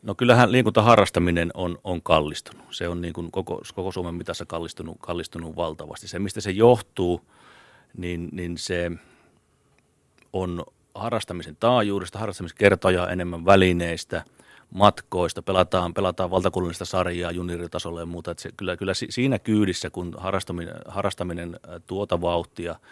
No 0.05 0.15
kyllähän 0.15 0.53
liikuntaharrastaminen 0.53 1.51
on, 1.55 1.79
on 1.85 2.03
kallistunut. 2.03 2.67
Se 2.71 2.89
on 2.89 3.01
niin 3.01 3.13
kuin 3.13 3.31
koko, 3.31 3.63
koko 3.75 3.93
Suomen 3.93 4.15
mitassa 4.15 4.47
kallistunut, 4.47 4.97
kallistunut 5.01 5.57
valtavasti. 5.57 6.09
Se, 6.09 6.19
mistä 6.19 6.41
se 6.41 6.51
johtuu, 6.51 7.21
niin, 7.97 8.29
niin 8.33 8.59
se 8.59 8.91
on 10.33 10.65
harrastamisen 10.95 11.57
taajuudesta, 11.61 12.19
harrastamiskertoja 12.19 13.09
enemmän 13.09 13.45
välineistä, 13.45 14.25
matkoista, 14.71 15.43
pelataan, 15.43 15.95
pelataan 15.95 16.31
valtakunnallista 16.31 16.85
sarjaa 16.85 17.31
junioritasolla 17.31 18.01
ja 18.01 18.07
muuta. 18.07 18.31
Että 18.31 18.43
se, 18.43 18.51
kyllä, 18.57 18.77
kyllä 18.77 18.93
siinä 18.95 19.39
kyydissä, 19.39 19.91
kun 19.91 20.15
harrastaminen, 20.19 20.75
harrastaminen 20.87 21.61
tuota 21.87 22.21
vauhtia– 22.21 22.77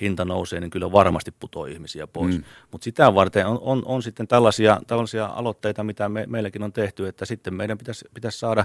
hinta 0.00 0.24
nousee, 0.24 0.60
niin 0.60 0.70
kyllä 0.70 0.92
varmasti 0.92 1.30
putoo 1.40 1.66
ihmisiä 1.66 2.06
pois. 2.06 2.38
Mm. 2.38 2.44
Mutta 2.72 2.84
sitä 2.84 3.14
varten 3.14 3.46
on, 3.46 3.58
on, 3.60 3.82
on 3.84 4.02
sitten 4.02 4.28
tällaisia, 4.28 4.80
tällaisia 4.86 5.26
aloitteita, 5.26 5.84
mitä 5.84 6.08
me, 6.08 6.24
meilläkin 6.26 6.62
on 6.62 6.72
tehty, 6.72 7.08
että 7.08 7.24
sitten 7.24 7.54
meidän 7.54 7.78
pitäisi, 7.78 8.04
pitäisi 8.14 8.38
saada 8.38 8.64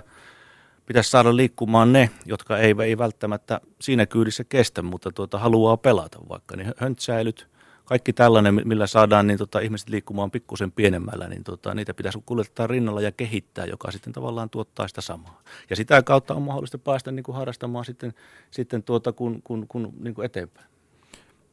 pitäisi 0.86 1.10
saada 1.10 1.36
liikkumaan 1.36 1.94
ne, 1.94 2.10
jotka 2.26 2.58
ei, 2.58 2.76
ei 2.84 2.98
välttämättä 2.98 3.62
siinä 3.82 4.06
kyydissä 4.06 4.44
kestä, 4.44 4.82
mutta 4.82 5.12
tuota, 5.12 5.40
haluaa 5.40 5.78
pelata 5.78 6.20
vaikka. 6.30 6.56
Niin 6.56 6.74
höntsäilyt, 6.78 7.48
kaikki 7.86 8.14
tällainen, 8.14 8.62
millä 8.66 8.88
saadaan 8.88 9.28
niin 9.28 9.38
tota, 9.38 9.60
ihmiset 9.60 9.90
liikkumaan 9.90 10.32
pikkusen 10.32 10.72
pienemmällä, 10.72 11.28
niin 11.28 11.44
tota, 11.44 11.74
niitä 11.74 11.94
pitäisi 11.94 12.24
kuljettaa 12.26 12.68
rinnalla 12.68 13.02
ja 13.02 13.12
kehittää, 13.12 13.66
joka 13.66 13.92
sitten 13.92 14.14
tavallaan 14.14 14.50
tuottaa 14.50 14.88
sitä 14.88 15.02
samaa. 15.02 15.42
Ja 15.70 15.76
sitä 15.76 16.04
kautta 16.04 16.34
on 16.34 16.42
mahdollista 16.42 16.78
päästä 16.78 17.12
niin 17.12 17.24
kuin 17.24 17.36
harrastamaan 17.36 17.86
sitten, 17.86 18.14
sitten 18.52 18.84
tuota, 18.84 19.14
kun, 19.14 19.42
kun, 19.44 19.66
kun, 19.68 19.94
niin 20.00 20.14
kuin 20.14 20.26
eteenpäin. 20.26 20.71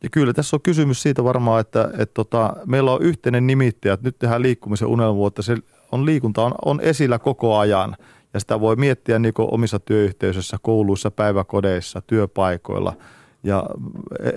Ja 0.02 0.08
kyllä 0.12 0.32
tässä 0.32 0.56
on 0.56 0.62
kysymys 0.62 1.02
siitä 1.02 1.24
varmaan, 1.24 1.60
että, 1.60 1.90
että 1.98 2.14
tota, 2.14 2.56
meillä 2.66 2.92
on 2.92 3.02
yhteinen 3.02 3.46
nimittäjä, 3.46 3.92
että 3.94 4.06
nyt 4.06 4.18
tehdään 4.18 4.42
liikkumisen 4.42 4.88
unelmuutta. 4.88 5.42
Se 5.42 5.56
on 5.92 6.06
liikunta 6.06 6.42
on, 6.42 6.52
on 6.64 6.80
esillä 6.80 7.18
koko 7.18 7.58
ajan 7.58 7.96
ja 8.34 8.40
sitä 8.40 8.60
voi 8.60 8.76
miettiä 8.76 9.18
niin 9.18 9.34
omissa 9.38 9.78
työyhteisöissä, 9.78 10.56
kouluissa, 10.62 11.10
päiväkodeissa, 11.10 12.02
työpaikoilla 12.06 12.96
ja 13.42 13.64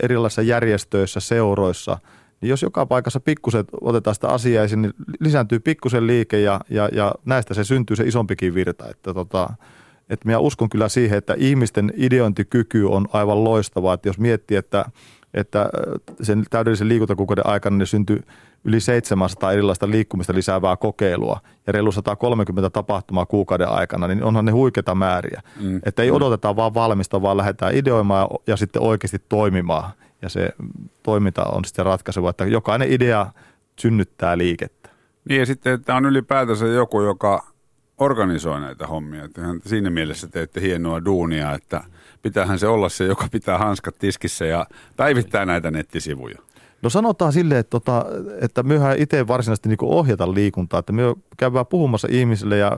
erilaisissa 0.03 0.41
järjestöissä, 0.41 1.19
seuroissa. 1.19 1.97
Niin 2.41 2.49
jos 2.49 2.61
joka 2.61 2.85
paikassa 2.85 3.19
pikkusen 3.19 3.65
otetaan 3.81 4.15
sitä 4.15 4.27
asiaa 4.27 4.63
esiin, 4.63 4.81
niin 4.81 4.93
lisääntyy 5.19 5.59
pikkusen 5.59 6.07
liike 6.07 6.39
ja, 6.39 6.59
ja, 6.69 6.89
ja 6.93 7.15
näistä 7.25 7.53
se 7.53 7.63
syntyy 7.63 7.95
se 7.95 8.03
isompikin 8.03 8.53
virta. 8.53 8.89
Että 8.89 9.13
tota, 9.13 9.49
että 10.09 10.25
minä 10.25 10.39
uskon 10.39 10.69
kyllä 10.69 10.89
siihen, 10.89 11.17
että 11.17 11.33
ihmisten 11.37 11.93
ideointikyky 11.95 12.83
on 12.83 13.07
aivan 13.13 13.43
loistava. 13.43 13.93
Että 13.93 14.09
jos 14.09 14.19
miettii, 14.19 14.57
että 14.57 14.85
että 15.33 15.69
sen 16.21 16.43
täydellisen 16.49 16.87
liikuntakuukauden 16.87 17.47
aikana 17.47 17.77
ne 17.77 17.85
syntyi 17.85 18.19
yli 18.63 18.79
700 18.79 19.51
erilaista 19.51 19.89
liikkumista 19.89 20.33
lisäävää 20.35 20.77
kokeilua 20.77 21.39
ja 21.67 21.73
reilu 21.73 21.91
130 21.91 22.69
tapahtumaa 22.69 23.25
kuukauden 23.25 23.69
aikana, 23.69 24.07
niin 24.07 24.23
onhan 24.23 24.45
ne 24.45 24.51
huikeita 24.51 24.95
määriä. 24.95 25.41
Mm. 25.61 25.81
Että 25.85 26.03
ei 26.03 26.11
mm. 26.11 26.15
odoteta 26.15 26.55
vaan 26.55 26.73
valmista, 26.73 27.21
vaan 27.21 27.37
lähdetään 27.37 27.75
ideoimaan 27.75 28.27
ja, 28.31 28.37
ja 28.47 28.57
sitten 28.57 28.81
oikeasti 28.81 29.21
toimimaan. 29.29 29.91
Ja 30.21 30.29
se 30.29 30.49
toiminta 31.03 31.43
on 31.43 31.65
sitten 31.65 31.85
ratkaiseva, 31.85 32.29
että 32.29 32.45
jokainen 32.45 32.91
idea 32.91 33.27
synnyttää 33.79 34.37
liikettä. 34.37 34.89
Niin 35.29 35.39
ja 35.39 35.45
sitten, 35.45 35.73
että 35.73 35.95
on 35.95 36.05
ylipäätänsä 36.05 36.65
joku, 36.65 37.01
joka 37.01 37.50
organisoi 38.01 38.61
näitä 38.61 38.87
hommia. 38.87 39.23
Että 39.23 39.41
siinä 39.65 39.89
mielessä 39.89 40.27
teette 40.27 40.61
hienoa 40.61 41.05
duunia, 41.05 41.53
että 41.53 41.83
pitäähän 42.21 42.59
se 42.59 42.67
olla 42.67 42.89
se, 42.89 43.05
joka 43.05 43.27
pitää 43.31 43.57
hanskat 43.57 43.95
tiskissä 43.99 44.45
ja 44.45 44.65
päivittää 44.97 45.45
näitä 45.45 45.71
nettisivuja. 45.71 46.37
No 46.81 46.89
sanotaan 46.89 47.33
sille, 47.33 47.59
että, 47.59 47.69
tota, 47.69 48.05
että 48.41 48.63
myöhän 48.63 48.99
itse 48.99 49.27
varsinaisesti 49.27 49.69
niin 49.69 49.77
ohjata 49.81 50.33
liikuntaa, 50.33 50.79
että 50.79 50.93
me 50.93 51.01
käydään 51.37 51.65
puhumassa 51.65 52.07
ihmisille 52.11 52.57
ja 52.57 52.77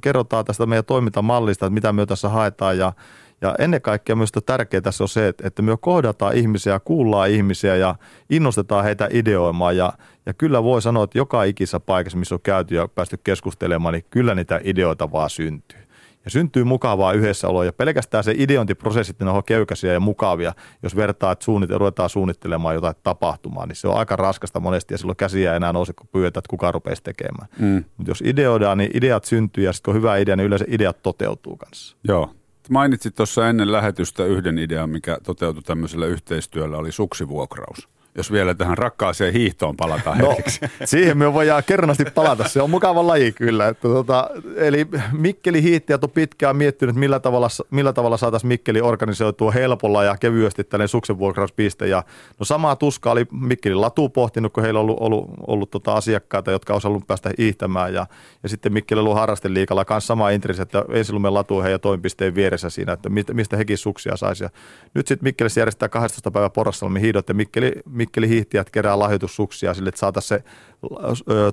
kerrotaan 0.00 0.44
tästä 0.44 0.66
meidän 0.66 0.84
toimintamallista, 0.84 1.66
että 1.66 1.74
mitä 1.74 1.92
me 1.92 2.06
tässä 2.06 2.28
haetaan 2.28 2.78
ja, 2.78 2.92
ja 3.40 3.54
ennen 3.58 3.82
kaikkea 3.82 4.16
myös 4.16 4.32
tärkeää 4.46 4.80
tässä 4.80 5.04
on 5.04 5.08
se, 5.08 5.28
että, 5.28 5.46
että 5.46 5.62
me 5.62 5.76
kohdataan 5.80 6.36
ihmisiä, 6.36 6.80
kuullaan 6.80 7.30
ihmisiä 7.30 7.76
ja 7.76 7.94
innostetaan 8.30 8.84
heitä 8.84 9.08
ideoimaan 9.12 9.76
ja, 9.76 9.92
ja 10.26 10.34
kyllä 10.34 10.62
voi 10.62 10.82
sanoa, 10.82 11.04
että 11.04 11.18
joka 11.18 11.44
ikisessä 11.44 11.80
paikassa, 11.80 12.18
missä 12.18 12.34
on 12.34 12.40
käyty 12.42 12.74
ja 12.74 12.88
päästy 12.88 13.18
keskustelemaan, 13.24 13.94
niin 13.94 14.04
kyllä 14.10 14.34
niitä 14.34 14.60
ideoita 14.64 15.12
vaan 15.12 15.30
syntyy 15.30 15.86
ja 16.26 16.30
syntyy 16.30 16.64
mukavaa 16.64 17.12
yhdessä 17.12 17.48
oloa. 17.48 17.64
Ja 17.64 17.72
pelkästään 17.72 18.24
se 18.24 18.34
ideointiprosessit, 18.36 19.20
ne 19.20 19.30
on 19.30 19.44
köykäisiä 19.44 19.92
ja 19.92 20.00
mukavia. 20.00 20.52
Jos 20.82 20.96
vertaa, 20.96 21.32
että 21.32 21.44
suunnit, 21.44 21.70
ruvetaan 21.70 22.10
suunnittelemaan 22.10 22.74
jotain 22.74 22.94
tapahtumaa, 23.02 23.66
niin 23.66 23.76
se 23.76 23.88
on 23.88 23.96
aika 23.96 24.16
raskasta 24.16 24.60
monesti 24.60 24.94
ja 24.94 24.98
silloin 24.98 25.16
käsiä 25.16 25.56
enää 25.56 25.72
nouse, 25.72 25.92
kun 25.92 26.08
pyydetään, 26.12 26.40
että 26.40 26.50
kuka 26.50 26.72
rupeaisi 26.72 27.02
tekemään. 27.02 27.48
Mm. 27.58 27.84
Mutta 27.96 28.10
jos 28.10 28.22
ideoidaan, 28.26 28.78
niin 28.78 28.90
ideat 28.94 29.24
syntyy 29.24 29.64
ja 29.64 29.72
sitten 29.72 29.92
kun 29.92 29.96
on 29.96 30.02
hyvä 30.02 30.16
idea, 30.16 30.36
niin 30.36 30.46
yleensä 30.46 30.64
ideat 30.68 31.02
toteutuu 31.02 31.56
kanssa. 31.56 31.96
Joo. 32.08 32.30
Mainitsit 32.70 33.14
tuossa 33.14 33.48
ennen 33.48 33.72
lähetystä 33.72 34.24
yhden 34.24 34.58
idean, 34.58 34.90
mikä 34.90 35.18
toteutui 35.22 35.62
tämmöisellä 35.62 36.06
yhteistyöllä, 36.06 36.76
oli 36.76 36.92
suksivuokraus 36.92 37.88
jos 38.16 38.32
vielä 38.32 38.54
tähän 38.54 38.78
rakkaaseen 38.78 39.32
hiihtoon 39.32 39.76
palataan 39.76 40.18
no, 40.18 40.28
hetkeksi. 40.28 40.60
Siihen 40.84 41.18
me 41.18 41.34
voidaan 41.34 41.62
kerrasti 41.66 42.04
palata. 42.04 42.48
Se 42.48 42.62
on 42.62 42.70
mukava 42.70 43.06
laji 43.06 43.32
kyllä. 43.32 43.68
Että 43.68 43.88
tota, 43.88 44.30
eli 44.56 44.86
Mikkeli 45.12 45.62
hiihtäjät 45.62 46.04
on 46.04 46.10
pitkään 46.10 46.56
miettinyt, 46.56 46.96
millä 46.96 47.20
tavalla, 47.20 47.48
millä 47.70 47.92
tavalla 47.92 48.16
saataisiin 48.16 48.48
Mikkeli 48.48 48.80
organisoitua 48.80 49.50
helpolla 49.50 50.04
ja 50.04 50.16
kevyesti 50.16 50.64
tällainen 50.64 50.88
suksenvuokrauspiste. 50.88 51.86
Ja, 51.86 52.02
no 52.38 52.44
samaa 52.44 52.76
tuskaa 52.76 53.12
oli 53.12 53.26
Mikkeli 53.32 53.74
Latu 53.74 54.08
pohtinut, 54.08 54.52
kun 54.52 54.62
heillä 54.62 54.80
on 54.80 54.84
ollut, 54.84 54.98
ollut, 55.00 55.30
ollut 55.46 55.70
tota 55.70 55.92
asiakkaita, 55.92 56.50
jotka 56.50 56.72
olisi 56.72 56.86
halunnut 56.88 57.06
päästä 57.06 57.30
hiihtämään. 57.38 57.94
Ja, 57.94 58.06
ja 58.42 58.48
sitten 58.48 58.72
Mikkeli 58.72 59.00
ollut 59.00 59.14
harrasteliikalla 59.14 59.84
kanssa 59.84 60.06
sama 60.06 60.30
intressi, 60.30 60.62
että 60.62 60.84
Ensilumen 60.92 61.34
Latu 61.34 61.62
heidän 61.62 61.80
toimipisteen 61.80 62.34
vieressä 62.34 62.70
siinä, 62.70 62.92
että 62.92 63.08
mistä 63.32 63.56
hekin 63.56 63.78
suksia 63.78 64.16
saisi. 64.16 64.44
Ja 64.44 64.50
nyt 64.94 65.06
sitten 65.06 65.24
Mikkeli 65.24 65.48
järjestää 65.56 65.88
12 65.88 66.30
päivää 66.30 66.50
Porassalmi 66.50 67.00
hiidot 67.00 67.28
ja 67.28 67.34
Mikkeli, 67.34 67.72
Mikkeli 67.90 68.05
hiihtiät 68.28 68.70
kerää 68.70 68.98
lahjoitussuksia 68.98 69.74
sille, 69.74 69.88
että 69.88 69.98
saataisiin 69.98 70.40
se 70.40 70.44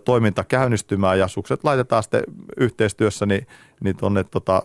toiminta 0.06 0.44
käynnistymään 0.44 1.20
ja 1.20 1.28
sukset 1.28 1.64
laitetaan 1.64 2.04
sitten 2.04 2.24
yhteistyössä 2.58 3.26
niin, 3.26 3.48
niin 3.84 3.98
tuonne 3.98 4.24
tota, 4.24 4.64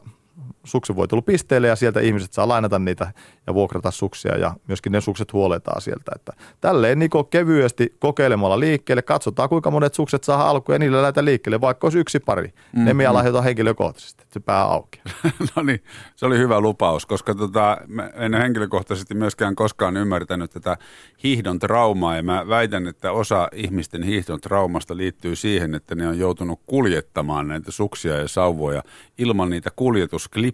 suksivoitelupisteelle 0.68 1.68
ja 1.68 1.76
sieltä 1.76 2.00
ihmiset 2.00 2.32
saa 2.32 2.48
lainata 2.48 2.78
niitä 2.78 3.12
ja 3.46 3.54
vuokrata 3.54 3.90
suksia 3.90 4.36
ja 4.36 4.54
myöskin 4.68 4.92
ne 4.92 5.00
sukset 5.00 5.32
huoletaan 5.32 5.80
sieltä. 5.82 6.12
Että 6.14 6.32
tälleen 6.60 6.98
niin 6.98 7.10
kevyesti 7.30 7.96
kokeilemalla 7.98 8.60
liikkeelle, 8.60 9.02
katsotaan 9.02 9.48
kuinka 9.48 9.70
monet 9.70 9.94
sukset 9.94 10.24
saa 10.24 10.50
alkuun 10.50 10.74
ja 10.74 10.78
niillä 10.78 11.02
lähdetään 11.02 11.24
liikkeelle, 11.24 11.60
vaikka 11.60 11.86
olisi 11.86 11.98
yksi 11.98 12.20
pari. 12.20 12.46
Mm-hmm. 12.46 12.84
Ne 12.84 12.94
minä 12.94 13.14
lahjoitan 13.14 13.44
henkilökohtaisesti, 13.44 14.22
että 14.22 14.34
se 14.34 14.40
pää 14.40 14.62
auki. 14.62 15.00
no 15.56 15.62
niin, 15.62 15.82
se 16.16 16.26
oli 16.26 16.38
hyvä 16.38 16.60
lupaus, 16.60 17.06
koska 17.06 17.34
tota, 17.34 17.78
en 18.14 18.34
henkilökohtaisesti 18.34 19.14
myöskään 19.14 19.54
koskaan 19.54 19.96
ymmärtänyt 19.96 20.50
tätä 20.50 20.76
hiihdon 21.22 21.58
traumaa 21.58 22.16
ja 22.16 22.22
mä 22.22 22.48
väitän, 22.48 22.86
että 22.86 23.12
osa 23.12 23.48
ihmisten 23.52 24.02
hiihdon 24.02 24.40
traumasta 24.40 24.96
liittyy 24.96 25.36
siihen, 25.36 25.74
että 25.74 25.94
ne 25.94 26.08
on 26.08 26.18
joutunut 26.18 26.60
kuljettamaan 26.66 27.48
näitä 27.48 27.70
suksia 27.70 28.16
ja 28.16 28.28
sauvoja 28.28 28.82
ilman 29.18 29.50
niitä 29.50 29.70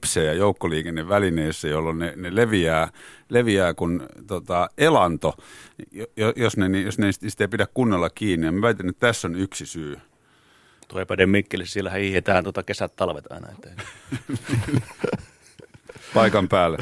kuljetusklipsejä 0.05 0.33
joukkoliikennevälineissä, 0.33 1.69
jolloin 1.69 1.99
ne, 1.99 2.12
ne 2.17 2.35
leviää, 2.35 2.88
leviää 3.29 3.75
kuin 3.75 4.03
tota, 4.27 4.69
elanto, 4.79 5.35
jos 6.37 6.57
ne, 6.57 6.81
jos 6.81 6.99
ne 6.99 7.12
sitä 7.12 7.45
ei 7.45 7.49
pidä 7.49 7.67
kunnolla 7.75 8.11
kiinni. 8.11 8.47
Ja 8.47 8.53
mä 8.53 8.62
väitän, 8.62 8.88
että 8.88 9.07
tässä 9.07 9.29
on 9.29 9.35
yksi 9.35 9.67
syy. 9.67 9.97
Tuo 10.88 11.01
Epäden 11.01 11.29
Mikkelissä, 11.29 11.73
siellä 11.73 11.90
hiihetään 11.90 12.45
tuota 12.45 12.62
kesät 12.62 12.97
talvet 12.97 13.33
aina 13.33 13.49
eteen. 13.59 13.77
Paikan 16.14 16.49
päälle. 16.49 16.79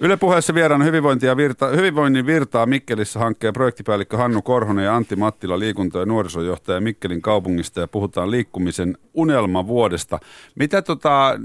Yle 0.00 0.16
puheessa 0.16 0.54
vieraana 0.54 0.84
hyvinvointi 0.84 1.26
ja 1.26 1.36
virta, 1.36 1.66
hyvinvoinnin 1.66 2.26
virtaa 2.26 2.66
Mikkelissä 2.66 3.18
hankkeen 3.18 3.52
projektipäällikkö 3.52 4.16
Hannu 4.16 4.42
Korhonen 4.42 4.84
ja 4.84 4.96
Antti 4.96 5.16
Mattila 5.16 5.58
liikunta- 5.58 5.98
ja 5.98 6.06
nuorisojohtaja 6.06 6.80
Mikkelin 6.80 7.22
kaupungista 7.22 7.80
ja 7.80 7.88
puhutaan 7.88 8.30
liikkumisen 8.30 8.98
unelmavuodesta. 9.14 10.18
Mitä 10.54 10.82
tota, 10.82 11.40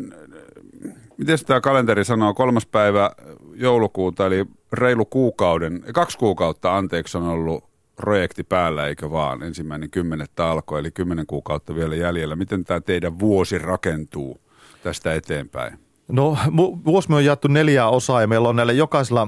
miten 1.17 1.37
tämä 1.45 1.61
kalenteri 1.61 2.05
sanoo, 2.05 2.33
kolmas 2.33 2.65
päivä 2.65 3.11
joulukuuta, 3.55 4.25
eli 4.25 4.45
reilu 4.73 5.05
kuukauden, 5.05 5.83
kaksi 5.93 6.17
kuukautta 6.17 6.77
anteeksi 6.77 7.17
on 7.17 7.27
ollut 7.27 7.63
projekti 7.95 8.43
päällä, 8.43 8.87
eikö 8.87 9.11
vaan? 9.11 9.43
Ensimmäinen 9.43 9.89
kymmenettä 9.89 10.49
alkoi, 10.49 10.79
eli 10.79 10.91
kymmenen 10.91 11.25
kuukautta 11.25 11.75
vielä 11.75 11.95
jäljellä. 11.95 12.35
Miten 12.35 12.63
tämä 12.63 12.81
teidän 12.81 13.19
vuosi 13.19 13.57
rakentuu 13.57 14.37
tästä 14.83 15.13
eteenpäin? 15.13 15.79
No 16.07 16.37
vuosi 16.85 17.09
me 17.09 17.15
on 17.15 17.25
jaettu 17.25 17.47
neljää 17.47 17.89
osaa 17.89 18.21
ja 18.21 18.27
meillä 18.27 18.49
on 18.49 18.55
näillä 18.55 18.73
jokaisella, 18.73 19.27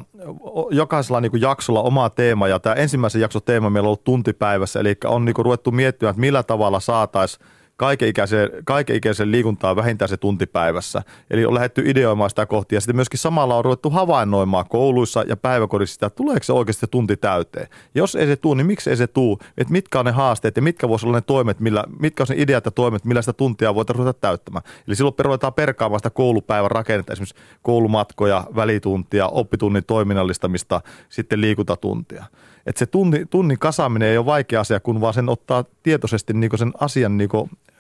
jokaisella 0.72 1.22
niin 1.22 1.42
jaksolla 1.42 1.82
oma 1.82 2.10
teema 2.10 2.48
ja 2.48 2.60
tämä 2.60 2.76
ensimmäisen 2.76 3.22
jakson 3.22 3.42
teema 3.46 3.70
meillä 3.70 3.88
on 3.88 3.90
ollut 3.90 4.04
tuntipäivässä, 4.04 4.80
eli 4.80 4.98
on 5.06 5.26
niin 5.26 5.36
ruvettu 5.38 5.72
miettimään, 5.72 6.12
että 6.12 6.22
millä 6.22 6.44
tavalla 6.44 6.80
saataisiin 6.80 7.46
kaikenikäisen, 7.78 8.50
kaikenikäisen 8.66 9.32
liikuntaa 9.32 9.76
vähintään 9.76 10.10
se 10.10 10.18
tuntipäivässä. 10.18 11.02
Eli 11.30 11.46
on 11.46 11.54
lähdetty 11.54 11.84
ideoimaan 11.86 12.30
sitä 12.30 12.46
kohti 12.46 12.76
ja 12.76 12.82
sitten 12.82 12.96
myöskin 12.96 13.20
samalla 13.20 13.56
on 13.56 13.66
ruvettu 13.66 13.90
havainnoimaan 13.90 14.66
kouluissa 14.70 15.24
ja 15.28 15.38
päiväkodissa 15.38 15.94
sitä, 15.94 16.06
että 16.06 16.18
tuleeko 16.18 16.44
se 16.44 16.54
oikeasti 16.54 16.88
tunti 16.92 17.18
täyteen. 17.18 17.68
Jos 17.96 18.16
ei 18.16 18.28
se 18.28 18.36
tule, 18.36 18.56
niin 18.56 18.68
miksi 18.68 18.90
ei 18.90 18.98
se 18.98 19.08
tule? 19.08 19.38
Että 19.58 19.72
mitkä 19.72 20.00
on 20.00 20.06
ne 20.06 20.12
haasteet 20.12 20.56
ja 20.56 20.62
mitkä 20.62 20.90
voisi 20.90 21.06
olla 21.06 21.18
ne 21.18 21.22
toimet, 21.22 21.60
millä, 21.60 21.84
mitkä 22.00 22.24
on 22.24 22.28
ne 22.30 22.42
ideat 22.42 22.66
ja 22.66 22.72
toimet, 22.72 23.06
millä 23.06 23.22
sitä 23.22 23.34
tuntia 23.34 23.76
voitaisiin 23.76 24.00
ruveta 24.00 24.20
täyttämään. 24.20 24.64
Eli 24.88 24.96
silloin 24.96 25.16
ruvetaan 25.20 25.54
perkaamaan 25.54 26.00
sitä 26.00 26.10
koulupäivän 26.10 26.72
rakennetta, 26.72 27.14
esimerkiksi 27.14 27.36
koulumatkoja, 27.62 28.44
välituntia, 28.56 29.28
oppitunnin 29.28 29.84
toiminnallistamista, 29.86 30.82
sitten 31.10 31.42
liikuntatuntia 31.42 32.26
että 32.66 32.80
se 32.80 32.86
tunnin, 32.86 33.28
tunnin 33.28 33.60
kasaaminen 33.60 34.10
ei 34.10 34.18
ole 34.18 34.26
vaikea 34.26 34.60
asia, 34.60 34.80
kun 34.80 35.02
vaan 35.02 35.14
sen 35.14 35.30
ottaa 35.30 35.66
tietoisesti 35.84 36.34
niin 36.34 36.58
sen 36.58 36.74
asian 36.80 37.18
niin 37.18 37.30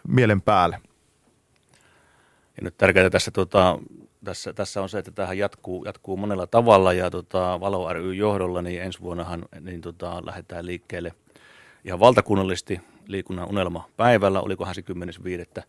mielen 0.07 0.41
päälle. 0.41 0.81
Ja 2.57 2.63
nyt 2.63 2.77
tärkeää 2.77 3.09
tässä, 3.09 3.31
tota, 3.31 3.79
tässä, 4.23 4.53
tässä 4.53 4.81
on 4.81 4.89
se, 4.89 4.99
että 4.99 5.11
tähän 5.11 5.37
jatkuu, 5.37 5.85
jatkuu 5.85 6.17
monella 6.17 6.47
tavalla 6.47 6.93
ja 6.93 7.11
tota, 7.11 7.59
Valo 7.59 7.93
ry 7.93 8.13
johdolla, 8.13 8.61
niin 8.61 8.81
ensi 8.81 9.01
vuonnahan 9.01 9.45
niin 9.59 9.81
tota, 9.81 10.25
lähdetään 10.25 10.65
liikkeelle 10.65 11.13
ihan 11.85 11.99
valtakunnallisesti 11.99 12.81
liikunnan 13.07 13.49
unelma 13.49 13.89
päivällä, 13.97 14.41
olikohan 14.41 14.75
se 14.75 14.83
10.5. 15.57 15.63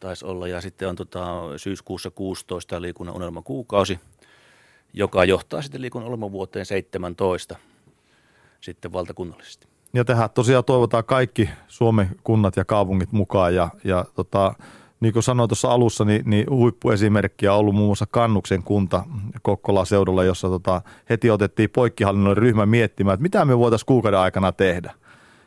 taisi 0.00 0.24
olla, 0.24 0.48
ja 0.48 0.60
sitten 0.60 0.88
on 0.88 0.96
tota, 0.96 1.42
syyskuussa 1.56 2.10
16 2.10 2.82
liikunnan 2.82 3.16
unelma 3.16 3.42
kuukausi, 3.42 4.00
joka 4.92 5.24
johtaa 5.24 5.62
sitten 5.62 5.80
liikunnan 5.80 6.08
unelma 6.08 6.32
vuoteen 6.32 6.66
17 6.66 7.56
sitten 8.60 8.92
valtakunnallisesti. 8.92 9.71
Ja 9.94 10.04
tähän 10.04 10.30
tosiaan 10.30 10.64
toivotaan 10.64 11.04
kaikki 11.04 11.50
Suomen 11.68 12.08
kunnat 12.24 12.56
ja 12.56 12.64
kaupungit 12.64 13.12
mukaan 13.12 13.54
ja, 13.54 13.68
ja 13.84 14.04
tota, 14.14 14.54
niin 15.00 15.12
kuin 15.12 15.22
sanoin 15.22 15.48
tuossa 15.48 15.68
alussa, 15.68 16.04
niin, 16.04 16.22
niin 16.24 16.46
huippuesimerkkiä 16.50 17.52
on 17.52 17.58
ollut 17.58 17.74
muun 17.74 17.88
muassa 17.88 18.06
Kannuksen 18.10 18.62
kunta 18.62 19.04
Kokkola 19.42 19.84
seudulla, 19.84 20.24
jossa 20.24 20.48
tota, 20.48 20.82
heti 21.10 21.30
otettiin 21.30 21.70
poikkihallinnollinen 21.70 22.42
ryhmä 22.42 22.66
miettimään, 22.66 23.14
että 23.14 23.22
mitä 23.22 23.44
me 23.44 23.58
voitaisiin 23.58 23.86
kuukauden 23.86 24.20
aikana 24.20 24.52
tehdä. 24.52 24.92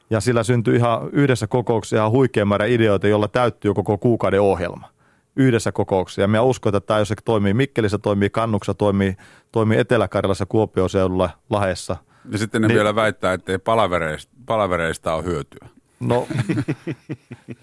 Ja 0.09 0.19
sillä 0.19 0.43
syntyi 0.43 0.75
ihan 0.75 1.09
yhdessä 1.11 1.47
kokouksessa 1.47 1.95
ihan 1.95 2.11
huikea 2.11 2.45
määrä 2.45 2.65
ideoita, 2.65 3.07
jolla 3.07 3.27
täyttyy 3.27 3.73
koko 3.73 3.97
kuukauden 3.97 4.41
ohjelma 4.41 4.89
yhdessä 5.35 5.71
kokouksessa. 5.71 6.21
Ja 6.21 6.27
minä 6.27 6.41
uskon, 6.41 6.75
että 6.75 6.87
tämä, 6.87 6.99
jos 6.99 7.07
se 7.07 7.15
toimii 7.25 7.53
Mikkelissä, 7.53 7.97
toimii 7.97 8.29
Kannuksessa, 8.29 8.73
toimii, 8.73 9.17
toimii 9.51 9.77
Etelä-Karjalassa, 9.77 10.45
Kuopion 10.45 10.89
seudulla, 10.89 11.29
Lahessa– 11.49 11.97
ja 12.31 12.37
sitten 12.37 12.61
ne 12.61 12.67
niin, 12.67 12.75
vielä 12.75 12.95
väittää, 12.95 13.33
että 13.33 13.59
palavereista, 13.59 14.33
palavereista 14.45 15.13
on 15.13 15.25
hyötyä. 15.25 15.67
No, 15.99 16.27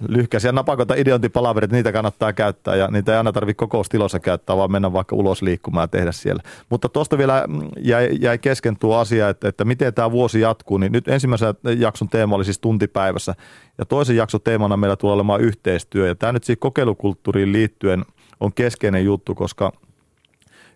lyhkäisiä 0.09 0.53
napakoita 0.53 0.94
ideointipalaverit, 0.94 1.72
niitä 1.72 1.92
kannattaa 1.92 2.33
käyttää 2.33 2.77
ja 2.77 2.88
niitä 2.88 3.12
ei 3.12 3.18
aina 3.18 3.33
tarvitse 3.33 3.59
kokoustilossa 3.59 4.20
käyttää, 4.20 4.57
vaan 4.57 4.72
mennä 4.72 4.92
vaikka 4.92 5.16
ulos 5.16 5.42
liikkumaan 5.42 5.85
ja 5.85 5.88
tehdä 5.88 6.12
siellä. 6.12 6.42
Mutta 6.70 6.88
tuosta 6.88 7.18
vielä 7.18 7.48
jäi, 7.81 8.09
jäi 8.20 8.38
kesken 8.38 8.77
tuo 8.77 8.96
asia, 8.96 9.29
että, 9.29 9.48
että 9.48 9.64
miten 9.64 9.94
tämä 9.94 10.11
vuosi 10.11 10.40
jatkuu. 10.40 10.79
Niin 10.79 10.92
nyt 10.92 11.09
ensimmäisen 11.09 11.55
jakson 11.79 12.09
teema 12.09 12.37
oli 12.37 12.44
siis 12.44 12.59
tuntipäivässä 12.59 13.35
ja 13.79 13.85
toisen 13.85 14.16
jakson 14.16 14.40
teemana 14.40 14.77
meillä 14.77 14.96
tulee 14.96 15.14
olemaan 15.14 15.40
yhteistyö. 15.40 16.09
Ja 16.09 16.14
tämä 16.14 16.33
nyt 16.33 16.44
siihen 16.44 16.61
kokeilukulttuuriin 16.61 17.53
liittyen 17.53 18.05
on 18.40 18.53
keskeinen 18.53 19.05
juttu, 19.05 19.35
koska– 19.35 19.72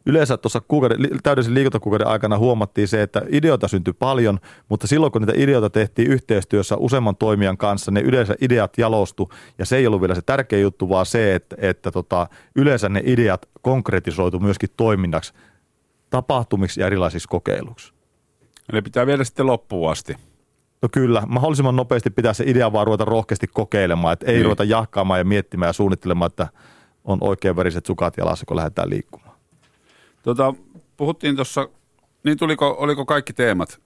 yleensä 0.06 0.36
tuossa 0.36 0.60
kuukauden, 0.60 0.98
täydellisen 1.22 1.54
liikuntakuukauden 1.54 2.06
aikana 2.06 2.38
huomattiin 2.38 2.88
se, 2.88 3.02
että 3.02 3.22
ideoita 3.28 3.68
syntyi 3.68 3.94
paljon, 3.98 4.38
mutta 4.68 4.86
silloin 4.86 5.12
kun 5.12 5.22
niitä 5.22 5.32
ideoita 5.36 5.70
tehtiin 5.70 6.10
yhteistyössä 6.10 6.76
useamman 6.76 7.16
toimijan 7.16 7.56
kanssa, 7.56 7.90
ne 7.90 8.00
yleensä 8.00 8.34
ideat 8.40 8.78
jalostu 8.78 9.30
ja 9.58 9.66
se 9.66 9.76
ei 9.76 9.86
ollut 9.86 10.00
vielä 10.00 10.14
se 10.14 10.22
tärkeä 10.22 10.58
juttu, 10.58 10.88
vaan 10.88 11.06
se, 11.06 11.34
että, 11.34 11.56
että 11.58 11.90
tota, 11.90 12.28
yleensä 12.56 12.88
ne 12.88 13.02
ideat 13.04 13.48
konkretisoitu 13.62 14.40
myöskin 14.40 14.68
toiminnaksi, 14.76 15.32
tapahtumiksi 16.10 16.80
ja 16.80 16.86
erilaisiksi 16.86 17.28
kokeiluksi. 17.28 17.92
Eli 18.72 18.82
pitää 18.82 19.06
viedä 19.06 19.24
sitten 19.24 19.46
loppuun 19.46 19.90
asti. 19.90 20.16
No 20.82 20.88
kyllä, 20.92 21.22
mahdollisimman 21.26 21.76
nopeasti 21.76 22.10
pitää 22.10 22.32
se 22.32 22.44
idea 22.46 22.72
vaan 22.72 22.86
ruveta 22.86 23.04
rohkeasti 23.04 23.46
kokeilemaan, 23.46 24.12
että 24.12 24.26
ei 24.26 24.34
niin. 24.34 24.44
ruveta 24.44 24.64
jahkaamaan 24.64 25.20
ja 25.20 25.24
miettimään 25.24 25.68
ja 25.68 25.72
suunnittelemaan, 25.72 26.26
että 26.26 26.48
on 27.04 27.18
oikein 27.20 27.56
veriset 27.56 27.86
sukat 27.86 28.16
jalassa, 28.16 28.46
kun 28.46 28.56
lähdetään 28.56 28.90
liikkumaan. 28.90 29.35
Tota, 30.26 30.54
puhuttiin 30.96 31.36
tuossa, 31.36 31.68
niin 32.24 32.38
tuliko, 32.38 32.76
oliko 32.78 33.06
kaikki 33.06 33.32
teemat 33.32 33.80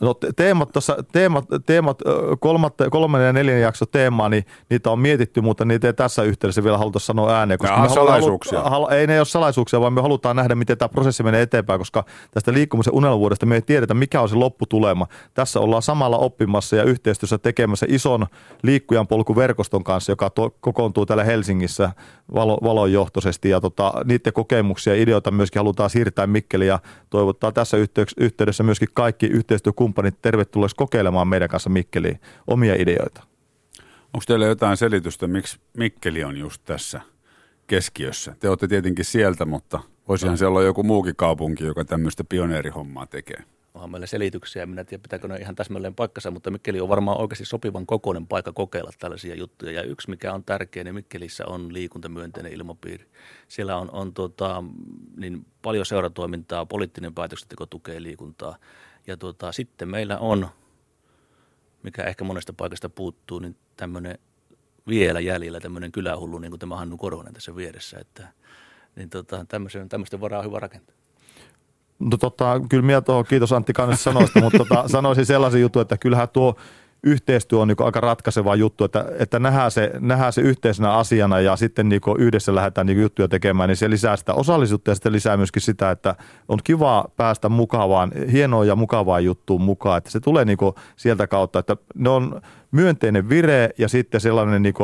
No 0.00 0.14
teemat, 0.36 0.72
tossa, 0.72 0.96
teemat, 1.12 1.44
teemat 1.66 1.98
kolmatta, 2.40 2.90
kolmannen 2.90 3.26
ja 3.26 3.32
neljännen 3.32 3.62
jakso 3.62 3.86
teemaa, 3.86 4.28
niin 4.28 4.44
niitä 4.70 4.90
on 4.90 4.98
mietitty, 4.98 5.40
mutta 5.40 5.64
niitä 5.64 5.86
ei 5.86 5.92
tässä 5.92 6.22
yhteydessä 6.22 6.64
vielä 6.64 6.78
haluta 6.78 6.98
sanoa 6.98 7.38
ääneen. 7.38 7.58
Koska 7.58 7.82
me 7.82 7.88
salaisuuksia. 7.88 8.62
Halu, 8.62 8.88
ei 8.88 9.06
ne 9.06 9.20
ole 9.20 9.24
salaisuuksia, 9.24 9.80
vaan 9.80 9.92
me 9.92 10.02
halutaan 10.02 10.36
nähdä, 10.36 10.54
miten 10.54 10.78
tämä 10.78 10.88
prosessi 10.88 11.22
menee 11.22 11.42
eteenpäin, 11.42 11.78
koska 11.78 12.04
tästä 12.30 12.52
liikkumisen 12.52 12.94
unelmuudesta 12.94 13.46
me 13.46 13.54
ei 13.54 13.62
tiedetä, 13.62 13.94
mikä 13.94 14.20
on 14.20 14.28
se 14.28 14.36
lopputulema. 14.36 15.06
Tässä 15.34 15.60
ollaan 15.60 15.82
samalla 15.82 16.18
oppimassa 16.18 16.76
ja 16.76 16.84
yhteistyössä 16.84 17.38
tekemässä 17.38 17.86
ison 17.88 18.26
liikkujan 18.62 19.06
polkuverkoston 19.06 19.84
kanssa, 19.84 20.12
joka 20.12 20.30
to, 20.30 20.50
kokoontuu 20.60 21.06
täällä 21.06 21.24
Helsingissä 21.24 21.90
valo, 22.34 22.58
valonjohtoisesti 22.62 23.48
ja 23.50 23.60
tota, 23.60 23.92
niiden 24.04 24.32
kokemuksia 24.32 24.94
ja 24.94 25.02
ideoita 25.02 25.30
myöskin 25.30 25.60
halutaan 25.60 25.90
siirtää 25.90 26.26
Mikkeliin 26.26 26.68
ja 26.68 26.78
toivottaa 27.10 27.52
tässä 27.52 27.76
yhteydessä 28.16 28.62
myöskin 28.62 28.88
kaikki 28.94 29.26
yhteistyö 29.26 29.72
kumppanit 29.76 30.22
tervetulleeksi 30.22 30.76
kokeilemaan 30.76 31.28
meidän 31.28 31.48
kanssa 31.48 31.70
Mikkeliin 31.70 32.20
omia 32.46 32.74
ideoita. 32.74 33.22
Onko 34.14 34.24
teillä 34.26 34.46
jotain 34.46 34.76
selitystä, 34.76 35.26
miksi 35.26 35.58
Mikkeli 35.76 36.24
on 36.24 36.36
just 36.36 36.62
tässä 36.64 37.00
keskiössä? 37.66 38.36
Te 38.40 38.48
olette 38.48 38.68
tietenkin 38.68 39.04
sieltä, 39.04 39.44
mutta 39.44 39.80
voisihan 40.08 40.32
no. 40.32 40.36
siellä 40.36 40.50
olla 40.50 40.62
joku 40.62 40.82
muukin 40.82 41.16
kaupunki, 41.16 41.64
joka 41.64 41.84
tämmöistä 41.84 42.24
pioneerihommaa 42.24 43.06
tekee. 43.06 43.42
Onhan 43.74 43.90
meillä 43.90 44.06
selityksiä, 44.06 44.66
minä 44.66 44.80
en 44.80 44.86
tiedä 44.86 45.02
pitääkö 45.02 45.28
ne 45.28 45.36
ihan 45.36 45.54
täsmälleen 45.54 45.94
paikkansa, 45.94 46.30
mutta 46.30 46.50
Mikkeli 46.50 46.80
on 46.80 46.88
varmaan 46.88 47.20
oikeasti 47.20 47.44
sopivan 47.44 47.86
kokoinen 47.86 48.26
paikka 48.26 48.52
kokeilla 48.52 48.90
tällaisia 48.98 49.34
juttuja. 49.34 49.72
Ja 49.72 49.82
yksi, 49.82 50.10
mikä 50.10 50.32
on 50.32 50.44
tärkeä, 50.44 50.84
niin 50.84 50.94
Mikkelissä 50.94 51.46
on 51.46 51.72
liikuntamyönteinen 51.72 52.52
ilmapiiri. 52.52 53.06
Siellä 53.48 53.76
on, 53.76 53.90
on 53.90 54.14
tota, 54.14 54.64
niin 55.16 55.46
paljon 55.62 55.86
seuratoimintaa, 55.86 56.66
poliittinen 56.66 57.14
päätöksenteko 57.14 57.66
tukee 57.66 58.02
liikuntaa. 58.02 58.56
Ja 59.06 59.16
tota, 59.16 59.52
sitten 59.52 59.88
meillä 59.88 60.18
on, 60.18 60.48
mikä 61.82 62.02
ehkä 62.02 62.24
monesta 62.24 62.52
paikasta 62.52 62.88
puuttuu, 62.88 63.38
niin 63.38 63.56
tämmöinen 63.76 64.18
vielä 64.88 65.20
jäljellä 65.20 65.60
tämmöinen 65.60 65.92
kylähullu, 65.92 66.38
niin 66.38 66.50
kuin 66.50 66.60
tämä 66.60 66.76
Hannu 66.76 66.96
Korhonen 66.96 67.34
tässä 67.34 67.56
vieressä. 67.56 67.98
Että, 68.00 68.28
niin 68.96 69.10
tota, 69.10 69.46
tämmöisten 69.88 70.20
varaa 70.20 70.38
on 70.38 70.46
hyvä 70.46 70.60
rakentaa. 70.60 70.96
No 71.98 72.16
tota, 72.16 72.60
kyllä 72.68 72.82
minä 72.82 73.00
tuohon, 73.00 73.24
kiitos 73.28 73.52
Antti 73.52 73.72
Kannes 73.72 74.04
sanoista, 74.04 74.40
mutta 74.40 74.58
tota, 74.58 74.88
sanoisin 74.88 75.26
sellaisen 75.26 75.60
jutun, 75.60 75.82
että 75.82 75.98
kyllähän 75.98 76.28
tuo 76.28 76.56
yhteistyö 77.02 77.58
on 77.58 77.68
niin 77.68 77.76
aika 77.84 78.00
ratkaiseva 78.00 78.54
juttu, 78.54 78.84
että, 78.84 79.04
että 79.18 79.38
nähdään, 79.38 79.70
se, 79.70 79.92
nähdään 80.00 80.32
se 80.32 80.40
yhteisenä 80.40 80.92
asiana 80.92 81.40
ja 81.40 81.56
sitten 81.56 81.88
niin 81.88 82.00
yhdessä 82.18 82.54
lähdetään 82.54 82.86
niin 82.86 83.02
juttuja 83.02 83.28
tekemään, 83.28 83.68
niin 83.68 83.76
se 83.76 83.90
lisää 83.90 84.16
sitä 84.16 84.34
osallisuutta 84.34 84.90
ja 84.90 84.94
sitten 84.94 85.12
lisää 85.12 85.36
myöskin 85.36 85.62
sitä, 85.62 85.90
että 85.90 86.14
on 86.48 86.58
kiva 86.64 87.04
päästä 87.16 87.48
mukavaan, 87.48 88.12
hienoa 88.32 88.64
ja 88.64 88.76
mukavaa 88.76 89.20
juttuun 89.20 89.62
mukaan, 89.62 89.98
että 89.98 90.10
se 90.10 90.20
tulee 90.20 90.44
niin 90.44 90.58
sieltä 90.96 91.26
kautta, 91.26 91.58
että 91.58 91.76
ne 91.94 92.08
on 92.08 92.40
myönteinen 92.70 93.28
vire 93.28 93.70
ja 93.78 93.88
sitten 93.88 94.20
sellainen, 94.20 94.62
niin 94.62 94.74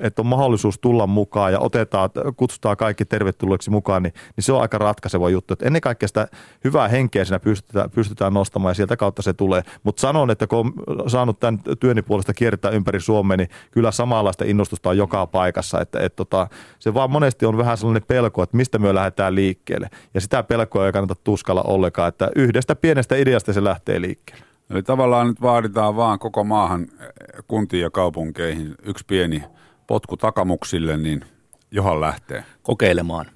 että 0.00 0.22
on 0.22 0.26
mahdollisuus 0.26 0.78
tulla 0.78 1.06
mukaan 1.06 1.52
ja 1.52 1.58
otetaan, 1.58 2.10
kutsutaan 2.36 2.76
kaikki 2.76 3.04
tervetulleeksi 3.04 3.70
mukaan, 3.70 4.02
niin, 4.02 4.12
niin 4.36 4.44
se 4.44 4.52
on 4.52 4.62
aika 4.62 4.78
ratkaiseva 4.78 5.30
juttu. 5.30 5.52
Että 5.52 5.66
ennen 5.66 5.80
kaikkea 5.80 6.08
sitä 6.08 6.28
hyvää 6.64 6.88
henkeä 6.88 7.24
siinä 7.24 7.38
pystytään, 7.38 7.90
pystytään 7.90 8.34
nostamaan 8.34 8.70
ja 8.70 8.74
sieltä 8.74 8.96
kautta 8.96 9.22
se 9.22 9.32
tulee. 9.32 9.62
Mutta 9.82 10.00
sanon, 10.00 10.30
että 10.30 10.46
kun 10.46 10.72
on 10.86 11.10
saanut 11.10 11.40
tämän 11.40 11.60
työni 11.80 12.02
puolesta 12.02 12.34
kiertää 12.34 12.70
ympäri 12.70 13.00
Suomea, 13.00 13.36
niin 13.36 13.48
kyllä 13.70 13.90
samanlaista 13.90 14.44
innostusta 14.44 14.88
on 14.88 14.96
joka 14.96 15.26
paikassa. 15.26 15.80
Että, 15.80 16.00
että 16.00 16.16
tota, 16.16 16.48
se 16.78 16.94
vaan 16.94 17.10
monesti 17.10 17.46
on 17.46 17.58
vähän 17.58 17.76
sellainen 17.76 18.04
pelko, 18.08 18.42
että 18.42 18.56
mistä 18.56 18.78
me 18.78 18.94
lähdetään 18.94 19.34
liikkeelle. 19.34 19.88
Ja 20.14 20.20
sitä 20.20 20.42
pelkoa 20.42 20.86
ei 20.86 20.92
kannata 20.92 21.14
tuskalla 21.24 21.62
ollenkaan, 21.62 22.08
että 22.08 22.30
yhdestä 22.36 22.76
pienestä 22.76 23.16
ideasta 23.16 23.52
se 23.52 23.64
lähtee 23.64 24.00
liikkeelle. 24.00 24.49
Eli 24.70 24.82
tavallaan 24.82 25.26
nyt 25.26 25.40
vaaditaan 25.40 25.96
vaan 25.96 26.18
koko 26.18 26.44
maahan 26.44 26.82
eh, 26.82 27.08
kuntiin 27.48 27.82
ja 27.82 27.90
kaupunkeihin 27.90 28.74
yksi 28.82 29.04
pieni 29.06 29.42
potku 29.86 30.16
takamuksille, 30.16 30.96
niin 30.96 31.24
johan 31.70 32.00
lähtee. 32.00 32.44
Kokeilemaan. 32.62 33.26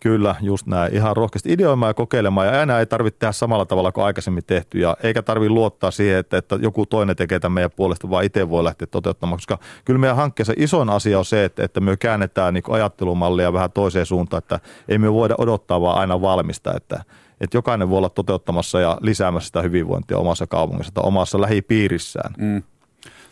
Kyllä, 0.00 0.34
just 0.40 0.66
näin. 0.66 0.94
Ihan 0.94 1.16
rohkeasti 1.16 1.52
ideoimaan 1.52 1.90
ja 1.90 1.94
kokeilemaan. 1.94 2.46
Ja 2.46 2.62
enää 2.62 2.78
ei 2.78 2.86
tarvitse 2.86 3.18
tehdä 3.18 3.32
samalla 3.32 3.66
tavalla 3.66 3.92
kuin 3.92 4.04
aikaisemmin 4.04 4.44
tehty. 4.44 4.78
Ja 4.78 4.96
eikä 5.02 5.22
tarvitse 5.22 5.50
luottaa 5.50 5.90
siihen, 5.90 6.18
että, 6.18 6.36
että 6.36 6.58
joku 6.62 6.86
toinen 6.86 7.16
tekee 7.16 7.40
tämän 7.40 7.54
meidän 7.54 7.70
puolesta, 7.76 8.10
vaan 8.10 8.24
itse 8.24 8.50
voi 8.50 8.64
lähteä 8.64 8.86
toteuttamaan. 8.86 9.36
Koska 9.36 9.58
kyllä 9.84 9.98
meidän 10.00 10.16
hankkeessa 10.16 10.52
isoin 10.56 10.90
asia 10.90 11.18
on 11.18 11.24
se, 11.24 11.44
että, 11.44 11.64
että 11.64 11.80
me 11.80 11.96
käännetään 11.96 12.54
niin 12.54 12.64
ajattelumallia 12.68 13.52
vähän 13.52 13.72
toiseen 13.72 14.06
suuntaan. 14.06 14.38
Että 14.38 14.60
ei 14.88 14.98
me 14.98 15.12
voida 15.12 15.34
odottaa 15.38 15.80
vaan 15.80 15.98
aina 15.98 16.20
valmista. 16.20 16.72
Että, 16.76 17.04
että 17.40 17.56
jokainen 17.56 17.90
voi 17.90 17.98
olla 17.98 18.08
toteuttamassa 18.08 18.80
ja 18.80 18.98
lisäämässä 19.00 19.46
sitä 19.46 19.62
hyvinvointia 19.62 20.18
omassa 20.18 20.46
kaupungissa 20.46 20.94
tai 20.94 21.04
omassa 21.06 21.40
lähipiirissään. 21.40 22.34
Mm. 22.38 22.62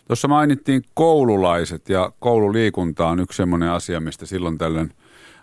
Tuossa 0.06 0.28
mainittiin 0.28 0.82
koululaiset 0.94 1.88
ja 1.88 2.12
koululiikunta 2.18 3.06
on 3.06 3.20
yksi 3.20 3.36
sellainen 3.36 3.70
asia, 3.70 4.00
mistä 4.00 4.26
silloin 4.26 4.58
tällöin 4.58 4.92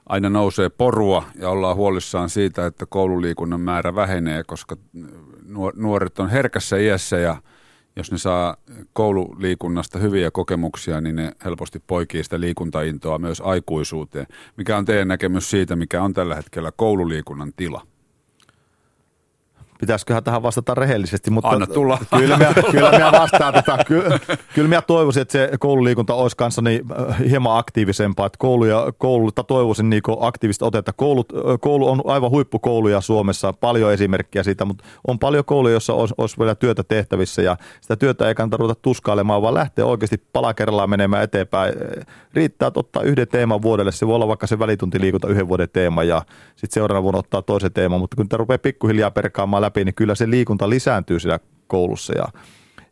aina 0.10 0.30
nousee 0.30 0.70
porua 0.70 1.24
ja 1.40 1.50
ollaan 1.50 1.76
huolissaan 1.76 2.30
siitä, 2.30 2.66
että 2.66 2.86
koululiikunnan 2.86 3.62
määrä 3.62 3.96
vähenee, 3.96 4.44
koska 4.44 4.76
nuoret 5.76 6.20
on 6.20 6.30
herkässä 6.30 6.78
iässä 6.78 7.18
ja 7.18 7.36
jos 7.96 8.12
ne 8.12 8.18
saa 8.18 8.58
koululiikunnasta 8.94 10.00
hyviä 10.00 10.32
kokemuksia, 10.32 11.02
niin 11.02 11.16
ne 11.16 11.32
helposti 11.46 11.84
poikii 11.88 12.24
sitä 12.24 12.40
liikuntaintoa 12.40 13.20
myös 13.20 13.42
aikuisuuteen. 13.42 14.28
Mikä 14.58 14.78
on 14.78 14.86
teidän 14.86 15.08
näkemys 15.08 15.50
siitä, 15.50 15.76
mikä 15.76 16.04
on 16.04 16.14
tällä 16.14 16.36
hetkellä 16.36 16.72
koululiikunnan 16.76 17.54
tila? 17.56 17.82
Pitäisiköhän 19.80 20.24
tähän 20.24 20.44
vastata 20.44 20.76
rehellisesti, 20.76 21.32
mutta 21.32 21.50
Anna 21.50 21.68
tulla. 21.68 21.98
Kyllä 22.18 22.38
minä, 22.38 22.54
kyllä 22.72 22.92
minä 22.92 23.12
vastaan 23.12 23.54
tätä. 23.54 23.78
Kyllä, 23.88 24.20
kyllä 24.54 24.68
minä 24.68 24.82
toivoisin, 24.82 25.22
että 25.22 25.32
se 25.32 25.50
koululiikunta 25.60 26.14
olisi 26.14 26.38
kanssa 26.38 26.62
niin 26.62 26.82
äh, 27.10 27.20
hieman 27.30 27.58
aktiivisempaa, 27.58 28.26
että 28.26 28.38
koulu 28.38 28.66
ja 28.66 28.94
koululta 28.98 29.44
toivoisin 29.44 29.90
niin 29.90 30.02
aktiivista 30.20 30.66
otetta. 30.66 30.94
Koulut, 30.94 31.34
äh, 31.36 31.42
koulu 31.60 31.90
on 31.90 32.02
aivan 32.06 32.32
huippukouluja 32.32 33.02
Suomessa, 33.02 33.54
paljon 33.54 33.94
esimerkkejä 33.94 34.44
siitä, 34.44 34.66
mutta 34.66 34.84
on 35.08 35.20
paljon 35.20 35.46
kouluja, 35.46 35.72
joissa 35.72 35.94
olisi, 35.94 36.14
olisi 36.18 36.40
vielä 36.40 36.56
työtä 36.56 36.84
tehtävissä 36.84 37.42
ja 37.42 37.58
sitä 37.82 37.96
työtä 37.96 38.28
ei 38.28 38.36
kannata 38.36 38.58
ruveta 38.58 38.80
tuskailemaan, 38.82 39.42
vaan 39.42 39.54
lähteä 39.54 39.86
oikeasti 39.86 40.24
pala 40.34 40.54
kerrallaan 40.54 40.90
menemään 40.90 41.24
eteenpäin. 41.24 41.74
Riittää 42.34 42.72
ottaa 42.76 43.04
yhden 43.04 43.28
teeman 43.28 43.62
vuodelle, 43.62 43.92
se 43.92 44.08
voi 44.08 44.16
olla 44.16 44.28
vaikka 44.28 44.48
se 44.48 44.60
välituntiliikunta 44.60 45.28
yhden 45.28 45.48
vuoden 45.48 45.70
teema 45.74 46.04
ja 46.04 46.22
sitten 46.56 46.74
seuraavana 46.74 47.04
vuonna 47.04 47.20
ottaa 47.20 47.42
toisen 47.42 47.74
teeman, 47.74 48.00
mutta 48.00 48.16
kun 48.16 48.30
tämä 48.30 48.38
rupeaa 48.38 48.58
pikkuhiljaa 48.58 49.12
perkaamaan 49.12 49.62
läpi, 49.68 49.86
niin 49.86 49.96
kyllä 49.96 50.16
se 50.16 50.30
liikunta 50.30 50.70
lisääntyy 50.70 51.20
siellä 51.20 51.40
koulussa 51.68 52.14
ja 52.18 52.28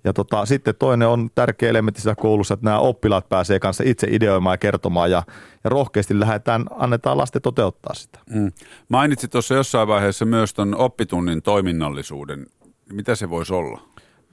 ja 0.04 0.14
tota, 0.14 0.46
sitten 0.46 0.76
toinen 0.76 1.08
on 1.08 1.30
tärkeä 1.36 1.70
elementti 1.70 2.02
siellä 2.02 2.16
koulussa, 2.16 2.54
että 2.54 2.64
nämä 2.64 2.80
oppilaat 2.80 3.30
pääsee 3.30 3.60
kanssa 3.60 3.84
itse 3.88 4.08
ideoimaan 4.10 4.54
ja 4.54 4.58
kertomaan 4.58 5.12
ja, 5.12 5.24
ja 5.64 5.70
rohkeasti 5.70 6.20
lähdetään, 6.20 6.66
annetaan 6.76 7.18
lasten 7.18 7.42
toteuttaa 7.42 7.94
sitä. 7.94 8.20
Mm. 8.30 8.52
Mainitsit 8.90 9.32
tuossa 9.32 9.56
jossain 9.56 9.88
vaiheessa 9.88 10.26
myös 10.26 10.54
tuon 10.54 10.76
oppitunnin 10.76 11.42
toiminnallisuuden. 11.42 12.46
Mitä 12.92 13.16
se 13.16 13.30
voisi 13.30 13.54
olla? 13.54 13.82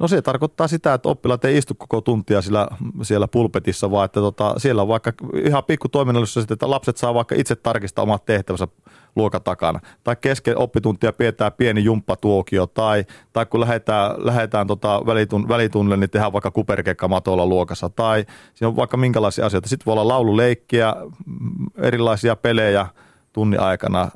No 0.03 0.09
se 0.09 0.23
tarkoittaa 0.23 0.69
sitä, 0.69 0.95
että 0.95 1.09
oppilaat 1.09 1.45
ei 1.45 1.59
istu 1.59 1.75
koko 1.75 2.01
tuntia 2.01 2.43
siellä, 2.43 2.69
siellä 3.03 3.29
pulpetissa, 3.29 3.91
vaan 3.91 4.05
että 4.05 4.21
tota, 4.21 4.55
siellä 4.59 4.83
on 4.83 4.89
vaikka 4.89 5.13
ihan 5.45 5.65
pikku 5.65 5.89
toiminnallisuus, 5.89 6.47
että 6.51 6.71
lapset 6.71 6.97
saa 6.97 7.15
vaikka 7.15 7.35
itse 7.39 7.57
tarkistaa 7.57 8.03
omat 8.03 8.25
tehtävänsä 8.25 8.69
luokan 9.17 9.43
takana. 9.43 9.81
Tai 10.05 10.17
kesken 10.21 10.59
oppituntia 10.59 11.13
pidetään 11.13 11.53
pieni 11.53 11.85
jumppatuokio, 11.85 12.67
tai, 12.67 13.05
tai 13.33 13.47
kun 13.47 13.61
lähdetään, 13.61 14.15
lähdetään 14.19 14.67
tota 14.67 15.03
välitun, 15.07 15.49
välitunnille, 15.49 15.97
niin 15.97 16.11
tehdään 16.11 16.33
vaikka 16.33 16.51
kuperkekka 16.51 17.09
matolla 17.09 17.47
luokassa, 17.47 17.89
tai 17.89 18.25
siinä 18.55 18.69
on 18.69 18.77
vaikka 18.77 18.97
minkälaisia 18.97 19.47
asioita. 19.47 19.69
Sitten 19.69 19.87
voi 19.87 19.93
olla 19.93 20.09
laululeikkiä, 20.09 20.95
erilaisia 21.77 22.37
pelejä 22.37 22.87
tunnin 23.33 23.61
aikana. 23.61 24.09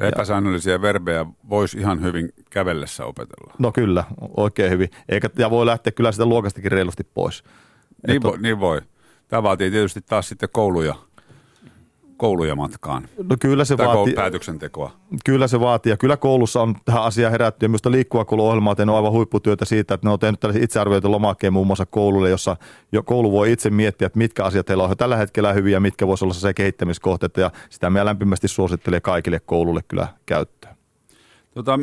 Epäsäännöllisiä 0.00 0.82
verbejä 0.82 1.26
voisi 1.48 1.78
ihan 1.78 2.02
hyvin 2.02 2.28
kävellessä 2.50 3.04
opetella. 3.04 3.54
No 3.58 3.72
kyllä, 3.72 4.04
oikein 4.36 4.70
hyvin. 4.70 4.90
Eikä, 5.08 5.30
ja 5.38 5.50
voi 5.50 5.66
lähteä 5.66 5.92
kyllä 5.92 6.12
sitä 6.12 6.26
luokastakin 6.26 6.72
reilusti 6.72 7.04
pois. 7.04 7.44
Niin, 8.06 8.22
voi, 8.22 8.38
niin 8.38 8.60
voi. 8.60 8.80
Tämä 9.28 9.42
vaatii 9.42 9.70
tietysti 9.70 10.00
taas 10.00 10.28
sitten 10.28 10.48
kouluja 10.52 10.94
kouluja 12.16 12.54
matkaan? 12.54 13.08
No 13.22 13.36
kyllä 13.40 13.64
se 13.64 13.76
tai 13.76 13.86
vaatii. 13.86 14.14
päätöksentekoa? 14.14 14.92
Kyllä 15.24 15.48
se 15.48 15.60
vaatii 15.60 15.90
ja 15.90 15.96
kyllä 15.96 16.16
koulussa 16.16 16.62
on 16.62 16.74
tähän 16.84 17.02
asiaan 17.02 17.32
herätty 17.32 17.64
ja 17.64 17.68
minusta 17.68 17.90
liikkuvakouluohjelma 17.90 18.70
on 18.70 18.76
tehnyt 18.76 18.94
aivan 18.94 19.12
huipputyötä 19.12 19.64
siitä, 19.64 19.94
että 19.94 20.06
ne 20.06 20.12
on 20.12 20.18
tehnyt 20.18 20.40
tällaisen 20.40 20.64
itsearvioitu 20.64 21.10
lomakkeen 21.10 21.52
muun 21.52 21.66
muassa 21.66 21.86
koululle, 21.86 22.30
jossa 22.30 22.56
jo 22.92 23.02
koulu 23.02 23.32
voi 23.32 23.52
itse 23.52 23.70
miettiä, 23.70 24.06
että 24.06 24.18
mitkä 24.18 24.44
asiat 24.44 24.68
heillä 24.68 24.84
on 24.84 24.96
tällä 24.96 25.16
hetkellä 25.16 25.52
hyviä 25.52 25.76
ja 25.76 25.80
mitkä 25.80 26.06
voisi 26.06 26.24
olla 26.24 26.34
se 26.34 26.54
kehittämiskohteita 26.54 27.40
ja 27.40 27.50
sitä 27.70 27.90
me 27.90 28.04
lämpimästi 28.04 28.48
suosittelen 28.48 29.02
kaikille 29.02 29.40
koululle 29.40 29.80
kyllä 29.88 30.08
käyttöön. 30.26 30.76
Tota, 31.54 31.78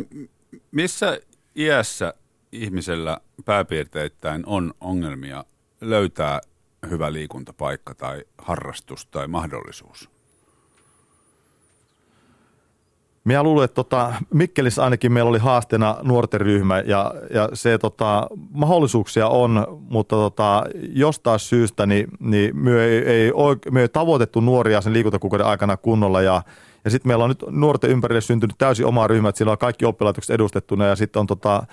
missä 0.72 1.20
iässä 1.56 2.14
ihmisellä 2.52 3.18
pääpiirteittäin 3.46 4.44
on 4.46 4.74
ongelmia 4.82 5.46
löytää 5.82 6.42
hyvä 6.90 7.14
liikuntapaikka 7.14 7.96
tai 7.96 8.24
harrastus 8.38 9.06
tai 9.06 9.28
mahdollisuus? 9.28 10.13
Minä 13.24 13.44
luulen, 13.44 13.66
että 13.66 13.76
tota, 13.76 14.14
Mikkelissä 14.34 14.84
ainakin 14.84 15.12
meillä 15.12 15.30
oli 15.30 15.40
haasteena 15.40 15.98
nuorten 16.04 16.42
ryhmä 16.42 16.80
ja, 16.80 17.14
ja 17.34 17.50
se 17.54 17.78
tota, 17.78 18.28
mahdollisuuksia 18.52 19.28
on, 19.28 19.68
mutta 19.90 20.16
tota, 20.16 20.64
jostain 20.94 21.40
syystä 21.40 21.86
niin, 21.86 22.08
niin 22.20 22.58
me 22.58 22.84
ei, 22.84 22.98
ei, 22.98 23.32
me 23.72 23.82
ei 23.82 23.90
tavoitettu 23.90 24.40
nuoria 24.40 24.82
sen 24.82 24.94
liikuntakuukauden 24.94 25.48
aikana 25.48 25.78
kunnolla 25.78 26.22
ja 26.22 26.42
ja 26.86 26.92
sitten 26.92 27.10
meillä 27.10 27.24
on 27.24 27.30
nyt 27.30 27.44
nuorten 27.50 27.90
ympärille 27.90 28.22
syntynyt 28.22 28.58
täysin 28.58 28.86
oma 28.86 29.08
ryhmä, 29.08 29.30
että 29.30 29.38
siellä 29.38 29.52
on 29.52 29.58
kaikki 29.58 29.86
oppilaitokset 29.86 30.36
edustettuna 30.36 30.86
ja 30.86 30.96
sitten 30.96 31.20
on 31.20 31.28
tota, 31.28 31.64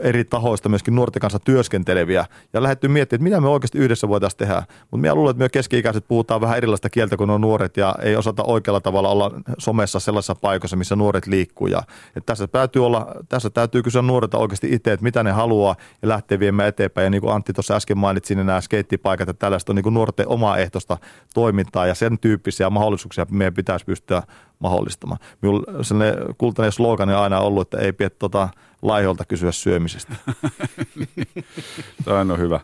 eri 0.00 0.24
tahoista 0.24 0.68
myöskin 0.68 0.94
nuorten 0.94 1.20
kanssa 1.20 1.38
työskenteleviä. 1.38 2.26
Ja 2.52 2.62
lähdetty 2.62 2.88
miettimään, 2.88 3.16
että 3.16 3.24
mitä 3.24 3.40
me 3.40 3.48
oikeasti 3.48 3.78
yhdessä 3.78 4.08
voitaisiin 4.08 4.38
tehdä. 4.38 4.62
Mutta 4.80 4.96
minä 4.96 5.14
luulen, 5.14 5.30
että 5.30 5.42
me 5.42 5.48
keski-ikäiset 5.48 6.04
puhutaan 6.08 6.40
vähän 6.40 6.56
erilaista 6.56 6.90
kieltä 6.90 7.16
kuin 7.16 7.30
on 7.30 7.40
nuoret 7.40 7.76
ja 7.76 7.94
ei 8.02 8.16
osata 8.16 8.42
oikealla 8.42 8.80
tavalla 8.80 9.08
olla 9.08 9.30
somessa 9.58 10.00
sellaisessa 10.00 10.34
paikassa, 10.34 10.76
missä 10.76 10.96
nuoret 10.96 11.26
liikkuu. 11.26 11.66
Ja, 11.66 11.82
että 12.06 12.26
tässä, 12.26 12.46
täytyy 12.46 12.86
olla, 12.86 13.06
tässä 13.28 13.50
täytyy 13.50 13.82
kysyä 13.82 14.02
nuorilta 14.02 14.38
oikeasti 14.38 14.68
itse, 14.72 14.92
että 14.92 15.04
mitä 15.04 15.22
ne 15.22 15.32
haluaa 15.32 15.76
ja 16.02 16.08
lähteä 16.08 16.38
viemään 16.38 16.68
eteenpäin. 16.68 17.04
Ja 17.04 17.10
niin 17.10 17.20
kuin 17.20 17.34
Antti 17.34 17.52
tuossa 17.52 17.74
äsken 17.74 17.98
mainitsi, 17.98 18.34
niin 18.34 18.46
nämä 18.46 18.60
skeittipaikat 18.60 19.28
ja 19.28 19.34
tällaista 19.34 19.72
on 19.72 19.76
niin 19.76 19.82
kuin 19.82 19.94
nuorten 19.94 20.28
omaehtoista 20.28 20.98
toimintaa 21.34 21.86
ja 21.86 21.94
sen 21.94 22.18
tyyppisiä 22.18 22.70
mahdollisuuksia 22.70 23.26
meidän 23.30 23.54
pitäisi 23.54 23.84
pystyä 23.84 24.22
mahdollistamaan. 24.58 25.20
Minulla 25.42 25.84
sellainen 25.84 26.18
kultainen 26.38 26.72
slogan 26.72 27.08
on 27.08 27.16
aina 27.16 27.40
ollut, 27.40 27.62
että 27.62 27.78
ei 27.78 27.92
pidä 27.92 28.10
tota 28.10 28.48
laiholta 28.82 29.24
kysyä 29.24 29.52
syömisestä. 29.52 30.16
Tämä 32.04 32.20
on 32.20 32.38
hyvä. 32.38 32.60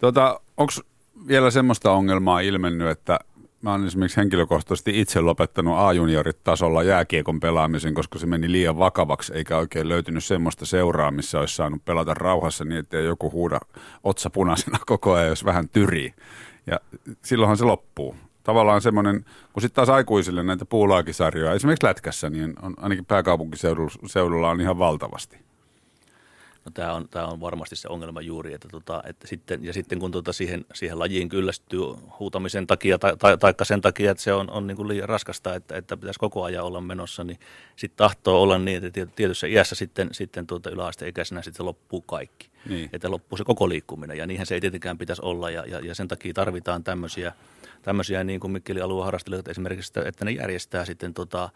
Tuota, 0.00 0.40
Onko 0.60 0.72
vielä 1.28 1.50
semmoista 1.50 1.92
ongelmaa 1.92 2.40
ilmennyt, 2.40 2.88
että 2.88 3.18
mä 3.62 3.72
olen 3.72 3.86
esimerkiksi 3.86 4.16
henkilökohtaisesti 4.16 5.00
itse 5.00 5.20
lopettanut 5.20 5.78
A-juniorit 5.78 6.44
tasolla 6.44 6.82
jääkiekon 6.82 7.40
pelaamisen, 7.40 7.94
koska 7.94 8.18
se 8.18 8.26
meni 8.26 8.52
liian 8.52 8.78
vakavaksi, 8.78 9.32
eikä 9.34 9.56
oikein 9.56 9.88
löytynyt 9.88 10.24
semmoista 10.24 10.66
seuraa, 10.66 11.10
missä 11.10 11.40
olisi 11.40 11.56
saanut 11.56 11.84
pelata 11.84 12.14
rauhassa 12.14 12.64
niin, 12.64 12.78
että 12.78 12.96
joku 12.96 13.30
huuda 13.30 13.60
otsapunaisena 14.04 14.78
koko 14.86 15.12
ajan, 15.12 15.28
jos 15.28 15.44
vähän 15.44 15.68
tyrii. 15.68 16.14
Ja 16.66 16.80
silloinhan 17.24 17.56
se 17.56 17.64
loppuu 17.64 18.16
tavallaan 18.42 18.82
semmoinen, 18.82 19.24
kun 19.52 19.62
sitten 19.62 19.76
taas 19.76 19.88
aikuisille 19.88 20.42
näitä 20.42 20.64
puulaakisarjoja, 20.64 21.52
esimerkiksi 21.52 21.86
Lätkässä, 21.86 22.30
niin 22.30 22.54
on, 22.62 22.74
ainakin 22.76 23.04
pääkaupunkiseudulla 23.04 24.50
on 24.50 24.60
ihan 24.60 24.78
valtavasti. 24.78 25.50
No, 26.64 26.70
tämä, 26.74 26.94
on, 26.94 27.08
tämä 27.08 27.26
on 27.26 27.40
varmasti 27.40 27.76
se 27.76 27.88
ongelma 27.88 28.20
juuri, 28.20 28.54
että, 28.54 28.68
tota, 28.68 29.02
että 29.06 29.26
sitten, 29.26 29.64
ja 29.64 29.72
sitten 29.72 29.98
kun 29.98 30.10
tota 30.10 30.32
siihen, 30.32 30.64
siihen 30.74 30.98
lajiin 30.98 31.28
kyllästyy 31.28 31.80
huutamisen 32.18 32.66
takia 32.66 32.98
tai, 32.98 33.16
tai 33.16 33.38
taikka 33.38 33.64
sen 33.64 33.80
takia, 33.80 34.10
että 34.10 34.22
se 34.22 34.32
on, 34.32 34.50
on 34.50 34.66
niin 34.66 34.76
kuin 34.76 34.88
liian 34.88 35.08
raskasta, 35.08 35.54
että, 35.54 35.76
että 35.76 35.96
pitäisi 35.96 36.20
koko 36.20 36.44
ajan 36.44 36.64
olla 36.64 36.80
menossa, 36.80 37.24
niin 37.24 37.38
sitten 37.76 37.96
tahtoo 37.96 38.42
olla 38.42 38.58
niin, 38.58 38.84
että 38.84 39.06
tietyssä 39.16 39.46
iässä 39.46 39.74
sitten, 39.74 40.08
sitten 40.12 40.46
tuota 40.46 40.70
yläasteikäisenä 40.70 41.42
sitten 41.42 41.66
loppuu 41.66 42.00
kaikki. 42.00 42.50
Niin. 42.68 42.90
Että 42.92 43.10
loppuu 43.10 43.36
se 43.36 43.44
koko 43.44 43.68
liikkuminen, 43.68 44.18
ja 44.18 44.26
niinhän 44.26 44.46
se 44.46 44.54
ei 44.54 44.60
tietenkään 44.60 44.98
pitäisi 44.98 45.22
olla, 45.24 45.50
ja, 45.50 45.64
ja, 45.66 45.78
ja 45.78 45.94
sen 45.94 46.08
takia 46.08 46.34
tarvitaan 46.34 46.84
tämmöisiä– 46.84 47.32
tämmöisiä 47.82 48.24
niin 48.24 48.40
kuin 48.40 48.50
Mikkeli 48.50 48.80
alueharrastelijat 48.80 49.48
esimerkiksi, 49.48 49.92
että 50.04 50.24
ne 50.24 50.30
järjestää 50.30 50.84
sitten 50.84 51.14
tota, 51.14 51.48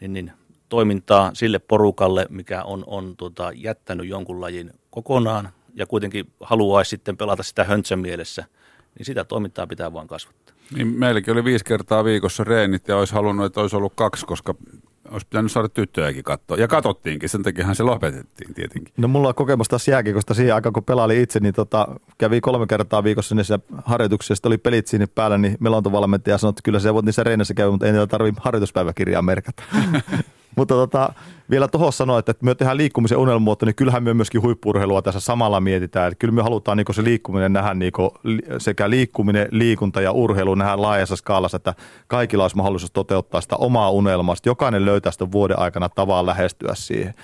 niin, 0.00 0.12
niin, 0.12 0.32
toimintaa 0.68 1.30
sille 1.34 1.58
porukalle, 1.58 2.26
mikä 2.30 2.62
on, 2.62 2.84
on 2.86 3.16
tota, 3.16 3.52
jättänyt 3.54 4.08
jonkun 4.08 4.40
lajin 4.40 4.70
kokonaan 4.90 5.48
ja 5.74 5.86
kuitenkin 5.86 6.32
haluaisi 6.40 6.88
sitten 6.88 7.16
pelata 7.16 7.42
sitä 7.42 7.64
höntsän 7.64 7.98
mielessä, 7.98 8.44
niin 8.98 9.06
sitä 9.06 9.24
toimintaa 9.24 9.66
pitää 9.66 9.92
vaan 9.92 10.06
kasvattaa. 10.06 10.54
Niin 10.74 10.86
meilläkin 10.86 11.32
oli 11.32 11.44
viisi 11.44 11.64
kertaa 11.64 12.04
viikossa 12.04 12.44
reenit 12.44 12.88
ja 12.88 12.96
olisi 12.96 13.14
halunnut, 13.14 13.46
että 13.46 13.60
olisi 13.60 13.76
ollut 13.76 13.92
kaksi, 13.96 14.26
koska 14.26 14.54
olisi 15.12 15.26
pitänyt 15.26 15.52
saada 15.52 15.68
tyttöjäkin 15.68 16.24
katsoa. 16.24 16.56
Ja 16.56 16.68
katsottiinkin, 16.68 17.28
sen 17.28 17.42
takiahan 17.42 17.74
se 17.74 17.82
lopetettiin 17.82 18.54
tietenkin. 18.54 18.94
No 18.96 19.08
mulla 19.08 19.28
on 19.28 19.34
kokemus 19.34 19.68
taas 19.68 19.88
jääkiekosta 19.88 20.34
siihen 20.34 20.54
aikaan, 20.54 20.72
kun 20.72 20.84
pelaali 20.84 21.22
itse, 21.22 21.40
niin 21.40 21.54
tota, 21.54 21.88
kävi 22.18 22.40
kolme 22.40 22.66
kertaa 22.66 23.04
viikossa 23.04 23.34
niissä 23.34 23.58
harjoituksissa, 23.84 24.48
oli 24.48 24.58
pelit 24.58 24.86
siinä 24.86 25.06
päällä, 25.06 25.38
niin 25.38 25.56
melontovalmentaja 25.60 26.38
sanoi, 26.38 26.50
että 26.50 26.62
kyllä 26.64 26.78
se 26.78 26.94
voit 26.94 27.06
niissä 27.06 27.24
reenissä 27.24 27.54
käydä, 27.54 27.70
mutta 27.70 27.86
ei 27.86 27.92
niitä 27.92 28.06
tarvitse 28.06 28.40
harjoituspäiväkirjaa 28.44 29.22
merkata. 29.22 29.62
Mutta 30.56 30.74
tota, 30.74 31.12
vielä 31.50 31.68
tuohon 31.68 31.92
sanoa, 31.92 32.18
että 32.18 32.34
me 32.42 32.54
tehdään 32.54 32.76
liikkumisen 32.76 33.18
unelmuoto, 33.18 33.66
niin 33.66 33.74
kyllähän 33.74 34.02
me 34.02 34.14
myöskin 34.14 34.42
huippurheilua 34.42 35.02
tässä 35.02 35.20
samalla 35.20 35.60
mietitään. 35.60 36.06
Että 36.06 36.18
kyllä 36.18 36.34
me 36.34 36.42
halutaan 36.42 36.76
niin 36.76 36.94
se 36.94 37.04
liikkuminen 37.04 37.52
nähdä 37.52 37.74
niin 37.74 37.92
sekä 38.58 38.90
liikkuminen, 38.90 39.48
liikunta 39.50 40.00
ja 40.00 40.12
urheilu 40.12 40.54
nähdä 40.54 40.82
laajassa 40.82 41.16
skaalassa, 41.16 41.56
että 41.56 41.74
kaikilla 42.06 42.44
olisi 42.44 42.56
mahdollisuus 42.56 42.90
toteuttaa 42.90 43.40
sitä 43.40 43.56
omaa 43.56 43.90
unelmaa. 43.90 44.34
Jokainen 44.46 44.84
löytää 44.84 45.12
sitä 45.12 45.32
vuoden 45.32 45.58
aikana 45.58 45.88
tavan 45.88 46.26
lähestyä 46.26 46.72
siihen. 46.74 47.14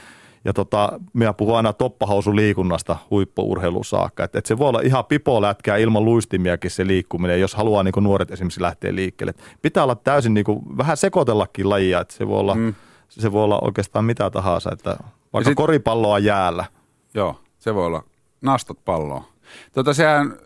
Ja 0.44 0.52
tota, 0.52 1.00
minä 1.12 1.32
puhun 1.32 1.56
aina 1.56 1.72
toppahousuliikunnasta 1.72 2.96
huippuurheiluun 3.10 3.84
saakka. 3.84 4.24
Että 4.24 4.38
et 4.38 4.46
se 4.46 4.58
voi 4.58 4.68
olla 4.68 4.80
ihan 4.80 5.04
pipolätkää 5.04 5.76
ilman 5.76 6.04
luistimiakin 6.04 6.70
se 6.70 6.86
liikkuminen, 6.86 7.40
jos 7.40 7.54
haluaa 7.54 7.82
niin 7.82 7.94
nuoret 8.00 8.30
esimerkiksi 8.30 8.62
lähteä 8.62 8.94
liikkeelle. 8.94 9.30
Et 9.30 9.58
pitää 9.62 9.82
olla 9.82 9.94
täysin 9.94 10.34
niin 10.34 10.44
kuin, 10.44 10.60
vähän 10.76 10.96
sekoitellakin 10.96 11.68
lajia, 11.68 12.00
että 12.00 12.14
se 12.14 12.28
voi 12.28 12.40
olla 12.40 12.54
mm 12.54 12.74
se 13.08 13.32
voi 13.32 13.44
olla 13.44 13.58
oikeastaan 13.62 14.04
mitä 14.04 14.30
tahansa, 14.30 14.70
että 14.72 14.96
vaikka 15.32 15.50
sit, 15.50 15.56
koripalloa 15.56 16.18
jäällä. 16.18 16.64
Joo, 17.14 17.40
se 17.58 17.74
voi 17.74 17.86
olla 17.86 18.04
nastot 18.40 18.84
palloa. 18.84 19.24
Tota, 19.72 19.94
sehän, 19.94 20.36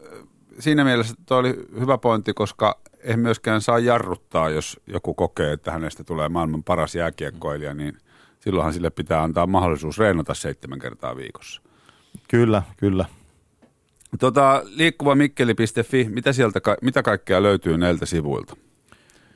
siinä 0.59 0.85
mielessä 0.85 1.15
toi 1.27 1.39
oli 1.39 1.67
hyvä 1.81 1.99
pointti, 1.99 2.35
koska 2.35 2.79
ei 3.03 3.17
myöskään 3.17 3.61
saa 3.61 3.79
jarruttaa, 3.79 4.51
jos 4.51 4.81
joku 4.87 5.15
kokee, 5.15 5.53
että 5.53 5.73
hänestä 5.73 6.05
tulee 6.05 6.29
maailman 6.29 6.65
paras 6.65 6.95
jääkiekkoilija, 6.95 7.75
niin 7.75 7.99
silloinhan 8.41 8.73
sille 8.73 8.91
pitää 8.91 9.23
antaa 9.23 9.47
mahdollisuus 9.47 9.99
reenata 9.99 10.35
seitsemän 10.35 10.79
kertaa 10.79 11.17
viikossa. 11.17 11.63
Kyllä, 12.29 12.63
kyllä. 12.77 13.05
Tota, 14.19 14.63
liikkuvamikkeli.fi, 14.65 16.09
mitä, 16.11 16.33
sieltä, 16.33 16.61
mitä 16.83 17.03
kaikkea 17.03 17.43
löytyy 17.43 17.79
näiltä 17.79 18.07
sivuilta? 18.07 18.57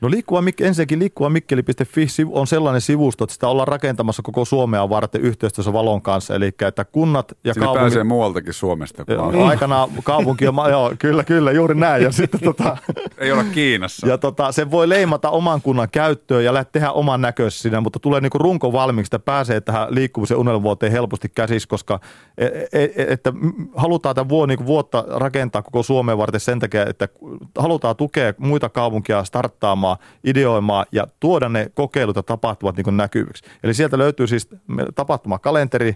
No 0.01 0.11
liikkuva, 0.11 0.43
ensinnäkin 0.61 0.99
liikkuvamikkeli.fi 0.99 2.07
on 2.31 2.47
sellainen 2.47 2.81
sivusto, 2.81 3.23
että 3.23 3.33
sitä 3.33 3.47
ollaan 3.47 3.67
rakentamassa 3.67 4.21
koko 4.21 4.45
Suomea 4.45 4.89
varten 4.89 5.21
yhteistyössä 5.21 5.73
Valon 5.73 6.01
kanssa. 6.01 6.35
Eli 6.35 6.51
että 6.67 6.85
kunnat 6.85 7.37
ja 7.43 7.53
Sinne 7.53 7.65
kaupunki... 7.65 7.83
pääsee 7.83 8.03
muualtakin 8.03 8.53
Suomesta. 8.53 9.05
Aikana 9.47 9.89
kaupunki 10.03 10.47
on, 10.47 10.55
joo, 10.69 10.93
kyllä, 10.99 11.23
kyllä, 11.23 11.51
juuri 11.51 11.75
näin. 11.75 12.03
Ja 12.03 12.11
sitten, 12.11 12.39
tota, 12.39 12.77
Ei 13.17 13.31
olla 13.31 13.43
Kiinassa. 13.43 14.07
Ja 14.07 14.17
tota, 14.17 14.51
se 14.51 14.71
voi 14.71 14.89
leimata 14.89 15.29
oman 15.29 15.61
kunnan 15.61 15.87
käyttöön 15.91 16.43
ja 16.43 16.63
tehdä 16.63 16.91
oman 16.91 17.21
näköistä 17.21 17.61
siinä, 17.61 17.81
mutta 17.81 17.99
tulee 17.99 18.21
niin 18.21 18.31
runko 18.33 18.73
valmiiksi, 18.73 19.07
että 19.07 19.19
pääsee 19.19 19.61
tähän 19.61 19.87
liikkumisen 19.89 20.37
unelmuvuoteen 20.37 20.91
helposti 20.91 21.29
käsissä, 21.35 21.69
koska 21.69 21.99
e, 22.37 22.45
e, 22.45 22.83
e, 22.83 22.89
että 22.95 23.33
halutaan 23.75 24.15
tämän 24.15 24.29
vuo, 24.29 24.45
niin 24.45 24.65
vuotta 24.65 25.05
rakentaa 25.07 25.61
koko 25.61 25.83
Suomeen 25.83 26.17
varten 26.17 26.39
sen 26.39 26.59
takia, 26.59 26.85
että 26.85 27.09
halutaan 27.57 27.95
tukea 27.95 28.33
muita 28.37 28.69
kaupunkia 28.69 29.23
starttaamaan 29.23 29.86
luomaan, 29.87 30.19
ideoimaan 30.23 30.85
ja 30.91 31.07
tuoda 31.19 31.49
ne 31.49 31.71
kokeilut 31.73 32.15
ja 32.15 32.23
tapahtumat 32.23 32.77
niin 32.77 32.97
näkyviksi. 32.97 33.43
Eli 33.63 33.73
sieltä 33.73 33.97
löytyy 33.97 34.27
siis 34.27 34.49
tapahtumakalenteri, 34.95 35.95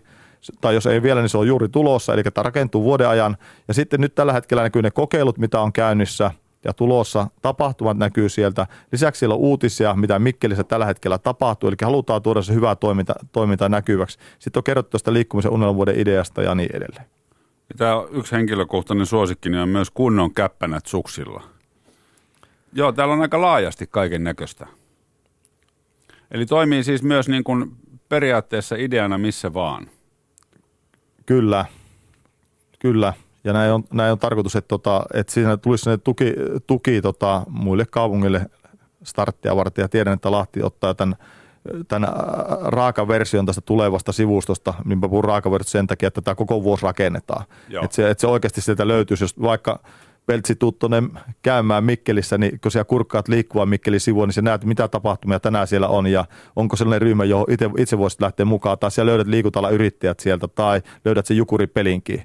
tai 0.61 0.73
jos 0.73 0.85
ei 0.85 1.01
vielä, 1.01 1.21
niin 1.21 1.29
se 1.29 1.37
on 1.37 1.47
juuri 1.47 1.69
tulossa, 1.69 2.13
eli 2.13 2.23
tämä 2.23 2.43
rakentuu 2.43 2.83
vuoden 2.83 3.07
ajan. 3.07 3.37
Ja 3.67 3.73
sitten 3.73 4.01
nyt 4.01 4.15
tällä 4.15 4.33
hetkellä 4.33 4.63
näkyy 4.63 4.81
ne 4.81 4.91
kokeilut, 4.91 5.37
mitä 5.37 5.61
on 5.61 5.73
käynnissä 5.73 6.31
ja 6.63 6.73
tulossa, 6.73 7.27
tapahtumat 7.41 7.97
näkyy 7.97 8.29
sieltä. 8.29 8.67
Lisäksi 8.91 9.19
siellä 9.19 9.35
on 9.35 9.41
uutisia, 9.41 9.93
mitä 9.95 10.19
Mikkelissä 10.19 10.63
tällä 10.63 10.85
hetkellä 10.85 11.17
tapahtuu, 11.17 11.69
eli 11.69 11.75
halutaan 11.81 12.21
tuoda 12.21 12.41
se 12.41 12.53
hyvää 12.53 12.75
toiminta, 12.75 13.13
toiminta 13.31 13.69
näkyväksi. 13.69 14.17
Sitten 14.39 14.59
on 14.59 14.63
kerrottu 14.63 14.89
tuosta 14.89 15.13
liikkumisen 15.13 15.51
unelmuuden 15.51 15.99
ideasta 15.99 16.41
ja 16.41 16.55
niin 16.55 16.75
edelleen. 16.75 17.05
Tämä 17.77 17.91
yksi 18.11 18.35
henkilökohtainen 18.35 19.05
suosikki, 19.05 19.49
niin 19.49 19.61
on 19.61 19.69
myös 19.69 19.91
kunnon 19.91 20.33
käppänät 20.33 20.85
suksilla. 20.85 21.43
Joo, 22.73 22.91
täällä 22.91 23.13
on 23.13 23.21
aika 23.21 23.41
laajasti 23.41 23.87
kaiken 23.87 24.23
näköistä. 24.23 24.67
Eli 26.31 26.45
toimii 26.45 26.83
siis 26.83 27.03
myös 27.03 27.29
niin 27.29 27.43
kuin 27.43 27.71
periaatteessa 28.09 28.75
ideana 28.75 29.17
missä 29.17 29.53
vaan. 29.53 29.87
Kyllä, 31.25 31.65
kyllä. 32.79 33.13
Ja 33.43 33.53
näin 33.53 33.71
on, 33.71 33.83
näin 33.93 34.11
on 34.11 34.19
tarkoitus, 34.19 34.55
että, 34.55 34.67
tota, 34.67 35.03
että 35.13 35.33
siinä 35.33 35.57
tulisi 35.57 35.89
tuki, 36.03 36.33
tuki 36.67 37.01
tota, 37.01 37.43
muille 37.49 37.85
kaupungille 37.85 38.45
starttia 39.03 39.55
varten. 39.55 39.83
Ja 39.83 39.89
tiedän, 39.89 40.13
että 40.13 40.31
Lahti 40.31 40.63
ottaa 40.63 40.93
tämän, 40.93 41.15
tämän 41.87 42.09
raakaversion 42.61 43.45
tästä 43.45 43.61
tulevasta 43.61 44.11
sivustosta. 44.11 44.73
Niin 44.85 44.99
mä 44.99 45.09
puhun 45.09 45.23
raakaversiosta 45.23 45.71
sen 45.71 45.87
takia, 45.87 46.07
että 46.07 46.21
tämä 46.21 46.35
koko 46.35 46.63
vuosi 46.63 46.83
rakennetaan. 46.83 47.45
Että 47.83 47.95
se, 47.95 48.09
että 48.09 48.21
se 48.21 48.27
oikeasti 48.27 48.61
sieltä 48.61 48.87
löytyisi, 48.87 49.23
jos 49.23 49.41
vaikka– 49.41 49.79
Peltsi 50.25 50.55
tuonne 50.55 51.03
käymään 51.41 51.83
Mikkelissä, 51.83 52.37
niin 52.37 52.59
kun 52.59 52.71
siellä 52.71 52.85
kurkkaat 52.85 53.27
liikkuvaa 53.27 53.65
Mikkelin 53.65 53.99
sivua, 53.99 54.25
niin 54.25 54.33
sä 54.33 54.41
näet, 54.41 54.65
mitä 54.65 54.87
tapahtumia 54.87 55.39
tänään 55.39 55.67
siellä 55.67 55.87
on 55.87 56.07
ja 56.07 56.25
onko 56.55 56.75
sellainen 56.75 57.01
ryhmä, 57.01 57.23
johon 57.23 57.45
itse, 57.49 57.69
itse 57.77 57.97
voisit 57.97 58.21
lähteä 58.21 58.45
mukaan, 58.45 58.79
tai 58.79 58.91
siellä 58.91 59.09
löydät 59.09 59.27
liikutalla 59.27 59.69
yrittäjät 59.69 60.19
sieltä 60.19 60.47
tai 60.47 60.81
löydät 61.05 61.25
sen 61.25 61.37
jukuripelinkin. 61.37 62.23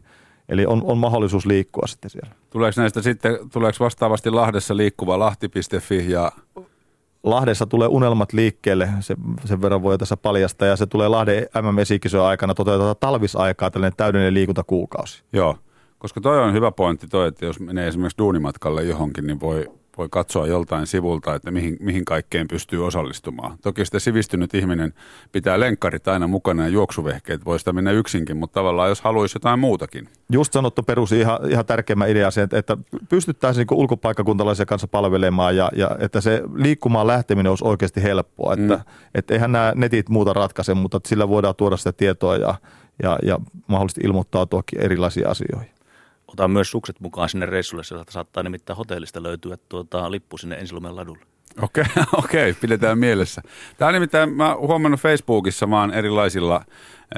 Eli 0.49 0.67
on, 0.67 0.83
on 0.85 0.99
mahdollisuus 0.99 1.47
liikkua 1.47 1.87
sitten 1.87 2.11
siellä. 2.11 2.31
Tuleeko 2.51 2.81
näistä 2.81 3.03
sitten, 3.03 3.39
tuleeko 3.53 3.77
vastaavasti 3.81 4.31
Lahdessa 4.31 4.77
liikkuva 4.77 5.19
lahti.fi 5.19 6.11
ja 6.11 6.33
Lahdessa 7.23 7.67
tulee 7.67 7.89
unelmat 7.89 8.33
liikkeelle, 8.33 8.89
se, 9.01 9.17
sen 9.45 9.63
verran 9.63 9.83
voi 9.83 9.99
tässä 9.99 10.17
paljastaa, 10.17 10.69
ja 10.69 10.77
se 10.77 10.87
tulee 10.87 11.09
Lahden 11.09 11.47
mm 11.55 12.21
aikana 12.27 12.55
toteutetaan 12.55 12.97
talvisaikaa 13.01 13.71
tällainen 13.71 13.97
täydellinen 13.97 14.35
liikuntakuukausi. 14.35 15.23
Joo. 15.33 15.57
Koska 15.99 16.21
toi 16.21 16.43
on 16.43 16.53
hyvä 16.53 16.73
pointti 16.73 17.07
toi, 17.07 17.29
että 17.29 17.45
jos 17.45 17.61
menee 17.61 17.89
esimerkiksi 17.89 18.19
duunimatkalle 18.19 18.85
johonkin, 18.85 19.27
niin 19.27 19.41
voi, 19.41 19.71
voi 19.99 20.09
katsoa 20.11 20.47
joltain 20.47 20.87
sivulta, 20.87 21.35
että 21.35 21.51
mihin, 21.51 21.77
mihin 21.81 22.05
kaikkeen 22.05 22.49
pystyy 22.49 22.87
osallistumaan. 22.87 23.59
Toki 23.63 23.85
sitä 23.85 23.99
sivistynyt 23.99 24.55
ihminen 24.55 24.95
pitää 25.33 25.61
lenkkarit 25.61 26.09
aina 26.09 26.27
mukana 26.27 26.63
ja 26.63 26.69
juoksuvehkeet, 26.69 27.45
voi 27.45 27.59
sitä 27.59 27.73
mennä 27.73 27.91
yksinkin, 27.91 28.37
mutta 28.37 28.55
tavallaan 28.55 28.89
jos 28.89 29.01
haluaisi 29.01 29.37
jotain 29.37 29.59
muutakin. 29.59 30.09
Just 30.33 30.53
sanottu 30.53 30.83
perus 30.83 31.13
ihan, 31.13 31.39
ihan 31.51 31.67
tärkeimmä 31.67 32.07
idea 32.07 32.31
se, 32.31 32.49
että 32.53 32.77
pystyttäisiin 33.09 33.67
niin 33.71 33.79
ulkopaikkakuntalaisia 33.79 34.67
kanssa 34.67 34.89
palvelemaan 34.89 35.57
ja, 35.57 35.71
ja 35.77 35.91
että 35.99 36.21
se 36.21 36.43
liikkumaan 36.55 37.07
lähteminen 37.07 37.51
olisi 37.51 37.65
oikeasti 37.65 38.03
helppoa. 38.03 38.53
Että, 38.53 38.75
mm. 38.75 38.83
että 39.15 39.35
eihän 39.35 39.53
nämä 39.53 39.73
netit 39.75 40.09
muuta 40.09 40.33
ratkaise, 40.33 40.75
mutta 40.75 41.01
sillä 41.07 41.29
voidaan 41.29 41.55
tuoda 41.55 41.77
sitä 41.77 41.93
tietoa 41.93 42.37
ja, 42.37 42.55
ja, 43.03 43.19
ja 43.23 43.39
mahdollisesti 43.67 44.01
ilmoittautuakin 44.05 44.81
erilaisiin 44.81 45.29
asioihin 45.29 45.77
otan 46.29 46.51
myös 46.51 46.71
sukset 46.71 47.01
mukaan 47.01 47.29
sinne 47.29 47.47
reissulle, 47.47 47.85
sieltä 47.85 48.13
saattaa 48.13 48.43
nimittäin 48.43 48.77
hotellista 48.77 49.23
löytyä 49.23 49.57
tuota, 49.69 50.11
lippu 50.11 50.39
sinne 50.39 50.57
Ensilumen 50.57 50.97
ladulle. 50.97 51.27
Okei, 51.63 51.85
okay, 51.97 52.05
okay, 52.13 52.55
pidetään 52.61 52.99
mielessä. 52.99 53.43
Tämä 53.77 53.89
on 53.89 53.95
nimittäin, 53.95 54.33
mä 54.33 54.57
huomannut 54.57 55.01
Facebookissa 55.01 55.71
vaan 55.71 55.95
erilaisilla, 55.95 56.65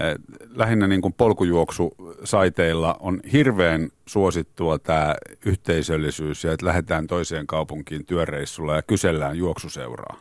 eh, 0.00 0.14
lähinnä 0.54 0.86
niin 0.86 1.00
kuin 1.00 1.14
polkujuoksusaiteilla 1.14 2.96
on 3.00 3.20
hirveän 3.32 3.88
suosittua 4.06 4.78
tämä 4.78 5.14
yhteisöllisyys 5.46 6.44
ja 6.44 6.52
että 6.52 6.66
lähdetään 6.66 7.06
toiseen 7.06 7.46
kaupunkiin 7.46 8.06
työreissulla 8.06 8.74
ja 8.74 8.82
kysellään 8.82 9.38
juoksuseuraa. 9.38 10.20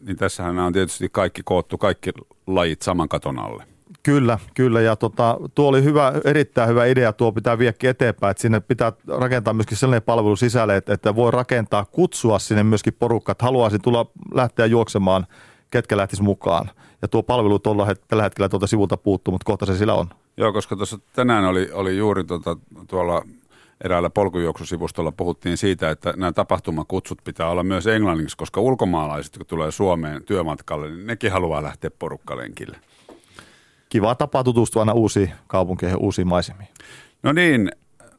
Niin 0.00 0.16
tässähän 0.16 0.58
on 0.58 0.72
tietysti 0.72 1.08
kaikki 1.12 1.42
koottu, 1.44 1.78
kaikki 1.78 2.10
lajit 2.46 2.82
saman 2.82 3.08
katon 3.08 3.38
alle. 3.38 3.77
Kyllä, 4.02 4.38
kyllä. 4.54 4.80
Ja 4.80 4.96
tota, 4.96 5.36
tuo 5.54 5.68
oli 5.68 5.84
hyvä, 5.84 6.12
erittäin 6.24 6.68
hyvä 6.68 6.86
idea. 6.86 7.12
Tuo 7.12 7.32
pitää 7.32 7.58
viedä 7.58 7.74
eteenpäin. 7.82 8.30
Että 8.30 8.40
sinne 8.40 8.60
pitää 8.60 8.92
rakentaa 9.08 9.54
myöskin 9.54 9.76
sellainen 9.76 10.02
palvelu 10.02 10.36
sisälle, 10.36 10.76
että, 10.76 10.92
että 10.92 11.14
voi 11.14 11.30
rakentaa, 11.30 11.84
kutsua 11.84 12.38
sinne 12.38 12.62
myöskin 12.62 12.96
porukka, 12.98 13.32
että 13.32 13.44
haluaisin 13.44 13.82
tulla 13.82 14.06
lähteä 14.34 14.66
juoksemaan, 14.66 15.26
ketkä 15.70 15.96
lähtisi 15.96 16.22
mukaan. 16.22 16.70
Ja 17.02 17.08
tuo 17.08 17.22
palvelu 17.22 17.58
tuolla, 17.58 17.94
tällä 18.08 18.22
hetkellä 18.22 18.48
tuolta 18.48 18.66
sivulta 18.66 18.96
puuttuu, 18.96 19.32
mutta 19.32 19.44
kohta 19.44 19.66
se 19.66 19.76
sillä 19.76 19.94
on. 19.94 20.08
Joo, 20.36 20.52
koska 20.52 20.76
tuossa 20.76 20.98
tänään 21.12 21.44
oli, 21.44 21.70
oli 21.72 21.96
juuri 21.96 22.24
tuota, 22.24 22.56
tuolla 22.88 23.24
eräällä 23.84 24.10
polkujuoksusivustolla 24.10 25.12
puhuttiin 25.12 25.56
siitä, 25.56 25.90
että 25.90 26.14
nämä 26.16 26.32
tapahtumakutsut 26.32 27.18
pitää 27.24 27.48
olla 27.48 27.62
myös 27.62 27.86
englanniksi, 27.86 28.36
koska 28.36 28.60
ulkomaalaiset, 28.60 29.38
kun 29.38 29.46
tulee 29.46 29.70
Suomeen 29.70 30.24
työmatkalle, 30.24 30.90
niin 30.90 31.06
nekin 31.06 31.32
haluaa 31.32 31.62
lähteä 31.62 31.90
porukkalenkille 31.98 32.76
kiva 33.88 34.14
tapa 34.14 34.44
tutustua 34.44 34.82
aina 34.82 34.92
uusiin 34.92 35.32
kaupunkeihin 35.46 35.98
uusiin 35.98 36.28
maisemiin. 36.28 36.68
No 37.22 37.32
niin, 37.32 37.70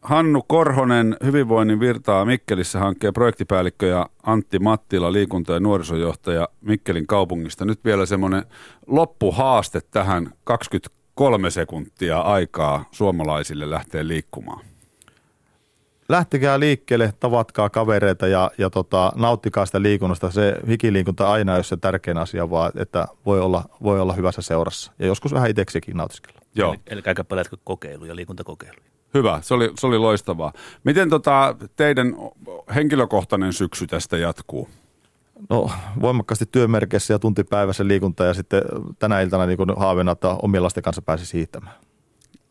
Hannu 0.02 0.42
Korhonen, 0.48 1.18
Hyvinvoinnin 1.24 1.80
virtaa 1.80 2.26
Mikkelissä 2.26 2.80
hankkeen 2.80 3.14
projektipäällikkö 3.14 3.86
ja 3.88 4.10
Antti 4.24 4.60
Mattila, 4.60 5.14
liikunta- 5.14 5.54
ja 5.54 5.60
nuorisojohtaja 5.60 6.48
Mikkelin 6.62 7.08
kaupungista. 7.08 7.66
Nyt 7.66 7.86
vielä 7.86 8.06
semmoinen 8.06 8.44
loppuhaaste 8.88 9.82
tähän 9.92 10.34
23 10.44 11.50
sekuntia 11.50 12.20
aikaa 12.20 12.86
suomalaisille 12.92 13.70
lähteä 13.70 14.08
liikkumaan 14.08 14.69
lähtekää 16.10 16.60
liikkeelle, 16.60 17.14
tavatkaa 17.20 17.70
kavereita 17.70 18.28
ja, 18.28 18.52
ja 18.58 18.70
tota, 18.70 19.12
nauttikaa 19.16 19.66
sitä 19.66 19.82
liikunnasta. 19.82 20.32
Se 20.32 20.56
hikiliikunta 20.68 21.32
aina 21.32 21.52
ei 21.52 21.58
ole 21.58 21.64
se 21.64 21.78
tärkein 21.78 22.18
asia, 22.18 22.50
vaan 22.50 22.72
että 22.76 23.08
voi 23.26 23.40
olla, 23.40 23.64
voi 23.84 24.00
olla 24.00 24.14
hyvässä 24.14 24.42
seurassa. 24.42 24.92
Ja 25.00 25.08
joskus 25.08 25.34
vähän 25.34 25.50
itseksikin 25.50 25.98
nautiskella. 25.98 26.40
Joo. 26.56 26.74
Eli, 26.74 26.82
eli 26.88 27.02
aika 27.06 27.24
paljon 27.24 27.46
kokeiluja, 27.64 28.16
liikuntakokeiluja. 28.16 28.90
Hyvä, 29.14 29.40
se 29.42 29.54
oli, 29.54 29.72
se 29.80 29.88
oli 29.88 29.98
loistavaa. 29.98 30.54
Miten 30.84 31.10
tota, 31.10 31.56
teidän 31.76 32.16
henkilökohtainen 32.76 33.54
syksy 33.54 33.88
tästä 33.88 34.18
jatkuu? 34.18 34.70
No 35.50 35.72
voimakkaasti 36.02 36.46
työmerkeissä 36.46 37.14
ja 37.14 37.20
tuntipäivässä 37.20 37.88
liikunta 37.88 38.24
ja 38.24 38.34
sitten 38.34 38.62
tänä 39.00 39.22
iltana 39.22 39.46
niin 39.46 39.58
haaveena, 39.78 40.12
että 40.12 40.30
omien 40.30 40.64
lasten 40.64 40.84
kanssa 40.84 41.02
pääsisi 41.02 41.38
hiihtämään 41.38 41.76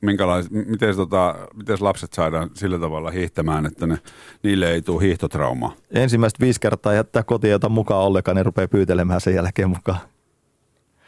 minkälais, 0.03 0.51
miten, 0.51 0.97
tota, 0.97 1.35
miten 1.55 1.77
lapset 1.81 2.13
saadaan 2.13 2.51
sillä 2.55 2.79
tavalla 2.79 3.11
hiihtämään, 3.11 3.67
että 3.67 3.87
ne, 3.87 3.99
niille 4.43 4.73
ei 4.73 4.83
tule 4.83 5.03
hiihtotraumaa? 5.03 5.75
Ensimmäistä 5.91 6.41
viisi 6.41 6.61
kertaa 6.61 6.95
jättää 6.95 7.23
kotiin 7.23 7.51
jota 7.51 7.69
mukaan 7.69 8.05
ollenkaan, 8.05 8.37
ne 8.37 8.43
rupeaa 8.43 8.69
pyytelemään 8.69 9.21
sen 9.21 9.35
jälkeen 9.35 9.69
mukaan. 9.69 9.99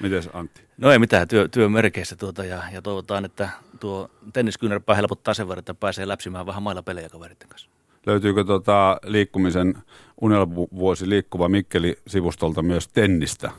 Miten 0.03 0.23
Antti? 0.33 0.63
No 0.79 0.93
ei 0.93 0.99
mitään, 0.99 1.29
työ, 1.29 1.49
työmerkeissä 1.49 2.17
tuota 2.17 2.45
ja, 2.45 2.63
ja 2.73 2.83
toivotaan, 2.83 3.25
että 3.25 3.49
tuo 3.81 4.11
tenniskyynärpää 4.33 4.97
helpottaa 4.97 5.35
sen 5.35 5.49
verran, 5.49 5.59
että 5.59 5.75
pääsee 5.75 6.09
läpsimään 6.09 6.47
vähän 6.47 6.63
mailla 6.63 6.83
pelejä 6.83 7.09
kaveritten 7.09 7.49
kanssa. 7.49 7.71
Löytyykö 8.07 8.45
tuota 8.45 9.01
liikkumisen 9.05 9.75
unelvuosi 10.21 11.09
liikkuva 11.09 11.49
Mikkeli-sivustolta 11.49 12.63
myös 12.63 12.89
tennistä? 12.89 13.51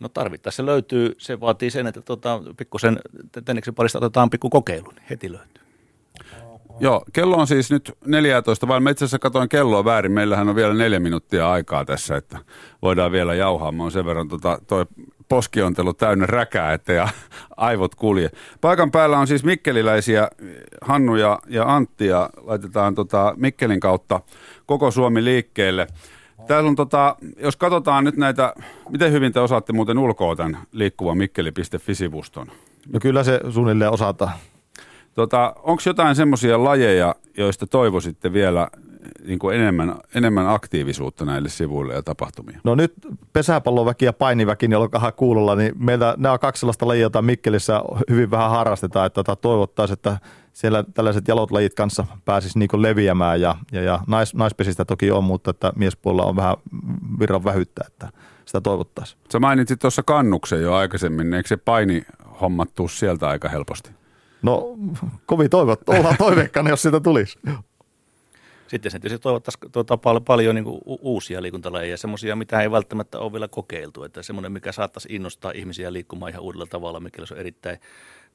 No 0.00 0.08
tarvittaessa 0.08 0.56
se 0.56 0.66
löytyy, 0.66 1.14
se 1.18 1.40
vaatii 1.40 1.70
sen, 1.70 1.86
että 1.86 2.00
tota, 2.00 2.40
pikkusen 2.56 2.98
tenniksen 3.44 3.74
parista 3.74 3.98
otetaan 3.98 4.30
pikku 4.30 4.50
kokeilu, 4.50 4.90
niin 4.90 5.04
heti 5.10 5.32
löytyy. 5.32 5.64
Joo, 6.80 7.04
kello 7.12 7.36
on 7.36 7.46
siis 7.46 7.70
nyt 7.70 7.92
14, 8.06 8.68
vaan 8.68 8.82
mä 8.82 8.90
itse 8.90 9.04
asiassa 9.04 9.18
katsoin 9.18 9.48
kelloa 9.48 9.84
väärin. 9.84 10.12
Meillähän 10.12 10.48
on 10.48 10.56
vielä 10.56 10.74
neljä 10.74 11.00
minuuttia 11.00 11.50
aikaa 11.50 11.84
tässä, 11.84 12.16
että 12.16 12.38
voidaan 12.82 13.12
vielä 13.12 13.34
jauhaa. 13.34 13.72
Mä 13.72 13.82
oon 13.82 13.92
sen 13.92 14.04
verran 14.04 14.28
tota, 14.28 14.58
toi 14.66 14.86
poskiontelu 15.28 15.94
täynnä 15.94 16.26
räkää, 16.26 16.72
että 16.72 16.92
ja 16.92 17.08
aivot 17.56 17.94
kulje. 17.94 18.30
Paikan 18.60 18.90
päällä 18.90 19.18
on 19.18 19.26
siis 19.26 19.44
mikkeliläisiä 19.44 20.28
Hannu 20.80 21.16
ja, 21.16 21.38
ja 21.48 21.74
Antti 21.74 22.06
ja 22.06 22.30
laitetaan 22.36 22.94
tota 22.94 23.34
Mikkelin 23.36 23.80
kautta 23.80 24.20
koko 24.66 24.90
Suomi 24.90 25.24
liikkeelle. 25.24 25.86
Täällä 26.46 26.68
on 26.68 26.76
tota, 26.76 27.16
jos 27.38 27.56
katsotaan 27.56 28.04
nyt 28.04 28.16
näitä, 28.16 28.54
miten 28.90 29.12
hyvin 29.12 29.32
te 29.32 29.40
osaatte 29.40 29.72
muuten 29.72 29.98
ulkoa 29.98 30.36
tämän 30.36 30.58
liikkuva 30.72 31.14
mikkeli.fi-sivuston? 31.14 32.46
No 32.92 33.00
kyllä 33.00 33.24
se 33.24 33.40
suunnilleen 33.50 33.90
osataan. 33.90 34.32
Tota, 35.14 35.54
Onko 35.62 35.82
jotain 35.86 36.16
semmoisia 36.16 36.64
lajeja, 36.64 37.14
joista 37.36 37.66
toivoisitte 37.66 38.32
vielä 38.32 38.68
niin 39.24 39.38
kuin 39.38 39.56
enemmän, 39.56 39.94
enemmän 40.14 40.48
aktiivisuutta 40.48 41.24
näille 41.24 41.48
sivuille 41.48 41.94
ja 41.94 42.02
tapahtumia? 42.02 42.60
No 42.64 42.74
nyt 42.74 42.92
pesäpalloväki 43.32 44.04
ja 44.04 44.12
painiväki, 44.12 44.68
niin 44.68 44.78
olkaa 44.78 45.12
kuulolla, 45.12 45.56
niin 45.56 45.72
meillä 45.78 46.14
nämä 46.16 46.32
on 46.32 46.38
kaksi 46.38 46.60
sellaista 46.60 46.88
lajia, 46.88 47.02
joita 47.02 47.22
Mikkelissä 47.22 47.82
hyvin 48.10 48.30
vähän 48.30 48.50
harrastetaan, 48.50 49.06
että 49.06 49.36
toivottaisiin, 49.36 49.92
että 49.92 50.18
siellä 50.54 50.84
tällaiset 50.94 51.28
jalot 51.28 51.50
lajit 51.50 51.74
kanssa 51.74 52.06
pääsisi 52.24 52.58
niin 52.58 52.68
leviämään 52.74 53.40
ja, 53.40 53.56
ja, 53.72 53.82
ja 53.82 54.00
nais, 54.06 54.34
naispesistä 54.34 54.84
toki 54.84 55.10
on, 55.10 55.24
mutta 55.24 55.50
että 55.50 55.72
miespuolella 55.76 56.24
on 56.24 56.36
vähän 56.36 56.56
virran 57.18 57.44
vähyttä, 57.44 57.84
että 57.86 58.08
sitä 58.44 58.60
toivottaisiin. 58.60 59.20
Sä 59.32 59.40
mainitsit 59.40 59.78
tuossa 59.80 60.02
kannuksen 60.02 60.62
jo 60.62 60.74
aikaisemmin, 60.74 61.34
eikö 61.34 61.48
se 61.48 61.56
paini 61.56 62.02
hommattua 62.40 62.88
sieltä 62.88 63.28
aika 63.28 63.48
helposti? 63.48 63.90
No 64.42 64.76
kovin 65.26 65.50
toivot, 65.50 65.88
ollaan 65.88 66.16
toiveikkaana, 66.18 66.70
jos 66.70 66.82
sitä 66.82 67.00
tulisi. 67.00 67.38
Sitten 68.66 68.92
se 68.92 68.98
tietysti 68.98 69.22
toivottaisiin 69.22 69.72
tuota, 69.72 69.96
paljon, 69.96 70.24
paljon 70.24 70.54
niin 70.54 70.64
uusia 70.84 71.42
liikuntalajeja, 71.42 71.96
semmoisia, 71.96 72.36
mitä 72.36 72.60
ei 72.60 72.70
välttämättä 72.70 73.18
ole 73.18 73.32
vielä 73.32 73.48
kokeiltu. 73.48 74.04
Että 74.04 74.22
semmoinen, 74.22 74.52
mikä 74.52 74.72
saattaisi 74.72 75.08
innostaa 75.10 75.52
ihmisiä 75.54 75.92
liikkumaan 75.92 76.30
ihan 76.30 76.42
uudella 76.42 76.66
tavalla, 76.66 77.00
mikä 77.00 77.26
se 77.26 77.34
on 77.34 77.40
erittäin, 77.40 77.78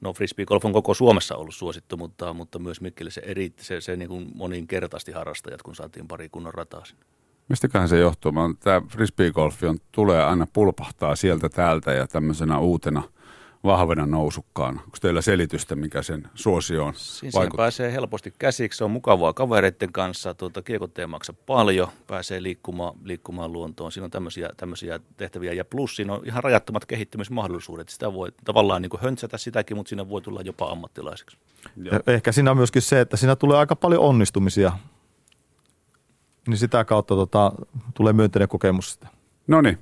no 0.02 0.14
frisbeegolf 0.14 0.66
on 0.66 0.74
koko 0.74 0.93
Suomessa 0.93 1.36
ollut 1.36 1.56
suosittu, 1.56 1.97
mutta, 1.97 2.34
mutta 2.34 2.60
myös 2.60 2.82
Mikkeli 2.82 3.12
se, 3.12 3.22
eri, 3.26 3.54
se, 3.58 3.82
se 3.82 3.95
niin 3.95 4.10
kuin 4.10 4.32
moninkertaisesti 4.36 5.12
harrastajat, 5.12 5.62
kun 5.62 5.76
saatiin 5.76 6.08
pari 6.08 6.30
kunnon 6.30 6.54
rataa 6.54 6.86
sinne. 6.86 7.06
Mistäköhän 7.50 7.89
se 7.89 8.00
johtuu? 8.00 8.32
Tämä 8.60 8.82
frisbeegolfi 8.88 9.66
on, 9.66 9.78
tulee 9.91 10.24
aina 10.24 10.47
pulpahtaa 10.54 11.16
sieltä 11.16 11.50
täältä 11.50 11.91
ja 11.91 12.08
tämmöisenä 12.08 12.60
uutena– 12.60 13.04
vahvana 13.64 14.05
nousukkaan. 14.05 14.80
Onko 14.80 14.97
teillä 15.01 15.22
selitystä, 15.22 15.76
mikä 15.76 16.01
sen 16.01 16.28
suosio 16.36 16.86
on? 16.86 16.93
Siinä 16.95 17.32
vaikuttaa? 17.34 17.64
pääsee 17.64 17.91
helposti 17.93 18.34
käsiksi, 18.39 18.78
se 18.78 18.84
on 18.84 18.91
mukavaa 18.91 19.34
kavereiden 19.34 19.91
kanssa, 19.91 20.34
tuota, 20.34 20.62
kiekot 20.62 20.99
ei 20.99 21.07
maksa 21.07 21.34
paljon, 21.34 21.88
pääsee 22.07 22.43
liikkumaan, 22.43 22.93
liikkumaan 23.03 23.53
luontoon, 23.53 23.91
siinä 23.91 24.05
on 24.05 24.12
tämmöisiä, 24.12 24.49
tämmöisiä 24.57 24.99
tehtäviä 25.18 25.53
ja 25.53 25.66
plus 25.66 25.95
siinä 25.95 26.14
on 26.14 26.22
ihan 26.26 26.43
rajattomat 26.43 26.86
kehittymismahdollisuudet, 26.86 27.89
sitä 27.89 28.14
voi 28.14 28.32
tavallaan 28.45 28.82
niin 28.82 28.91
höntsätä 29.01 29.38
sitäkin, 29.38 29.78
mutta 29.78 29.89
siinä 29.89 30.10
voi 30.10 30.22
tulla 30.22 30.41
jopa 30.41 30.72
ammattilaiseksi. 30.72 31.38
Ja 31.84 31.99
ehkä 32.07 32.32
siinä 32.32 32.51
on 32.51 32.57
myöskin 32.57 32.82
se, 32.82 33.01
että 33.01 33.18
siinä 33.18 33.36
tulee 33.36 33.57
aika 33.57 33.76
paljon 33.76 34.03
onnistumisia, 34.03 34.72
niin 36.47 36.57
sitä 36.57 36.86
kautta 36.86 37.16
tota, 37.16 37.51
tulee 37.93 38.14
myönteinen 38.14 38.49
kokemus 38.49 38.93
sitä. 38.93 39.07
No 39.47 39.62
niin, 39.62 39.78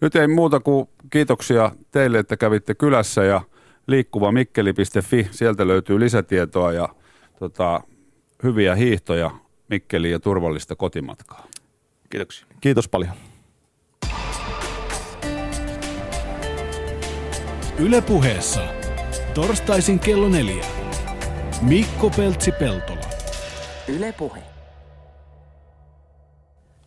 nyt 0.00 0.16
ei 0.16 0.28
muuta 0.28 0.60
kuin 0.60 0.88
kiitoksia 1.10 1.72
teille, 1.90 2.18
että 2.18 2.36
kävitte 2.36 2.74
kylässä 2.74 3.24
ja 3.24 3.40
liikkuva-mikkeli.fi, 3.86 5.28
sieltä 5.30 5.66
löytyy 5.66 6.00
lisätietoa 6.00 6.72
ja 6.72 6.88
tota, 7.38 7.80
hyviä 8.42 8.74
hiihtoja 8.74 9.30
Mikkeliin 9.68 10.12
ja 10.12 10.20
turvallista 10.20 10.76
kotimatkaa. 10.76 11.46
Kiitoksia. 12.10 12.46
Kiitos 12.60 12.88
paljon. 12.88 13.12
Ylepuheessa 17.78 18.60
torstaisin 19.34 19.98
kello 19.98 20.28
neljä. 20.28 20.64
Mikko 21.62 22.10
Peltsi-Peltola. 22.10 23.06
Ylepuhe. 23.88 24.49